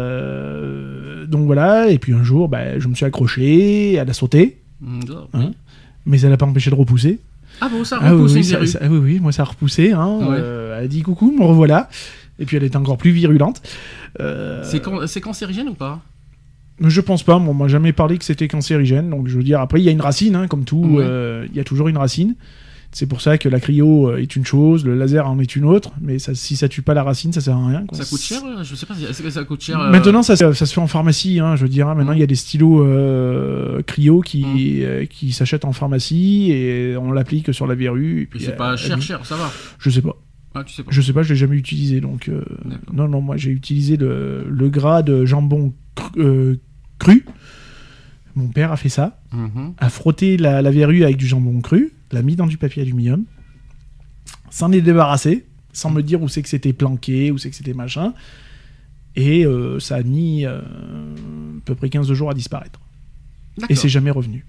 [0.00, 4.60] Euh, donc voilà, et puis un jour, bah, je me suis accroché, elle a sauté.
[5.34, 5.52] Hein
[6.06, 7.18] mais ça l'a pas empêché de repousser.
[7.60, 9.46] Ah bon, ça Ah oui, repousse oui, ça- ça- ah oui, oui, moi ça a
[9.46, 9.92] repoussé.
[9.92, 10.36] Hein, Ouais.
[10.38, 11.88] Euh, elle a dit coucou, me revoilà.
[12.38, 13.60] Et puis elle était encore plus virulente.
[14.20, 16.00] Euh, C'est can- c'est cancérigène ou pas?
[16.82, 19.10] Je pense pas, moi, on m'a jamais parlé que c'était cancérigène.
[19.10, 21.04] Donc je veux dire, après, il y a une racine, hein, comme tout, Ouais.
[21.06, 22.34] euh, il y a toujours une racine.
[22.92, 25.64] C'est pour ça que la cryo euh, est une chose, le laser en est une
[25.64, 25.92] autre.
[26.00, 27.84] Mais ça, si ça tue pas la racine, ça sert à rien.
[27.86, 27.96] quoi.
[27.96, 28.94] Ça coûte cher euh, Je sais pas.
[28.96, 31.38] si- Est-ce que ça coûte cher euh, Maintenant, ça, se- ça se fait en pharmacie.
[31.38, 31.94] Hein, je veux dire, hein.
[31.94, 36.96] maintenant, il y a des stylos euh, cryo qui, euh, qui s'achètent en pharmacie et
[36.96, 38.22] on l'applique sur la verrue.
[38.22, 39.52] et puis, c'est pas cher, cher, ça va.
[39.78, 40.16] Je sais pas.
[40.56, 40.90] Ah, tu sais pas.
[40.90, 42.00] Je sais pas, je l'ai jamais utilisé.
[42.00, 42.28] Donc,
[42.92, 45.72] non, non, moi j'ai utilisé le, le gras de jambon
[47.00, 47.24] cru.
[48.36, 49.74] Mon père a fait ça, Mhm.
[49.78, 53.24] a frotté la, la verrue avec du jambon cru, l'a mis dans du papier aluminium,
[54.50, 57.74] s'en est débarrassé, sans me dire où c'est que c'était planqué, où c'est que c'était
[57.74, 58.14] machin.
[59.16, 62.80] Et euh, ça a mis euh, à peu près 15 jours à disparaître.
[63.68, 64.46] Et c'est jamais revenu.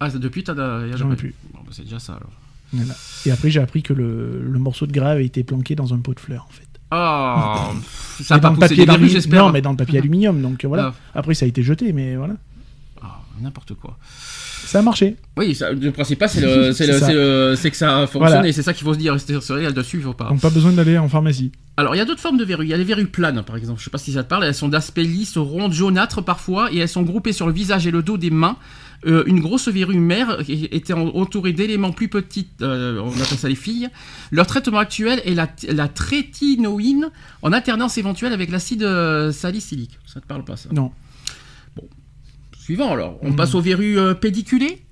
[0.00, 0.54] Ah, depuis, t'as.
[0.54, 1.34] a ai plus.
[1.52, 2.30] Bon, bah, c'est déjà ça alors.
[2.72, 2.94] Voilà.
[3.26, 5.98] Et après, j'ai appris que le, le morceau de gras avait été planqué dans un
[5.98, 6.67] pot de fleurs, en fait.
[6.90, 7.70] Ah,
[8.22, 9.44] ça a pas dans le poussé papier des j'espère.
[9.46, 10.94] Non, mais dans le papier aluminium, donc euh, voilà.
[11.14, 12.34] Après, ça a été jeté, mais voilà.
[13.02, 13.96] Ah, N'importe quoi.
[14.64, 15.16] Ça a marché.
[15.36, 17.06] Oui, ça, le principal, c'est le, c'est C'est le- ça.
[17.06, 18.48] c'est le- c'est que ça fonctionne Voilà.
[18.48, 19.12] et c'est ça qu'il faut se dire.
[19.14, 20.28] Rester sur elle dessus, il faut pas.
[20.28, 21.52] Donc pas besoin d'aller en pharmacie.
[21.76, 22.64] Alors, il y a d'autres formes de verrues.
[22.64, 23.78] Il y a les verrues planes, par exemple.
[23.78, 24.44] Je sais pas si ça te parle.
[24.44, 27.90] Elles sont d'aspect lisse, ronde, jaunâtre parfois, et elles sont groupées sur le visage et
[27.90, 28.56] le dos des mains.
[29.06, 33.48] Euh, une grosse verrue mère était en- entourée d'éléments plus petits, euh, on appelle ça
[33.48, 33.88] les filles.
[34.32, 37.10] Leur traitement actuel est la, la trétinoïne
[37.42, 39.98] en alternance éventuelle avec l'acide euh, salicylique.
[40.04, 40.68] Ça te parle pas, ça?
[40.72, 40.90] Non.
[42.58, 43.18] Suivant alors.
[43.22, 44.82] On passe aux verrues pédiculées?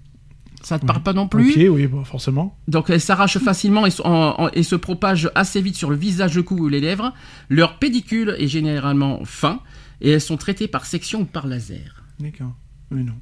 [0.62, 1.52] Ça te parle pas non plus?
[1.52, 2.58] Pied, oui, bon, forcément.
[2.66, 5.96] donc elles s'arrachent facilement et, se- en- en- et se propagent assez vite sur le
[5.96, 7.12] visage, le cou ou les lèvres.
[7.48, 9.60] Leur pédicule est généralement fin
[10.00, 12.02] et elles sont traitées par section ou par laser.
[12.18, 12.52] D'accord.
[12.90, 13.12] Oui, non.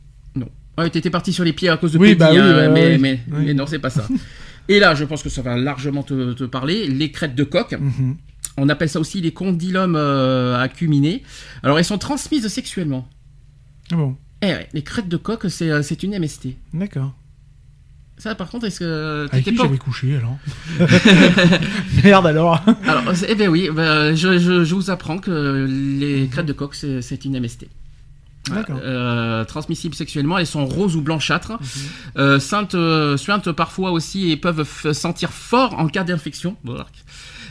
[0.79, 2.69] Ouais, t'étais parti sur les pieds à cause de Oui, Peggy, bah oui, hein, bah
[2.69, 2.99] mais, oui.
[3.01, 3.45] mais, Oui.
[3.47, 4.07] mais non, c'est pas ça.
[4.69, 6.89] Et là, je pense que ça va largement te, te parler.
[6.89, 7.73] Les crêtes de coq.
[7.79, 8.17] Mhm.
[8.57, 11.23] On appelle ça aussi les condylomes euh, acuminés.
[11.63, 13.09] Alors, elles sont transmises sexuellement.
[13.93, 16.49] Ah bon, Eh ouais, les crêtes de coq, c'est euh, une MST.
[16.73, 17.15] d'accord.
[18.17, 20.39] Ça, par contre, est-ce que Avec t'étais qui j'avais couché alors
[22.05, 25.67] Merde alors Alors, eh ben oui, ben, je, je- je vous apprends que
[26.01, 27.67] les crêtes de coq, c'est une MST.
[28.53, 31.53] Euh, transmissibles sexuellement, elles sont roses ou blanchâtres,
[32.19, 36.57] euh, suintent, euh, suintent parfois aussi et peuvent sentir fort en cas d'infection.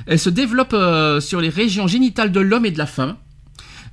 [0.05, 0.75] Elles se développent
[1.21, 3.15] sur les régions génitales de l'homme et de la femme.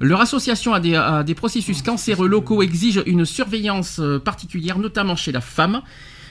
[0.00, 5.30] Leur association à des, à des processus cancéreux locaux exige une surveillance particulière, notamment chez
[5.30, 5.82] la femme.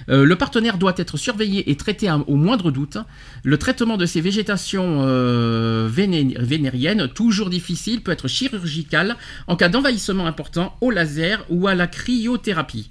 [0.09, 2.97] Euh, le partenaire doit être surveillé et traité à- au moindre doute.
[3.43, 9.15] Le traitement de ces végétations euh, véné- vénériennes, toujours difficile, peut être chirurgical
[9.47, 12.89] en cas d'envahissement important au laser ou à la cryothérapie.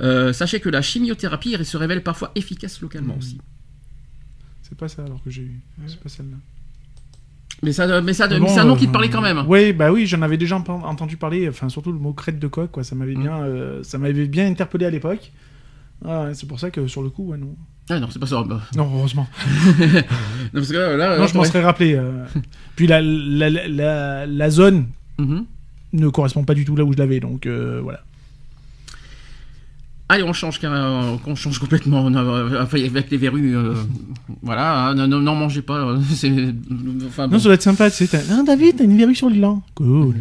[0.00, 3.38] Euh, sachez que la chimiothérapie se révèle parfois efficace localement aussi.
[4.62, 5.60] C'est pas ça alors que j'ai eu.
[5.86, 6.36] C'est pas celle-là.
[7.62, 9.44] Mais ça, mais ça, mais c'est un nom qui te parlait quand même.
[9.46, 11.48] Oui, bah oui, j'en avais déjà enten- entendu parler.
[11.48, 12.82] Enfin, surtout le mot crête de coq, quoi.
[12.82, 13.22] Ça m'avait Mm.
[13.22, 15.30] bien, euh, ça m'avait bien interpellé à l'époque.
[16.04, 17.54] Ah, c'est pour ça que sur le coup, ouais, non.
[17.90, 18.42] Ah non, c'est pas ça.
[18.42, 19.26] bah, Non, heureusement.
[19.78, 20.02] non,
[20.54, 21.94] parce que là, là, non, je m'en serais rappelé.
[21.94, 22.24] euh.
[22.76, 24.86] Puis la, la, la, la- zone
[25.18, 25.44] Mhm.
[25.92, 28.00] ne correspond pas du tout là où je l'avais, donc euh, voilà.
[30.08, 32.06] Allez, on change, carrément, on change complètement.
[32.08, 33.74] euh, enfin, avec les verrues, euh,
[34.42, 35.78] voilà, hein, n'en n'en mangez pas.
[35.88, 36.30] euh, c'est-
[37.06, 37.34] enfin, bon.
[37.34, 38.08] Non, ça doit être sympa, tu sais.
[38.08, 39.40] t'as- Ah, David, t'as une verrue sur le.
[39.74, 40.16] Cool.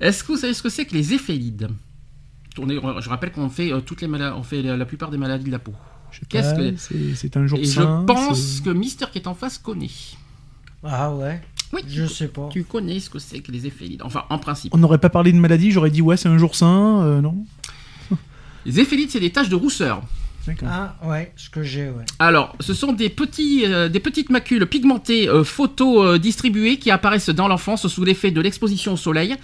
[0.00, 1.68] Est-ce que vous savez ce que c'est que les éphélides?
[2.58, 5.18] On est- Je rappelle qu'on fait euh, toutes les on fait la, la plupart des
[5.18, 5.72] maladies de la peau.
[6.12, 6.76] Je Qu'est-ce que-
[7.16, 9.90] c'est- un jour Et je saint, pense que Mister qui est en face connaît.
[10.84, 11.40] Ah ouais?
[11.72, 12.48] Oui, Je sais pas.
[12.52, 14.02] tu connais ce que c'est que les éphélides.
[14.04, 14.72] Enfin, en principe.
[14.74, 17.44] On n'aurait pas parlé de maladie, j'aurais dit ouais, c'est un jour saint, euh, non?
[18.66, 20.02] Les éphélides, c'est des taches de rousseur.
[20.46, 20.68] D'accord.
[20.70, 22.04] Ah ouais, ce que j'ai, ouais.
[22.18, 27.48] Alors, ce sont des, petits, euh, des petites macules pigmentées euh, photo-distribuées qui apparaissent dans
[27.48, 29.36] l'enfance sous l'effet de l'exposition au soleil,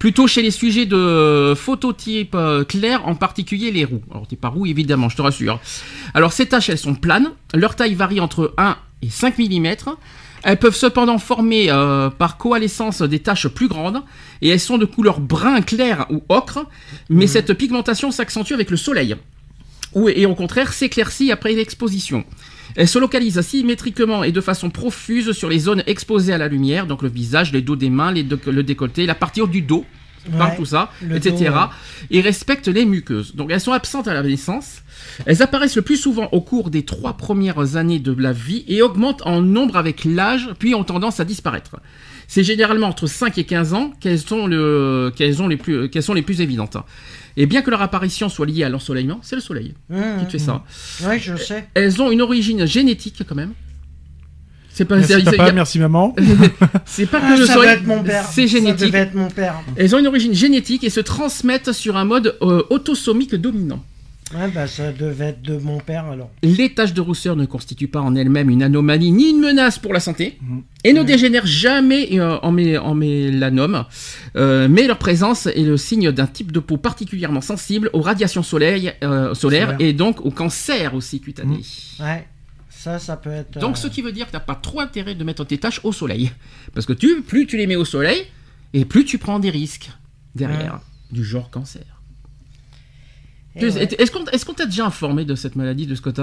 [0.00, 4.00] plutôt chez les sujets de phototype euh, clair, en particulier les roux.
[4.10, 5.60] Alors, t'es pas roux, évidemment, je te rassure.
[6.14, 9.74] Alors, ces taches, elles sont planes, leur taille varie entre 1 et 5 mm.
[10.42, 14.02] Elles peuvent cependant former euh, par coalescence des taches plus grandes
[14.40, 16.64] et elles sont de couleur brun clair ou ocre,
[17.10, 19.16] mais cette pigmentation s'accentue avec le soleil
[19.92, 22.24] ou, et au contraire s'éclaircit après l'exposition.
[22.76, 26.86] Elle se localise asymétriquement et de façon profuse sur les zones exposées à la lumière,
[26.86, 29.84] donc le visage, les dos des mains, les le décolleté, la partie haute du dos,
[30.36, 31.36] par Ouais, tout ça, etc.
[31.36, 32.18] dos, ouais.
[32.18, 33.34] Et respectent les muqueuses.
[33.34, 34.82] Donc elles sont absentes à la naissance.
[35.24, 38.82] Elles apparaissent le plus souvent au cours des trois premières années de la vie et
[38.82, 41.76] augmentent en nombre avec l'âge, puis ont tendance à disparaître.
[42.28, 46.02] C'est généralement entre 5 et 15 ans qu'elles sont, le, qu'elles ont les plus, qu'elles
[46.02, 46.76] sont les plus évidentes.
[47.36, 50.30] Et bien que leur apparition soit liée à l'ensoleillement, c'est le soleil Mmh, qui te
[50.32, 50.64] fait ça.
[51.04, 51.66] Ouais, je sais.
[51.74, 53.52] Elles ont une origine génétique quand même.
[54.72, 56.14] C'est pas, Merci c'est- papa, merci maman.
[56.86, 58.24] c'est pas Ah, que le ça soleil, va être mon père.
[58.24, 58.86] c'est Ça génétique.
[58.86, 59.56] devait être mon père.
[59.76, 63.84] Elles ont une origine génétique et se transmettent sur un mode euh, autosomique dominant.
[64.32, 66.30] Ouais, bah ça devait être de mon père alors.
[66.42, 69.92] Les taches de rousseur ne constituent pas en elles-mêmes une anomalie ni une menace pour
[69.92, 70.62] la santé Mhm.
[70.84, 73.84] et ne dégénèrent jamais euh, en, mé- en mélanome,
[74.36, 78.44] Euh, mais leur présence est le signe d'un type de peau particulièrement sensible aux radiations
[78.44, 79.76] soleil- euh, solaires Solaire.
[79.80, 81.60] et donc au cancer aussi cutané.
[81.98, 82.26] Ouais.
[82.68, 83.58] Ça, ça peut être.
[83.58, 85.80] Donc, euh, ce qui veut dire que t'as pas trop intérêt de mettre tes tâches
[85.84, 86.30] au soleil.
[86.72, 88.22] Parce que tu, plus tu les mets au soleil,
[88.72, 89.90] et plus tu prends des risques
[90.34, 90.80] derrière,
[91.10, 91.82] du genre cancer.
[93.56, 93.62] Ouais.
[93.98, 96.20] Est-ce qu'on qu'on t'a déjà informé de cette maladie de Scott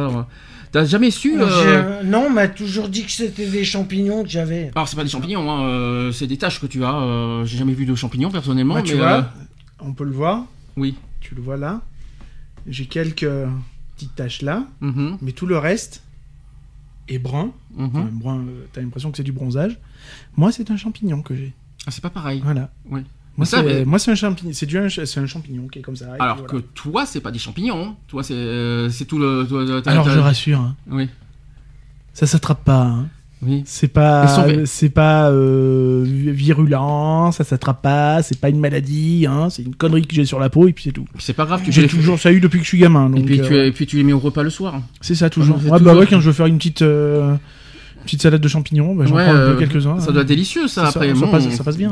[0.72, 4.24] T'as jamais su Moi, euh, j'ai- Non, on m'a toujours dit que c'était des champignons
[4.24, 4.72] que j'avais.
[4.76, 6.96] Alors, c'est pas des champignons, hein, euh, c'est des taches que tu as.
[6.96, 8.76] euh, J'ai jamais vu de champignons personnellement.
[8.76, 9.22] Moi, tu mais, vois, euh,
[9.80, 10.46] on peut le voir.
[10.76, 10.96] oui.
[11.22, 11.82] Tu le vois là.
[12.68, 13.28] J'ai quelques
[13.96, 16.04] petites taches là, Mhm, mais tout le reste
[17.10, 17.52] est brun.
[17.76, 17.86] mhm.
[17.88, 19.78] Enfin, brun, euh, t'as l'impression que c'est du bronzage.
[20.36, 21.54] Moi, c'est un champignon que j'ai.
[21.86, 22.42] Ah, c'est pas pareil.
[22.44, 22.70] Voilà.
[22.90, 23.02] Oui.
[23.38, 24.52] Moi, Ça, c'est mais- moi, c'est un champignon.
[24.54, 26.08] C'est du- c'est un champignon qui est comme ça.
[26.20, 27.82] Alors que toi, c'est pas des champignons.
[27.82, 27.96] hein.
[28.08, 29.46] Toi, c'est euh, c'est tout le.
[29.48, 31.08] toi, Alors, je rassure, hein, Oui.
[32.14, 32.82] ça s'attrape pas.
[32.84, 33.08] hein.
[33.44, 33.62] Oui.
[33.68, 39.52] C'est pas, c'est pas euh, vi- virulent, ça s'attrape pas, c'est pas une maladie, hein,
[39.52, 41.06] c'est une connerie que j'ai sur la peau et puis c'est tout.
[41.20, 43.48] C'est pas grave, J'ai toujours ça eu depuis que je suis gamin, Et puis, euh,
[43.48, 44.82] tu, et puis tu les mets au repas le soir.
[45.02, 45.60] c'est ça toujours.
[45.64, 47.36] c'est Ouais, bah ouais, quand je veux faire une petite, euh,
[48.06, 50.00] petite salade de champignons, bah, j'en Ouais, prends un euh, quelques-uns.
[50.00, 50.14] Ça hein.
[50.14, 50.82] doit être délicieux, ça.
[50.86, 51.92] Ça, après, ça Bon, passe- ça passe bien.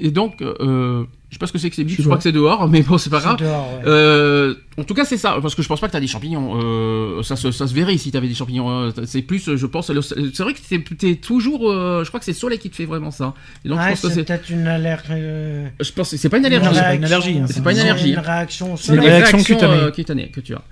[0.00, 2.22] Et donc, euh, je sais pas ce que c'est que ces biches, Je crois que
[2.22, 3.36] c'est dehors, mais bon, c'est pas grave.
[3.38, 3.82] C'est dehors, ouais.
[3.86, 6.60] Euh, en tout cas, c'est ça, parce que je pense pas que t'as des champignons.
[6.62, 8.68] Euh, ça, se, ça se verrait si t'avais des champignons.
[8.70, 11.70] euh, C'est plus, je pense, c'est vrai que t'es toujours.
[11.70, 13.34] euh, je crois que c'est le soleil qui te fait vraiment ça.
[13.64, 15.70] Et donc, je Ouais, pense que c'est peut-être une allergie.
[15.80, 16.68] Je pense que c'est pas une allergie.
[16.74, 19.92] c'est pas une allergie, hein, c'est pas une allergie, Une réaction C'est une réaction cutanée.
[19.92, 20.62] cutanée que tu as.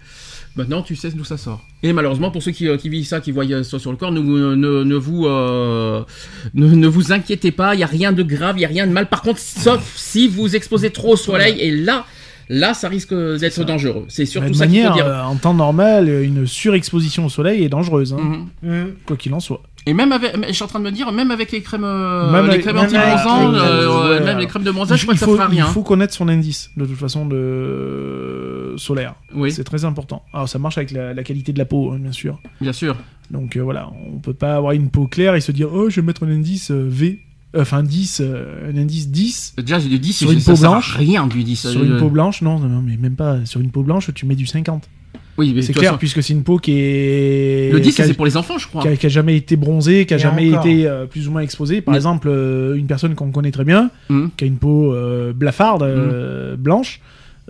[0.55, 1.65] Maintenant, tu sais d'où ça sort.
[1.83, 3.97] Et malheureusement, pour ceux qui, euh, qui vivent ça, qui voient euh, ça sur le
[3.97, 6.03] corps, ne, vous- ne, ne vous euh,
[6.55, 7.75] ne, ne vous inquiétez pas.
[7.75, 9.09] Il y a rien de grave, il y a rien de mal.
[9.09, 12.05] Par contre, sauf si vous exposez trop au soleil, et là,
[12.51, 14.05] là, ça risque d'être dangereux.
[14.09, 15.07] C'est surtout de ça qu'il faut manière, dire.
[15.07, 18.71] euh, en temps normal, une surexposition au soleil est dangereuse, hein, Mhm.
[18.71, 18.93] Hum.
[19.07, 19.63] quoi qu'il en soit.
[19.87, 22.31] Et même avec, je suis en train de me dire, même avec les crèmes, euh,
[22.31, 25.27] Même les crèmes les- euh, ouais, même les crèmes de bronzage, je crois que ça
[25.27, 25.67] fera rien.
[25.69, 29.15] il faut connaître son indice, de toute façon, de solaire.
[29.35, 30.23] Oui, C'est très important.
[30.33, 32.41] Alors ça marche avec la, la qualité de la peau, hein, bien sûr.
[32.61, 32.97] bien sûr.
[33.31, 36.01] Donc euh, voilà, on peut pas avoir une peau claire et se dire oh je
[36.01, 37.21] vais mettre un indice euh, V,
[37.57, 40.95] euh, enfin 10, euh, un indice 10 Déjà, du 10, Sur une ça peau blanche,
[40.97, 41.69] rien du 10.
[41.71, 42.43] sur une peau blanche.
[42.43, 44.89] Non, mais même pas sur une peau blanche, tu mets du 50.
[45.39, 48.07] Oui, mais C'est clair façon, puisque c'est une peau qui est Le 10, qui a,
[48.07, 48.83] c'est pour les enfants, je crois.
[48.83, 50.67] qui a- qui a jamais été bronzée, qui a Et jamais encore.
[50.67, 51.81] été euh, plus ou moins exposée.
[51.81, 54.31] Par Mais- exemple, euh, une personne qu'on connaît très bien, Mhm.
[54.37, 57.01] qui a une peau euh, blafarde, euh, blanche,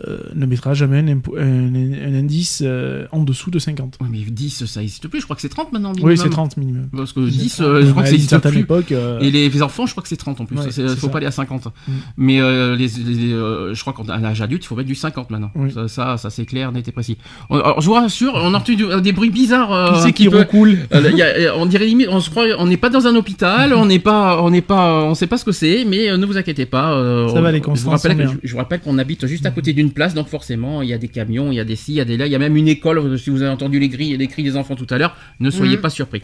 [0.09, 3.99] euh, ne mettra jamais un, impo- un- un indice euh, en dessous de 50.
[4.01, 5.21] Oui, mais 10, ça existe plus.
[5.21, 5.93] Je crois que c'est 30 maintenant.
[6.03, 6.89] Oui, c'est 30 minimum.
[6.97, 8.61] Parce que 10, euh, je crois que à ça une existe certaine plus.
[8.61, 8.93] époque.
[8.93, 10.57] euh, Et les, les enfants, je crois que c'est 30 en plus.
[10.57, 11.09] Ouais, Il ne faut ça.
[11.13, 11.67] pas aller à 50.
[11.67, 11.93] Mm.
[12.17, 15.31] Mais euh, les, les- euh, je crois qu'à l'âge adulte, il faut mettre du 50
[15.31, 15.51] maintenant.
[15.55, 15.71] Oui.
[15.73, 17.17] Ça, ça, ça, c'est clair, net et précis.
[17.51, 19.73] On- Alors, je vous rassure, on a entendu du- des bruits bizarres.
[19.73, 22.91] euh, Qui c'est qui recoule Euh, on dirait limite, on se croit, on n'est pas
[22.91, 25.85] dans un hôpital, on n'est pas, on n'est pas, on sait pas ce que c'est,
[25.85, 26.93] mais euh, ne vous inquiétez pas.
[26.93, 29.51] euh, Ça va, les je vous rappelle, je, je vous rappelle qu'on habite juste à
[29.51, 31.93] côté d'une place, donc forcément, il y a des camions, il y a des ci,
[31.93, 33.19] il y a des là, il y a même une école.
[33.19, 35.77] Si vous avez entendu les cris, les cris des enfants tout à l'heure, ne soyez
[35.77, 35.83] Mhm.
[35.83, 36.23] pas surpris.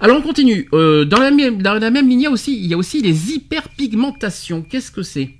[0.00, 0.68] Alors on continue.
[0.72, 4.62] Euh, dans la même, dans la même lignée aussi, il y a aussi les hyperpigmentations.
[4.62, 5.30] Qu'est-ce que c'est?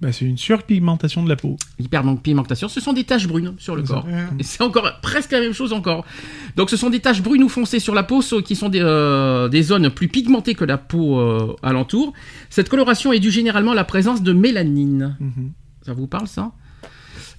[0.00, 1.56] Bah, C'est une surpigmentation de la peau.
[1.78, 4.04] L'hyperpigmentation, ce sont des taches brunes sur le corps.
[4.38, 6.04] Et c'est encore presque la même chose encore.
[6.56, 9.48] Donc ce sont des taches brunes ou foncées sur la peau qui sont des, euh,
[9.48, 12.12] des zones plus pigmentées que la peau euh, alentour.
[12.50, 15.16] Cette coloration est due généralement à la présence de mélanine.
[15.20, 15.52] Mhm.
[15.84, 16.52] Ça vous parle ça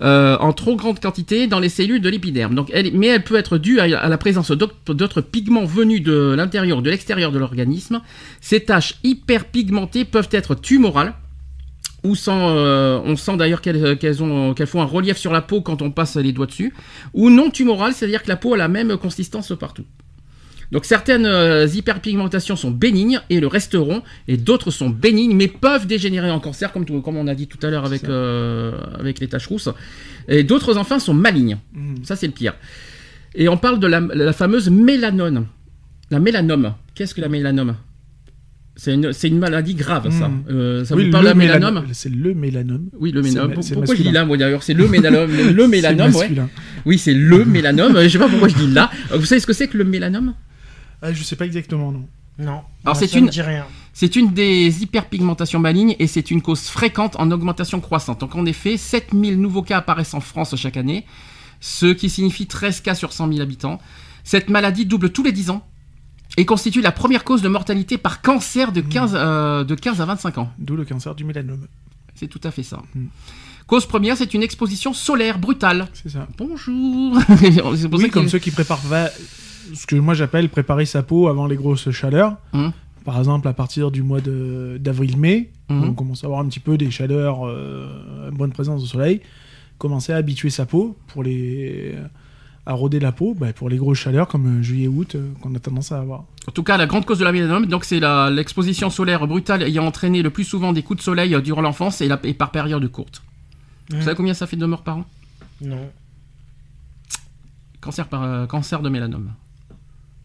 [0.01, 2.65] Euh, en trop grande quantité dans les cellules de l'épiderme.
[2.93, 6.89] Mais elle peut être due à, la présence d'autres pigments venus de l'intérieur ou de
[6.89, 8.01] l'extérieur de l'organisme.
[8.41, 11.13] Ces taches hyperpigmentées peuvent être tumorales.
[12.03, 13.61] Ou sans, euh, on sent d'ailleurs
[14.21, 16.73] ont- qu'elles font un relief sur la peau quand on passe les doigts dessus.
[17.13, 19.85] Ou non tumorales, c'est-à-dire que la peau a la même consistance partout.
[20.73, 25.87] Donc certaines euh, hyperpigmentations sont bénignes et le resteront, et d'autres sont bénignes mais peuvent
[25.87, 29.19] dégénérer en cancer, comme, tout- comme on a dit tout à l'heure avec, euh, avec
[29.19, 29.69] les taches rousses.
[30.27, 31.57] Et d'autres enfin sont malignes.
[31.73, 32.03] Mhm.
[32.03, 32.55] Ça c'est le pire.
[33.35, 35.45] Et on parle de la, la fameuse mélanone.
[36.11, 36.73] La mélanome.
[36.95, 37.75] Qu'est-ce que la mélanome?
[38.75, 40.27] C'est une, c'est une maladie grave, ça.
[40.27, 40.43] Mhm.
[40.49, 41.83] Euh, ça Oui, vous parle de mélanome?
[41.93, 42.89] C'est le mélanome.
[42.99, 43.53] Oui, le mélanome.
[43.73, 44.63] Pourquoi je dis là, moi d'ailleurs?
[44.63, 45.29] C'est le mélanome.
[45.37, 46.31] Le, le mélanome, ouais.
[46.85, 47.99] Oui, c'est le mélanome.
[48.01, 48.89] Je sais pas pourquoi je dis là.
[49.13, 50.33] Vous savez ce que c'est que le mélanome?
[51.03, 52.07] Ah, je sais pas exactement, non.
[52.39, 52.45] Non.
[52.51, 53.65] Alors, Moi, c'est ça une- me dit rien.
[53.93, 58.21] C'est une des hyperpigmentations malignes et c'est une cause fréquente en augmentation croissante.
[58.21, 61.05] Donc en effet, 7000 nouveaux cas apparaissent en France chaque année,
[61.59, 63.79] ce qui signifie 13 cas sur 100 000 habitants.
[64.23, 65.63] Cette maladie double tous les 10 ans
[66.37, 70.05] et constitue la première cause de mortalité par cancer de 15, euh, de 15 à
[70.05, 70.51] 25 ans.
[70.57, 71.67] D'où le cancer du mélanome.
[72.15, 72.81] C'est tout à fait ça.
[72.95, 73.05] Hmm.
[73.67, 75.87] Cause première, c'est une exposition solaire brutale.
[75.93, 76.27] C'est ça.
[76.37, 79.09] Bonjour C'est Oui, comme ceux qui préparent va-
[79.73, 82.37] ce que moi j'appelle préparer sa peau avant les grosses chaleurs.
[82.53, 82.71] Hum.
[83.05, 85.83] Par exemple, à partir du mois de- d'avril-mai, Mhm.
[85.89, 89.19] on commence à avoir un petit peu des chaleurs, euh, une bonne présence de soleil.
[89.77, 91.95] Commencer à habituer sa peau pour les
[92.65, 95.59] à roder la peau bah, pour les grosses chaleurs comme euh, juillet-août euh, qu'on a
[95.59, 96.23] tendance à avoir.
[96.47, 97.99] En tout cas, la grande cause de la mélanome, donc c'est
[98.31, 101.99] l'exposition solaire brutale ayant entraîné le plus souvent des coups de soleil euh, durant l'enfance
[101.99, 103.21] et, et par période courte.
[103.89, 105.05] Vous savez combien ça fait de morts par an?
[105.61, 105.89] Non.
[107.81, 109.33] cancer, par, euh, cancer de mélanome.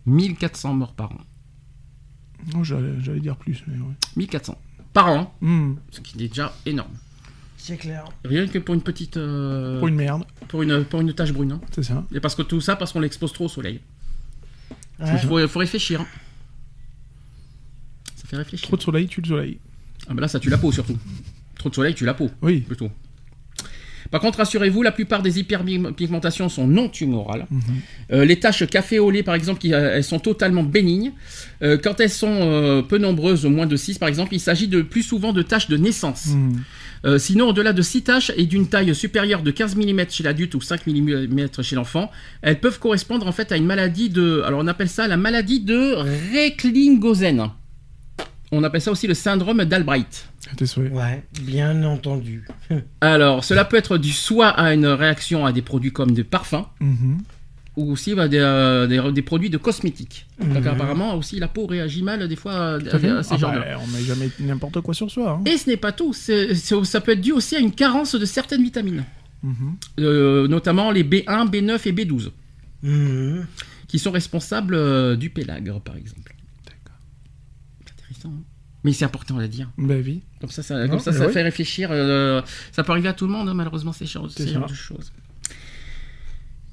[0.09, 1.19] 1400 morts par an.
[2.55, 3.63] Non, J'allais dire plus.
[3.67, 3.95] mais ouais.
[4.17, 4.57] 1400
[4.93, 6.93] par an, Hmm, ce qui est déjà énorme.
[7.57, 8.05] C'est clair.
[8.25, 9.17] Rien que pour une petite.
[9.17, 11.53] euh, Pour une merde, pour une, pour une tache brune.
[11.53, 11.61] hein.
[11.73, 12.05] c'est ça.
[12.13, 13.81] Et parce que tout ça, parce qu'on l'expose trop au soleil.
[15.01, 15.09] Ouais.
[15.13, 16.01] Il faut, faut réfléchir.
[16.01, 16.07] hein.
[18.17, 18.67] Ça fait réfléchir.
[18.69, 19.59] Trop de soleil, tue le soleil.
[20.09, 20.97] Ah, bah là, ça tue la peau surtout.
[21.57, 22.31] Trop de soleil tue la peau.
[22.43, 22.61] Oui.
[22.61, 22.91] plutôt.
[24.11, 27.47] Par contre, rassurez-vous, la plupart des hyperpigmentations sont non tumorales.
[27.51, 27.61] Mhm.
[28.13, 31.13] Euh, les taches café au lait, par exemple, qui, euh, elles sont totalement bénignes.
[31.63, 34.83] Euh, quand elles sont euh, peu nombreuses, moins de 6 par exemple, il s'agit de
[34.83, 36.29] plus souvent de taches de naissance.
[36.29, 36.59] Hmm.
[37.05, 40.55] Euh, sinon, au-delà de 6 taches et d'une taille supérieure de 15 mm chez l'adulte
[40.55, 42.11] ou 5 mm chez l'enfant,
[42.43, 44.43] elles peuvent correspondre en fait à une maladie de...
[44.45, 45.95] Alors on appelle ça la maladie de
[46.35, 47.51] Recklinghausen.
[48.51, 50.29] On appelle ça aussi le syndrome d'Albright.
[50.51, 50.81] À.
[50.81, 52.47] Ouais, bien entendu.
[53.03, 56.65] Alors, cela peut être dû soit à une réaction à des produits comme des parfums,
[56.81, 57.19] Mhm.
[57.77, 60.27] ou aussi bah, des, euh, des- des produits de cosmétiques.
[60.41, 60.67] Donc Mhm.
[60.69, 63.09] apparemment aussi la peau réagit mal des fois à, Tout à fait.
[63.11, 65.33] à ces Ah genres bah, on met jamais n'importe quoi sur soi.
[65.33, 65.43] hein.
[65.45, 68.15] Et ce n'est pas tout, c'est- c'est- ça peut être dû aussi à une carence
[68.15, 69.05] de certaines vitamines,
[69.43, 69.77] Mhm.
[70.01, 72.33] Euh, notamment les B1, B9 et B12,
[72.83, 73.47] Mhm.
[73.87, 76.35] qui sont responsables euh, du pélagre par exemple.
[78.19, 78.29] Intéressant.
[78.39, 78.43] hein.
[78.85, 79.71] mais c'est important à dire.
[79.79, 80.23] Bah oui.
[80.41, 81.89] Comme ça, ça, Non, comme ça, ça fait réfléchir.
[81.91, 82.43] euh,
[82.73, 85.13] ça peut arriver à tout le monde, hein, malheureusement, ces, genres de choses.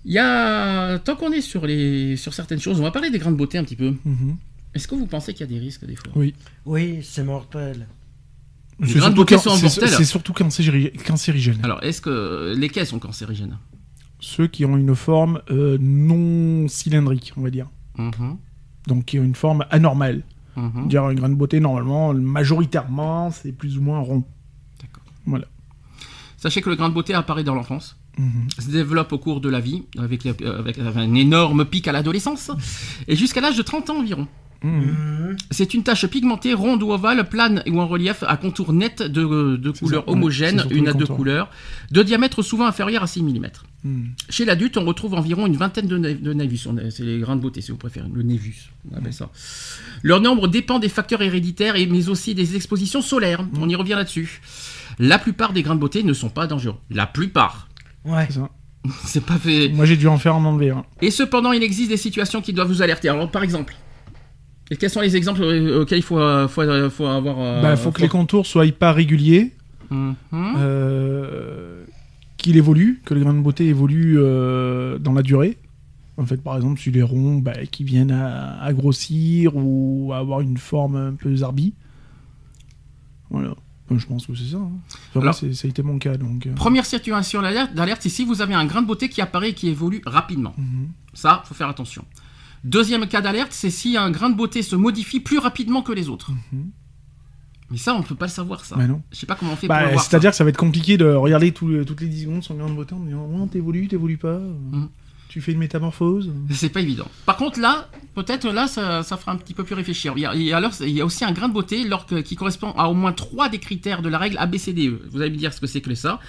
[0.07, 3.17] Il y a, tant qu'on est sur, les, sur certaines choses, on va parler des
[3.17, 3.95] grandes beautés un petit peu.
[4.05, 4.37] Mhm.
[4.75, 6.11] Est-ce que vous pensez qu'il y a des risques des fois?
[6.15, 6.35] Oui.
[6.65, 7.87] Oui, c'est mortel.
[8.79, 9.89] Les grandes beautés sont c'est- mortelles.
[9.89, 11.59] C'est surtout cancéri- cancérigène.
[11.63, 13.57] Alors, est-ce que lesquels sont cancérigènes?
[14.19, 17.67] Ceux qui ont une forme euh, non cylindrique, on va dire.
[17.97, 18.37] Mhm,
[18.87, 20.23] Donc qui ont une forme anormale.
[20.55, 20.87] Mhm.
[20.87, 24.23] Dire une grande beauté, normalement, majoritairement, c'est plus ou moins rond.
[24.81, 25.03] D'accord.
[25.25, 25.45] Voilà.
[26.37, 28.47] Sachez que le grain de beauté apparaît dans l'enfance, Mhm.
[28.59, 32.49] se développe au cours de la vie, avec, euh, avec un énorme pic à l'adolescence,
[33.07, 34.27] et jusqu'à l'âge de 30 ans environ.
[34.65, 35.35] Mhm.
[35.51, 39.57] C'est une tache pigmentée, ronde ou ovale, plane ou en relief, à contour net de,
[39.57, 41.49] de couleur ça, homogène, une à deux couleurs,
[41.91, 43.47] de diamètre souvent inférieur à 6 mm.
[44.29, 46.67] Chez l'adulte, on retrouve environ une vingtaine de, né- de névus.
[46.89, 48.07] C'est les grains de beauté, si vous préférez.
[48.11, 49.29] Le névus, on appelle ça.
[50.01, 53.45] Leur nombre dépend des facteurs héréditaires, et, mais aussi des expositions solaires.
[53.59, 54.41] On y revient là-dessus.
[54.97, 56.77] La plupart des grains de beauté ne sont pas dangereux.
[56.89, 57.67] La plupart.
[58.05, 58.25] Ouais.
[58.29, 58.49] C'est ça.
[59.05, 59.69] C'est pas fait.
[59.69, 60.69] Moi, j'ai dû en faire en enlever.
[60.71, 60.85] un.
[61.01, 63.09] Et cependant, il existe des situations qui doivent vous alerter.
[63.09, 63.75] Alors, par exemple,
[64.71, 67.35] et quels sont les exemples euh, auxquels il faut, euh, faut, euh, faut avoir.
[67.39, 69.51] euh, bah, faut que les contours soient pas réguliers,
[69.91, 70.15] Mhm.
[70.57, 71.83] euh,
[72.37, 75.57] qu'il évolue, que le grain de beauté évolue euh, dans la durée.
[76.17, 80.17] En fait, par exemple, si les ronds bah, qui viennent à, à grossir ou à
[80.17, 81.73] avoir une forme un peu zarbi.
[83.29, 83.53] Voilà.
[83.91, 84.57] Je pense que c'est ça.
[84.57, 84.71] hein.
[85.09, 86.17] Enfin, Alors- ça a été mon cas.
[86.17, 89.49] Donc, euh, Première situation d'alerte, c'est si vous avez un grain de beauté qui apparaît
[89.51, 90.53] et qui évolue rapidement.
[90.57, 90.87] mhm.
[91.13, 92.03] Ça, faut faire attention.
[92.65, 96.09] Deuxième cas d'alerte, c'est si un grain de beauté se modifie plus rapidement que les
[96.09, 96.31] autres.
[96.51, 96.71] Mhm.
[97.71, 98.75] Mais ça, on ne peut pas le savoir, ça.
[98.75, 99.01] Bah non.
[99.11, 100.03] Je sais pas comment on fait pour Bah, le voir.
[100.03, 102.55] C'est-à-dire que ça va être compliqué de regarder tout le- toutes les 10 secondes son
[102.55, 104.37] grain de beauté en disant Ouais, t'évolues, t'évolues pas.
[104.39, 104.89] Mhm.
[105.29, 106.31] Tu fais une métamorphose.
[106.51, 107.07] C'est pas évident.
[107.25, 110.13] Par contre, là, peut-être là, ça, ça fera un petit peu plus réfléchir.
[110.15, 111.83] Il y a, il y a alors, il y a aussi un grain de beauté
[111.87, 115.01] lors que- qui correspond à au moins trois des critères de la règle ABCDE.
[115.11, 116.19] Vous allez me dire ce que c'est que ça.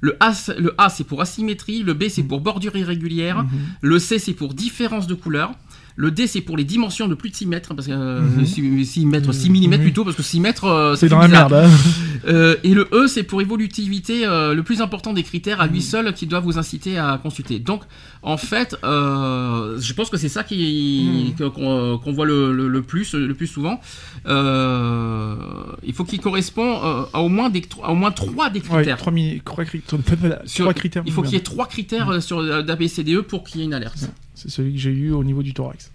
[0.00, 1.82] Le A, c'est- le A, c'est pour asymétrie.
[1.82, 3.42] Le B, c'est pour bordure irrégulière.
[3.42, 3.48] Mhm.
[3.82, 5.52] Le C, c'est pour différence de couleur.
[5.98, 8.44] Le D, c'est pour les dimensions de plus de 6 mètres, parce que euh, Mhm.
[8.84, 9.80] 6, mètres, 6 mm Mhm.
[9.80, 11.48] plutôt, parce que 6 mètres, euh, C'est dans la bizarre.
[11.50, 11.64] merde.
[11.64, 11.70] hein.
[12.26, 15.76] Euh, et le E, c'est pour évolutivité, euh, le plus important des critères à lui
[15.78, 15.80] Mhm.
[15.82, 17.58] seul qui doit vous inciter à consulter.
[17.58, 17.82] Donc,
[18.22, 22.82] en fait, euh, je pense que c'est ça qui, que- qu'on voit le, le- le
[22.82, 23.80] plus, le plus souvent.
[25.82, 26.76] Il faut qu'il correspond
[27.12, 28.96] à au moins des, à au moins trois des critères.
[28.98, 29.98] trois, mi- trois cri- trois-
[30.46, 31.02] Sur- trois critères.
[31.06, 33.74] il faut qu'il y ait trois critères euh, sur d'ABCDE pour qu'il y ait une
[33.74, 34.08] alerte.
[34.34, 35.90] C'est celui que j'ai eu au niveau du thorax,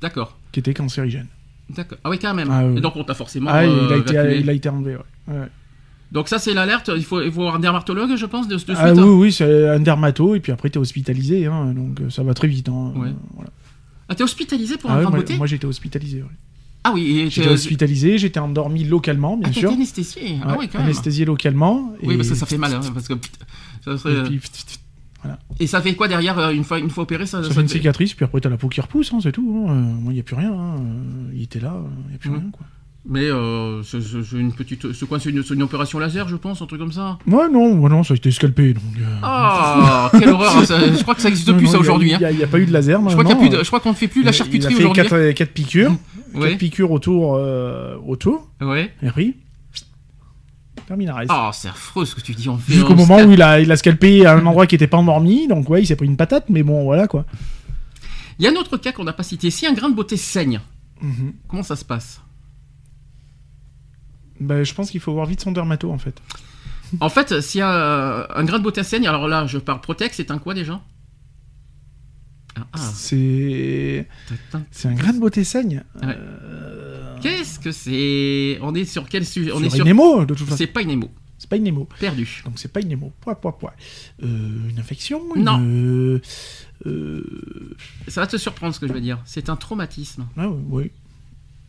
[0.00, 0.36] D'accord.
[0.52, 1.26] qui était cancérigène.
[1.70, 1.98] D'accord.
[2.04, 2.48] Ah oui, quand même.
[2.50, 2.78] Ah oui.
[2.78, 3.50] Et donc on t'a forcément.
[3.52, 5.02] ah, il, a été, il a été enlevé, ouais.
[5.28, 5.48] Ouais.
[6.10, 6.90] Donc ça c'est l'alerte.
[6.94, 8.76] Il faut, il faut avoir un dermatologue, je pense, de, de suite.
[8.76, 8.94] Ah hein.
[8.96, 12.34] oui, oui, c'est un dermato, et puis après, t'es hospitalisé, hein, donc euh, ça va
[12.34, 12.68] très vite.
[12.68, 13.08] Hein, Ouais.
[13.08, 13.50] euh, voilà.
[14.08, 16.22] Ah, t'es hospitalisé pour Ah un ouais, grain de moi, beauté moi, j'étais hospitalisé.
[16.84, 17.28] Ah oui.
[17.30, 19.70] J'étais hospitalisé, j'étais endormi localement, bien Ah, sûr.
[19.70, 20.38] anesthésié.
[20.44, 20.88] Ah oui, quand même.
[20.88, 21.94] anesthésié localement.
[22.02, 23.46] Oui, et- parce que ça fait mal, hein, parce que putain,
[23.84, 24.40] ça serait- et puis,
[25.60, 27.60] Et ça fait quoi derrière euh, une fois une fois opéré ça, ça ça fait
[27.60, 29.66] une te- cicatrice, puis après, t'as la peau qui repousse, c'est tout.
[29.68, 30.52] Euh, moi, il n'y a plus rien.
[31.32, 32.66] Il était là, il n'y a plus rien, quoi.
[33.04, 33.98] Mais euh, c'est
[34.32, 37.18] une petite, c'est quoi, c'est une, opération laser, je pense, un truc comme ça.
[37.26, 38.82] Ouais, non, ouais, non, ça a été scalpé, donc...
[39.00, 41.78] euh, Ah, quelle horreur hein, ça- Je crois que ça existe non, plus non, ça
[41.78, 42.10] aujourd'hui.
[42.10, 42.18] Il hein.
[42.18, 43.94] n'y a, y a pas eu de laser, Je crois qu'il je crois qu'on ne
[43.96, 45.02] fait plus la charcuterie Il a fait aujourd'hui.
[45.02, 45.96] 4, quatre piqûres,
[46.34, 46.50] Ouais.
[46.50, 48.92] quatre piqûres autour, euh, autour, Ouais.
[49.02, 49.36] et puis...
[51.28, 52.48] Ah, c'est affreux ce que tu dis.
[52.48, 54.86] On fait Jusqu'au moment où il a, il a scalpé à un endroit qui était
[54.86, 57.24] pas endormi, donc ouais, il s'est pris une patate, mais bon, voilà quoi.
[58.38, 59.50] Il y a un autre cas qu'on n'a pas cité.
[59.50, 60.60] Si un grain de beauté saigne,
[61.00, 61.32] Mhm.
[61.48, 62.20] comment ça se passe?
[64.42, 66.20] Bah, je pense qu'il faut voir vite son dermato en fait.
[67.00, 70.16] En fait, s'il y a un grain de beauté saigne, alors là, je parle Protex,
[70.16, 70.80] c'est un quoi déjà?
[72.54, 72.78] Ah, ah.
[72.78, 74.06] C'est
[74.70, 75.84] c'est un grain de beauté saigne.
[76.02, 76.08] Ouais.
[76.14, 78.58] Euh, Qu'est-ce que c'est?
[78.60, 79.52] On est sur quel sujet?
[79.52, 79.84] On sur est sur.
[79.86, 80.56] de toute façon.
[80.58, 81.10] C'est pas une émo.
[81.38, 81.88] C'est pas une émo.
[81.98, 82.42] Perdu.
[82.44, 83.12] Donc c'est pas une émo.
[83.20, 83.74] Poids, poids, poids.
[84.22, 85.22] Euh, une infection?
[85.34, 85.58] Non.
[85.58, 86.20] une, euh,
[86.86, 89.18] euh, Ça va te surprendre ce que je veux dire.
[89.24, 90.26] C'est un traumatisme.
[90.36, 90.92] Ah oui.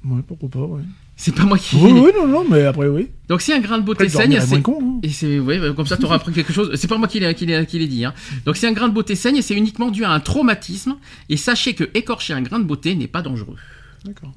[0.05, 0.81] Ouais, pourquoi pas, ouais.
[1.15, 1.75] C'est pas moi qui.
[1.77, 3.09] Oui, oui, non, non, mais après, oui.
[3.29, 4.61] Donc si un grain de beauté Après, saigne, c'est.
[4.61, 4.79] con.
[4.81, 4.99] hein.
[5.03, 6.71] Et c'est ouais, ouais, comme ça tu auras appris quelque chose.
[6.75, 8.03] C'est pas moi qui l'ai qui l'ai- qui l'ai dit.
[8.03, 8.13] Hein.
[8.45, 10.95] Donc si un grain de beauté saigne, c'est uniquement dû à un traumatisme.
[11.29, 13.57] Et sachez que écorcher un grain de beauté n'est pas dangereux.
[14.03, 14.33] D'accord.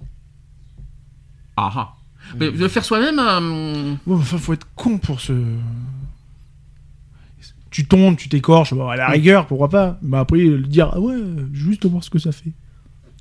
[1.56, 1.92] Ah ah.
[2.38, 5.32] Mais le faire soi-même, euh, Ouais, enfin, faut être con pour se.
[7.70, 9.98] Tu tombes, tu t'écorches, bon, à la rigueur, pourquoi pas.
[10.02, 11.16] Mais après, le dire, ah ouais,
[11.52, 12.52] juste voir ce que ça fait.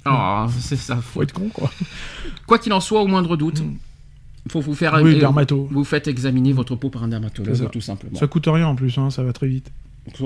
[0.07, 0.98] Oh, c'est ça.
[0.98, 1.72] Faut être con, quoi.
[2.48, 3.77] Quoi qu'il en soit, au moindre doute, Mm.
[4.49, 4.99] faut vous faire.
[5.03, 5.68] Oui, euh, dermato.
[5.72, 8.18] Vous faites examiner votre peau par un dermatologue, tout simplement.
[8.19, 9.72] Ça coûte rien en plus, hein, ça va très vite.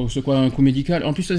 [0.10, 1.06] C'est quoi un coût médical?
[1.06, 1.36] En plus, c'est,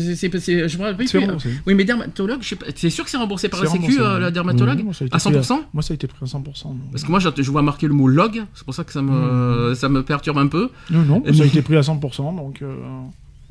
[0.69, 1.19] je me rappelle plus.
[1.19, 1.51] remboursé.
[1.67, 2.41] Oui, mais dermatologue.
[2.75, 4.79] C'est sûr que c'est remboursé par la Sécu, euh, la dermatologue?
[4.79, 6.69] Oui, moi, À pris 100% Moi, ça a été pris à 100%.
[6.69, 6.91] donc.
[6.91, 9.75] Parce que moi, je, vois marquer le mot log, c'est pour ça que ça me,
[9.75, 10.71] ça me perturbe un peu.
[10.91, 12.75] Non, non, Mais- ça a été pris à 100%, donc euh,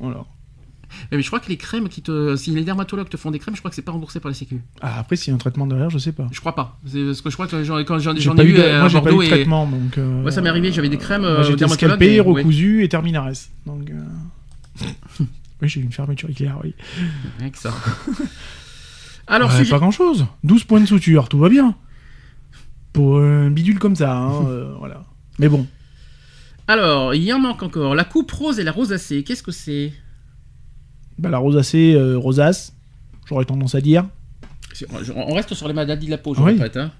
[0.00, 0.24] voilà.
[1.12, 2.36] Mais je crois que les crèmes qui te.
[2.36, 4.34] Si les dermatologues te font des crèmes, je crois que c'est pas remboursé par la
[4.34, 4.60] Sécu.
[4.80, 6.28] Ah, après, s'il y a un traitement derrière, je sais pas.
[6.32, 6.78] Je crois pas.
[6.86, 8.88] C'est parce que je crois que j'en, quand j'en, ai eu de- euh, moi, à
[8.88, 9.98] j'ai pas eu de traitement, donc.
[9.98, 12.40] euh, Ouais, ça m'est arrivé, j'avais des crèmes, Moi, euh, j'étais dermatologue, scalpé, ouais.
[12.40, 13.30] recousu et terminares.
[13.66, 13.90] Donc.
[13.90, 14.84] euh,
[15.62, 16.74] oui, j'ai eu une fermeture éclair, oui.
[17.40, 17.72] Avec ça.
[19.26, 20.26] Alors, Ouais, sujet- pas grand chose.
[20.44, 21.74] 12 points de suture, tout va bien.
[22.92, 25.04] Pour un bidule comme ça, hein, euh, voilà.
[25.38, 25.66] Mais bon,
[26.66, 27.94] Alors, il y en manque encore.
[27.94, 29.92] La coupe rose et la rosacée, qu'est-ce que c'est?
[31.20, 32.74] Bah, la rosacée, euh, rosace,
[33.28, 34.04] j'aurais tendance à dire.
[35.14, 36.52] On reste sur les maladies de la peau, je Oui.
[36.52, 36.76] répète.
[36.76, 36.90] hein.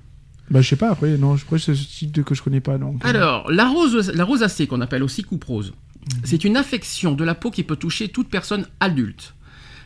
[0.51, 2.61] Bah, je sais pas, après, non, je crois que c'est ce type que je connais
[2.61, 3.05] pas, donc.
[3.05, 6.21] euh, Alors, la, rose, la rosacée, qu'on appelle aussi coupe rose, Mhm.
[6.25, 9.35] c'est une affection de la peau qui peut toucher toute personne adulte.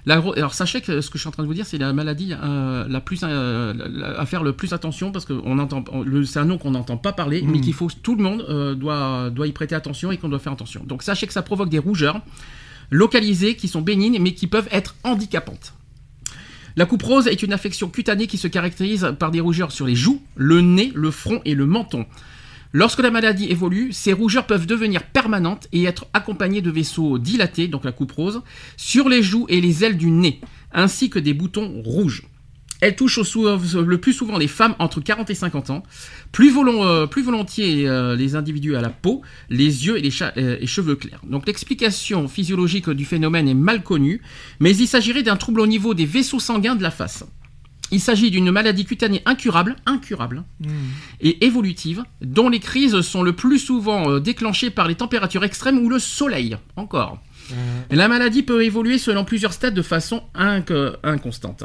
[0.06, 1.92] La alors sachez que ce que je suis en train de vous dire, c'est la
[1.94, 5.82] maladie euh, la plus euh, la- à faire le plus attention parce que on entend,
[6.26, 7.60] c'est un nom qu'on n'entend pas parler, mais Mhm.
[7.62, 10.52] qu'il faut tout le monde euh, doit doit y prêter attention et qu'on doit faire
[10.52, 10.82] attention.
[10.84, 12.20] Donc sachez que ça provoque des rougeurs
[12.90, 15.74] localisées qui sont bénignes mais qui peuvent être handicapantes.
[16.76, 19.94] La coupe rose est une affection cutanée qui se caractérise par des rougeurs sur les
[19.94, 22.04] joues, le nez, le front et le menton.
[22.72, 27.68] Lorsque la maladie évolue, ces rougeurs peuvent devenir permanentes et être accompagnées de vaisseaux dilatés,
[27.68, 28.42] donc la coupe rose,
[28.76, 30.40] sur les joues et les ailes du nez,
[30.72, 32.24] ainsi que des boutons rouges.
[32.84, 35.82] Elle touche au sou- le plus souvent les femmes entre 40 et 50 ans,
[36.32, 40.12] plus, volon- euh, plus volontiers euh, les individus à la peau, les yeux et les
[40.36, 41.20] euh, et cheveux clairs.
[41.26, 44.20] Donc l'explication physiologique du phénomène est mal connue,
[44.60, 47.24] mais il s'agirait d'un trouble au niveau des vaisseaux sanguins de la face.
[47.90, 50.68] Il s'agit d'une maladie cutanée incurable, incurable, hmm.
[51.22, 55.78] et évolutive, dont les crises sont le plus souvent euh, déclenchées par les températures extrêmes
[55.78, 56.56] ou le soleil.
[56.76, 57.18] Encore.
[57.90, 61.64] Et La maladie peut évoluer selon plusieurs stades de façon inc- inconstante.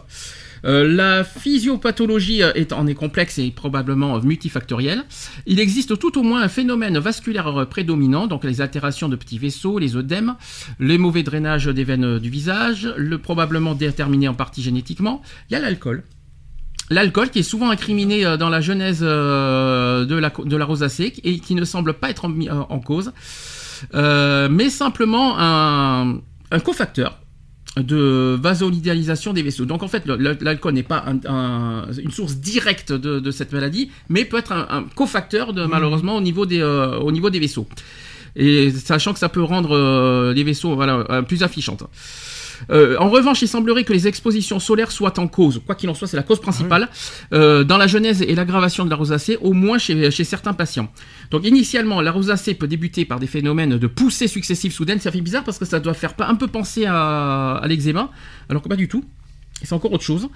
[0.66, 5.04] Euh, la physiopathologie est, en est complexe et probablement multifactorielle.
[5.46, 9.80] Il existe tout au moins un phénomène vasculaire prédominant, donc les altérations de petits vaisseaux,
[9.80, 10.36] les œdèmes,
[10.80, 15.22] les mauvais drainages des veines du visage, le probablement déterminé en partie génétiquement.
[15.50, 16.04] Il y a l'alcool.
[16.92, 21.54] L'alcool qui est souvent incriminé euh, dans la genèse euh, de, la, rosacée et qui
[21.56, 23.12] ne semble pas être en, mis- en- cause,
[23.94, 27.20] mais simplement un cofacteur
[27.82, 29.66] de vasodilalisation des vaisseaux.
[29.66, 33.90] Donc en fait, l'alcool n'est pas un- un- une source directe de, de cette maladie,
[34.10, 37.40] mais peut être un, un cofacteur de, malheureusement au niveau des, euh, au niveau des
[37.40, 37.68] vaisseaux.
[38.36, 41.84] Et sachant que ça peut rendre euh, les vaisseaux voilà, euh, plus affichantes.
[42.72, 45.62] Euh, en revanche, il semblerait que les expositions solaires soient en cause.
[45.66, 46.90] Quoi qu'il en soit, c'est la cause principale
[47.34, 50.92] euh, dans la genèse et l'aggravation de la rosacée, au moins chez, chez certains patients.
[51.32, 55.00] Donc initialement, la rosacée peut débuter par des phénomènes de poussées successives soudaines.
[55.00, 58.12] Ça fait bizarre parce que ça doit faire un peu penser à, à l'eczéma,
[58.50, 59.04] alors que pas du tout.
[59.64, 60.30] C'est encore autre chose.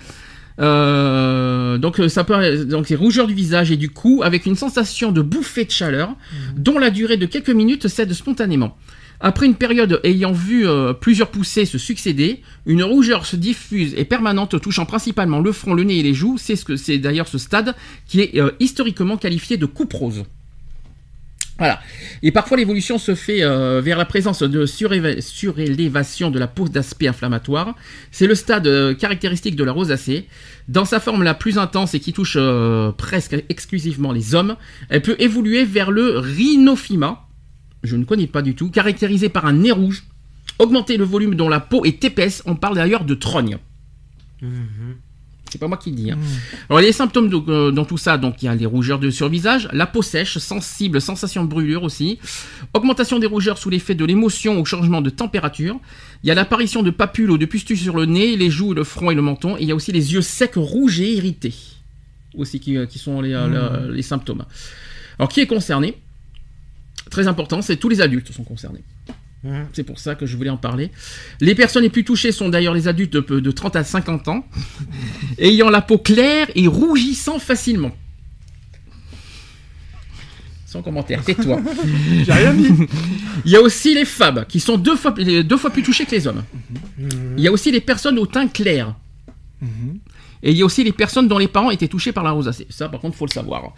[0.59, 5.11] Euh, donc ça peut donc c'est rougeur du visage et du cou avec une sensation
[5.11, 6.15] de bouffée de chaleur
[6.55, 8.77] dont la durée de quelques minutes cède spontanément.
[9.25, 14.03] Après une période ayant vu euh, plusieurs poussées se succéder, une rougeur se diffuse et
[14.03, 16.37] permanente touchant principalement le front, le nez et les joues.
[16.37, 17.73] C'est d'ailleurs ce stade
[18.05, 20.25] qui est euh, historiquement qualifié de coupe rose.
[21.57, 21.79] Voilà.
[22.21, 27.07] Et parfois l'évolution se fait euh, vers la présence de surélévation de la peau d'aspect
[27.07, 27.75] inflammatoire.
[28.11, 30.27] C'est le stade caractéristique de la rosacée.
[30.67, 32.37] Dans sa forme la plus intense et qui touche
[32.97, 34.57] presque exclusivement les hommes,
[34.89, 37.25] elle peut évoluer vers le rhinophyma.
[37.83, 38.69] Je ne connais pas du tout.
[38.69, 40.03] Caractérisé par un nez rouge,
[40.59, 42.41] augmenter le volume dont la peau est épaisse.
[42.45, 43.57] On parle d'ailleurs de trogne.
[45.49, 46.09] C'est pas moi qui le dis.
[46.11, 46.17] hein.
[46.69, 49.11] Alors les symptômes de- euh, dans tout ça, donc il y a les rougeurs de
[49.11, 52.17] survisage, la peau sèche, sensible, sensation de brûlure aussi,
[52.73, 55.79] augmentation des rougeurs sous l'effet de l'émotion ou changement de température.
[56.23, 58.83] Il y a l'apparition de papules ou de pustules sur le nez, les joues, le
[58.83, 59.55] front et le menton.
[59.57, 61.53] Et il y a aussi les yeux secs, rouges et irrités
[62.35, 64.45] aussi qui, euh, qui sont les, euh, les symptômes.
[65.19, 65.97] Alors qui est concerné?
[67.13, 68.83] Très important, c'est tous les adultes sont concernés.
[69.43, 69.67] Mhm.
[69.73, 70.89] C'est pour ça que je voulais en parler.
[71.41, 74.47] Les personnes les plus touchées sont d'ailleurs les adultes de, de 30 à 50 ans,
[75.37, 77.91] ayant la peau claire et rougissant facilement.
[80.65, 81.61] Sans commentaire, tais-toi.
[82.25, 82.69] J'ai rien dit.
[83.45, 86.15] Il y a aussi les femmes, qui sont deux fois, deux fois plus touchées que
[86.15, 86.43] les hommes.
[87.37, 88.95] Il y a aussi les personnes au teint clair.
[90.43, 92.67] Et il y a aussi les personnes dont les parents étaient touchés par la rosacée.
[92.69, 93.73] Ça, par contre, faut le savoir.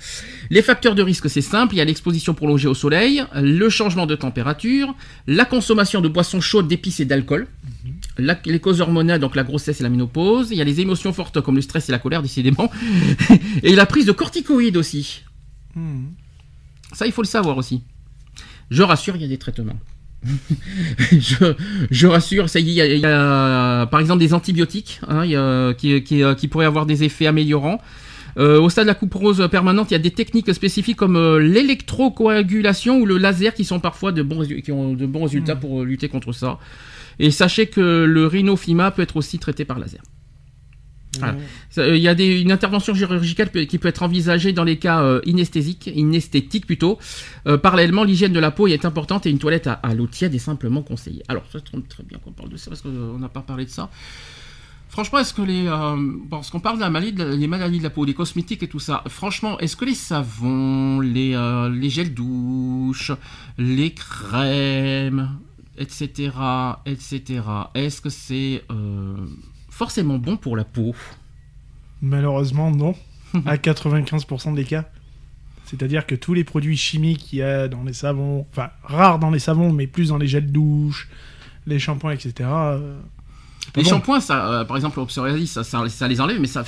[0.50, 1.76] Les facteurs de risque, c'est simple.
[1.76, 4.96] Il y a l'exposition prolongée au soleil, le changement de température,
[5.28, 7.48] la consommation de boissons chaudes, d'épices et d'alcool,
[8.18, 10.50] les causes hormonales, donc la grossesse et la ménopause.
[10.50, 12.72] Il y a les émotions fortes comme le stress et la colère, décidément.
[13.64, 15.24] et la prise de corticoïdes aussi.
[15.76, 16.08] Hmm.
[16.94, 17.84] Ça, il faut le savoir aussi.
[18.72, 19.78] Je rassure, il y a des traitements.
[21.12, 21.54] je,
[21.92, 25.00] je rassure, ça y est, il y a, il y a, par exemple des antibiotiques
[25.08, 27.82] hein, il y a- qui, qui, euh, qui pourraient avoir des effets améliorants.
[28.38, 31.16] Euh, au stade de la coupe rose permanente, il y a des techniques spécifiques comme
[31.16, 35.56] euh, l'électrocoagulation ou le laser qui sont parfois de bons, qui ont de bons résultats
[35.56, 36.60] pour euh, lutter contre ça.
[37.18, 40.02] Et sachez que le rhinofima peut être aussi traité par laser.
[41.78, 45.22] Euh, Il y a une intervention chirurgicale qui peut être envisagée dans les cas euh,
[45.26, 47.00] inesthétiques plutôt.
[47.48, 50.40] Euh, parallèlement, l'hygiène de la peau est importante et une toilette à, l'eau tiède est
[50.40, 51.24] simplement conseillée.
[51.28, 53.70] Alors, ça tombe très bien qu'on parle de ça parce qu'on n'a pas parlé de
[53.70, 53.90] ça.
[54.90, 55.66] Franchement, est-ce que les.
[56.30, 58.80] Parce qu'on parle de la maladie, les maladies de la peau, les cosmétiques et tout
[58.80, 59.04] ça.
[59.08, 61.36] Franchement, est-ce que les savons, les,
[61.74, 63.12] les gels douche,
[63.58, 65.38] les crèmes,
[65.78, 66.32] etc.,
[66.86, 67.42] etc.,
[67.74, 68.64] est-ce que c'est
[69.78, 70.96] forcément bon pour la peau
[72.02, 72.96] Malheureusement, non.
[73.46, 74.86] à 95% des cas.
[75.66, 79.32] C'est-à-dire que tous les produits chimiques qu'il y a dans les savons, enfin, rares dans
[79.32, 81.08] les savons, mais plus dans les gels douche,
[81.66, 82.34] les shampoings, etc.
[82.42, 83.00] euh,
[83.76, 83.90] Les bon.
[83.90, 86.62] shampoings, ça, euh, par exemple, au psoriasis, ça, ça, ça les enlève, mais ça,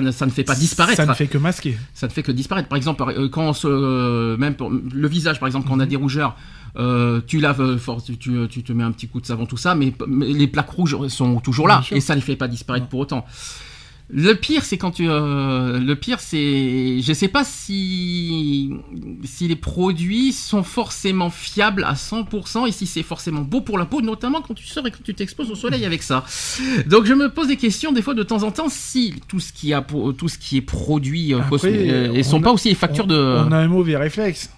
[0.00, 0.96] ne, ça ne fait pas disparaître.
[0.96, 1.76] Ça ne fait que masquer.
[1.92, 2.68] Ça ne fait que disparaître.
[2.68, 5.78] Par exemple, euh, quand on se, euh, même pour le visage, par exemple, quand on
[5.78, 5.82] Mhm.
[5.82, 6.36] a des rougeurs,
[6.76, 9.46] euh, tu laves, euh, fort- tu, tu, tu te mets un petit coup de savon,
[9.46, 12.36] tout ça, mais, mais les plaques rouges sont toujours là et ça ne les fait
[12.36, 13.24] pas disparaître pour autant.
[14.08, 18.70] Le pire, c'est quand tu, euh, le pire, c'est, je sais pas si,
[19.24, 23.84] si les produits sont forcément fiables à 100% et si c'est forcément beau pour la
[23.84, 26.24] peau, notamment quand tu sors et que tu t'exposes au soleil avec ça.
[26.86, 29.52] Donc je me pose des questions des fois de temps en temps si tout ce
[29.52, 32.68] qui a, tout ce qui est produit, Après, cosmé- et on sont a- pas aussi
[32.68, 33.16] les factures on, de.
[33.48, 34.52] On a un mauvais réflexe,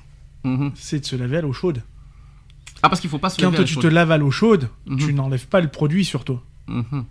[0.45, 0.73] Mhm.
[0.75, 1.81] c'est de se laver à l'eau chaude.
[2.83, 4.69] Ah parce qu'il faut pas se Quand lever à tu te laves à l'eau chaude,
[4.87, 4.99] Mhm.
[4.99, 6.43] tu n'enlèves pas le produit sur toi.
[6.69, 7.05] Mhm.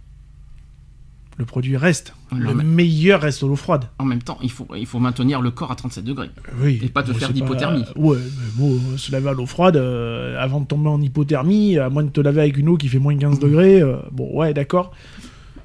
[1.39, 2.15] Le produit reste.
[2.35, 3.89] Le meilleur reste l'eau froide.
[3.99, 6.31] En même temps, il faut, il faut maintenir le corps à 37 degrés.
[6.60, 6.80] Oui.
[6.81, 7.85] Et pas te faire d'hypothermie.
[7.95, 11.89] Ouais, mais bon, se laver à l'eau froide, euh, avant de tomber en hypothermie, à
[11.89, 14.35] moins de te laver avec une eau qui fait moins de 15 degrés, euh, bon,
[14.35, 14.91] ouais, d'accord.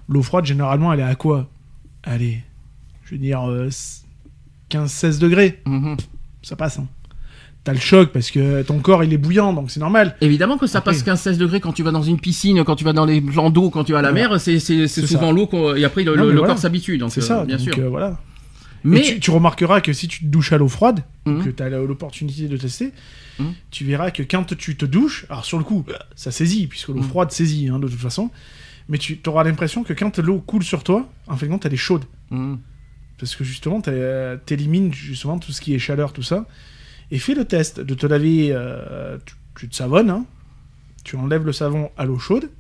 [0.09, 1.49] L'eau froide, généralement, elle est à quoi?
[2.03, 2.43] Allez,
[3.05, 3.41] je veux dire,
[4.69, 5.97] 15-16 degrés, Mhm.
[6.43, 6.79] ça passe.
[6.81, 6.87] Hein.
[7.65, 10.17] T'as le choc parce que ton corps, il est bouillant, donc c'est normal.
[10.21, 12.83] Évidemment que ça Après- passe 15-16 degrés quand tu vas dans une piscine, quand tu
[12.83, 14.31] vas dans les plans d'eau, quand tu vas à la Voilà.
[14.31, 16.49] mer, c'est c'est- c'est C'est souvent l'eau et après le, Non, le- voilà.
[16.49, 17.01] corps s'habitue.
[17.09, 17.79] C'est euh, ça, bien donc sûr.
[17.79, 18.19] euh, voilà.
[18.85, 21.45] Mais tu, tu remarqueras que si tu te douches à l'eau froide, Mhm.
[21.45, 22.91] que tu as l'opportunité de tester,
[23.39, 23.53] Mhm.
[23.71, 25.85] tu verras que quand tu te douches, alors sur le coup,
[26.17, 27.03] ça saisit, puisque l'eau Mhm.
[27.05, 28.31] froide saisit hein, de toute façon,
[28.89, 32.07] mais tu auras l'impression que quand l'eau coule sur toi, en fait, elle est chaude.
[33.19, 33.91] Parce que justement, tu
[34.53, 36.45] élimines justement tout ce qui est chaleur, tout ça.
[37.13, 40.25] Et fais le test de te laver, euh, tu, tu te savonnes, hein,
[41.05, 42.51] tu enlèves le savon à l'eau chaude,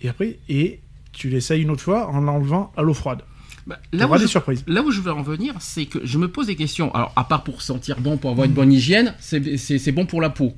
[0.00, 0.80] et après, et
[1.12, 3.22] tu l'essayes une autre fois en l'enlevant à l'eau froide.
[3.66, 4.62] Bah, là, où je, surprises.
[4.66, 6.94] là où je veux en venir, c'est que je me pose des questions.
[6.94, 10.30] Alors, à part pour sentir bon, pour avoir une bonne hygiène, c'est bon pour la
[10.30, 10.54] peau.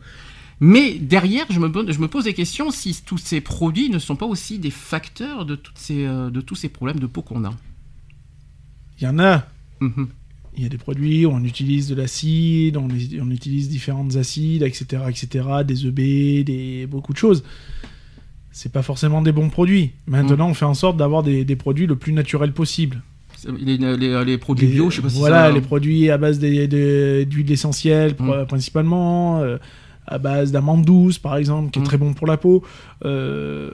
[0.58, 3.98] Mais derrière, je me, pose- je me pose des questions si tous ces produits ne
[4.00, 7.22] sont pas aussi des facteurs de, toutes ces, euh, de tous ces problèmes de peau
[7.22, 7.54] qu'on a.
[8.98, 9.46] Il y en a,
[9.80, 10.08] Mhm.
[10.56, 12.88] Il y a des produits où on utilise de l'acide, on,
[13.20, 17.44] on utilise différentes acides, etc., etc., des EB, des, beaucoup de choses.
[18.52, 19.90] C'est pas forcément des bons produits.
[20.06, 23.02] Maintenant, on fait en sorte d'avoir des, des produits le plus naturels possible.
[23.60, 25.52] Les, les- les produits Les- bio, je sais pas si Voilà, ça...
[25.52, 28.46] les produits à base des- des- d'huile essentielle, pr- Mm.
[28.46, 29.58] principalement, euh,
[30.06, 31.86] à base d'amandes douces, par exemple, qui est Mm.
[31.86, 32.62] très bon pour la peau.
[33.04, 33.70] Euh,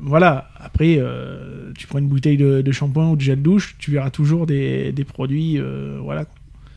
[0.00, 3.90] voilà, après, euh, tu prends une bouteille de, de shampoing ou de gel douche, tu
[3.92, 5.58] verras toujours des, des produits.
[5.58, 6.24] euh, voilà.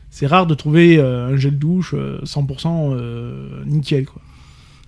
[0.09, 4.05] C'est rare de trouver un gel douche euh, 100% euh, nickel.
[4.05, 4.21] Quoi.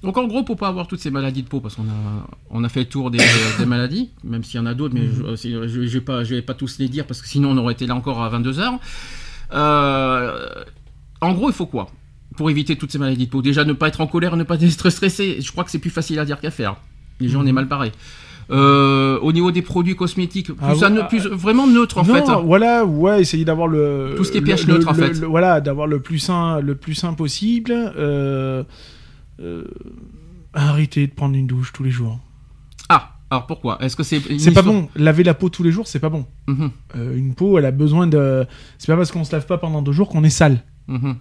[0.01, 2.63] Donc en gros, pour pas avoir toutes ces maladies de peau, parce qu'on a, on
[2.63, 3.19] a fait le tour des,
[3.59, 5.35] des maladies, même s'il y en a d'autres, mais Mhm.
[5.35, 7.57] je, je, je vais pas, je vais pas tous les dire parce que sinon on
[7.57, 8.79] aurait été là encore à 22 heures.
[9.53, 10.47] Euh,
[11.21, 11.89] en gros, il faut quoi?
[12.39, 14.55] Pour éviter toutes ces maladies de peau Déjà, ne pas être en colère, ne pas
[14.61, 15.41] être stressé.
[15.41, 16.77] Je crois que c'est plus facile à dire qu'à faire.
[17.19, 17.55] Les gens, on est Mhm.
[17.55, 17.91] mal barrés.
[18.49, 22.31] Euh, au niveau des produits cosmétiques, plus, Ah, ah, plus- vraiment neutre en non, fait.
[22.45, 25.25] voilà, ouais, essayer d'avoir le Tout ce qui est pH le- neutre, en le- fait.
[25.25, 27.71] voilà, d'avoir le plus sain, le plus sain possible.
[27.73, 28.63] euh,
[29.41, 29.63] euh,
[30.53, 32.19] arrêter de prendre une douche tous les jours.
[32.87, 33.77] Ah, alors pourquoi?
[33.83, 34.87] Est-ce que c'est C'est pas bon.
[34.95, 36.25] Laver la peau tous les jours, c'est pas bon.
[36.47, 38.45] Mhm, Euh, une peau, elle a besoin de.
[38.77, 40.63] C'est pas parce qu'on se lave pas pendant deux jours qu'on est sale.
[40.87, 41.17] mhm.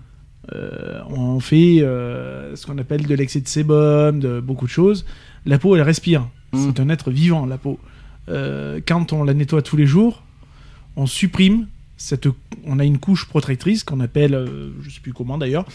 [0.55, 5.05] Euh, on fait euh, ce qu'on appelle de l'excès de sébum, de beaucoup de choses.
[5.47, 6.29] La peau, elle respire.
[6.53, 6.61] Mhm.
[6.66, 7.79] C'est un être vivant, la peau.
[8.29, 10.23] Euh, quand on la nettoie tous les jours,
[10.97, 11.66] on supprime
[11.97, 12.29] cette,
[12.65, 14.49] on a une couche protectrice qu'on appelle,
[14.83, 15.66] je sais plus comment d'ailleurs,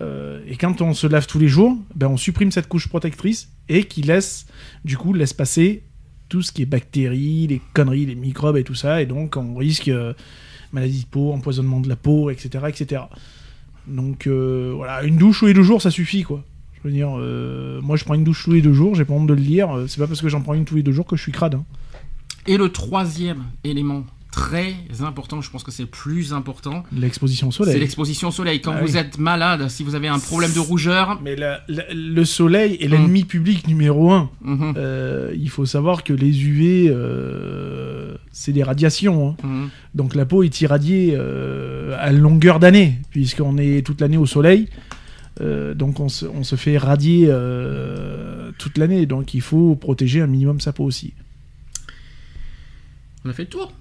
[0.00, 3.84] et quand on se lave tous les jours, ben on supprime cette couche protectrice et
[3.84, 4.46] qui laisse,
[4.84, 5.82] du coup, laisse passer
[6.28, 9.56] tout ce qui est bactéries, les conneries, les microbes et tout ça, et donc on
[9.56, 9.90] risque
[10.72, 13.02] maladie de peau, empoisonnement de la peau, etc., etc.
[13.86, 16.42] Donc euh, voilà, une douche tous les deux jours, ça suffit quoi.
[16.82, 19.14] Je veux dire, euh, moi je prends une douche tous les deux jours, j'ai pas
[19.14, 19.70] honte de le dire.
[19.76, 21.32] euh, C'est pas parce que j'en prends une tous les deux jours que je suis
[21.32, 21.54] crade.
[21.54, 21.64] hein.
[22.46, 24.04] Et le troisième élément
[24.34, 27.78] très important, je pense que c'est le plus important, L'exposition au c'est soleil.
[27.80, 28.60] l'exposition au soleil.
[28.60, 28.98] Quand Ah vous oui.
[28.98, 32.88] êtes malade, si vous avez un problème de rougeur, Mais la- la- le soleil est
[32.88, 34.30] l'ennemi public numéro un.
[34.42, 39.30] mhm, Euh, il faut savoir que les UV, euh, c'est des radiations.
[39.30, 39.36] hein.
[39.46, 39.68] mhm.
[39.94, 44.68] Donc la peau est irradiée euh, à longueur d'année, puisqu'on est toute l'année au soleil.
[45.40, 47.26] Donc on se, on se fait radier
[48.58, 49.06] toute l'année.
[49.06, 51.12] Donc il faut protéger un minimum sa peau aussi.
[53.24, 53.72] on a fait le tour.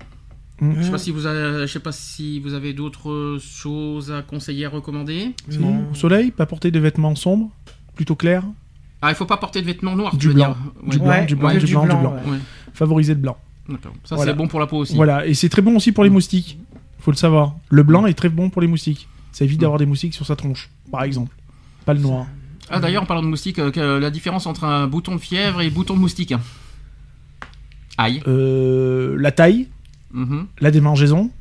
[0.61, 0.73] Mm.
[0.77, 4.21] Je sais pas si vous avez, je sais pas si vous avez d'autres choses à
[4.21, 5.33] conseiller, à recommander.
[5.59, 5.85] Non.
[5.91, 7.49] Au soleil, pas porter de vêtements sombres,
[7.95, 8.43] plutôt clairs.
[9.01, 10.55] Ah, il faut pas porter de vêtements noirs, Du tu veux blanc.
[10.87, 11.03] Du Ouais.
[11.03, 12.15] blanc, du blanc, ouais, du blanc, du blanc.
[12.73, 13.37] Favoriser le blanc.
[13.67, 13.93] d'accord.
[14.05, 14.31] Ça Voilà.
[14.31, 14.95] c'est bon pour la peau aussi.
[14.95, 16.57] Voilà, et c'est très bon aussi pour les moustiques.
[16.99, 17.55] Faut le savoir.
[17.69, 19.07] Le blanc est très bon pour les moustiques.
[19.33, 21.35] Ça évite d'avoir des moustiques sur sa tronche, par exemple.
[21.85, 22.27] Pas le noir.
[22.69, 25.69] Ah d'ailleurs, en parlant de moustiques, euh, la différence entre un bouton de fièvre et
[25.69, 26.33] bouton de moustique.
[27.97, 28.21] Aïe.
[28.27, 29.67] Euh, la taille,
[30.13, 31.31] Mhm, la démangeaison.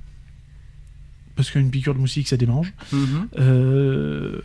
[1.36, 2.73] Parce qu'une piqûre de moustique, ça démange.
[2.93, 3.28] mhm.
[3.39, 4.40] Euh,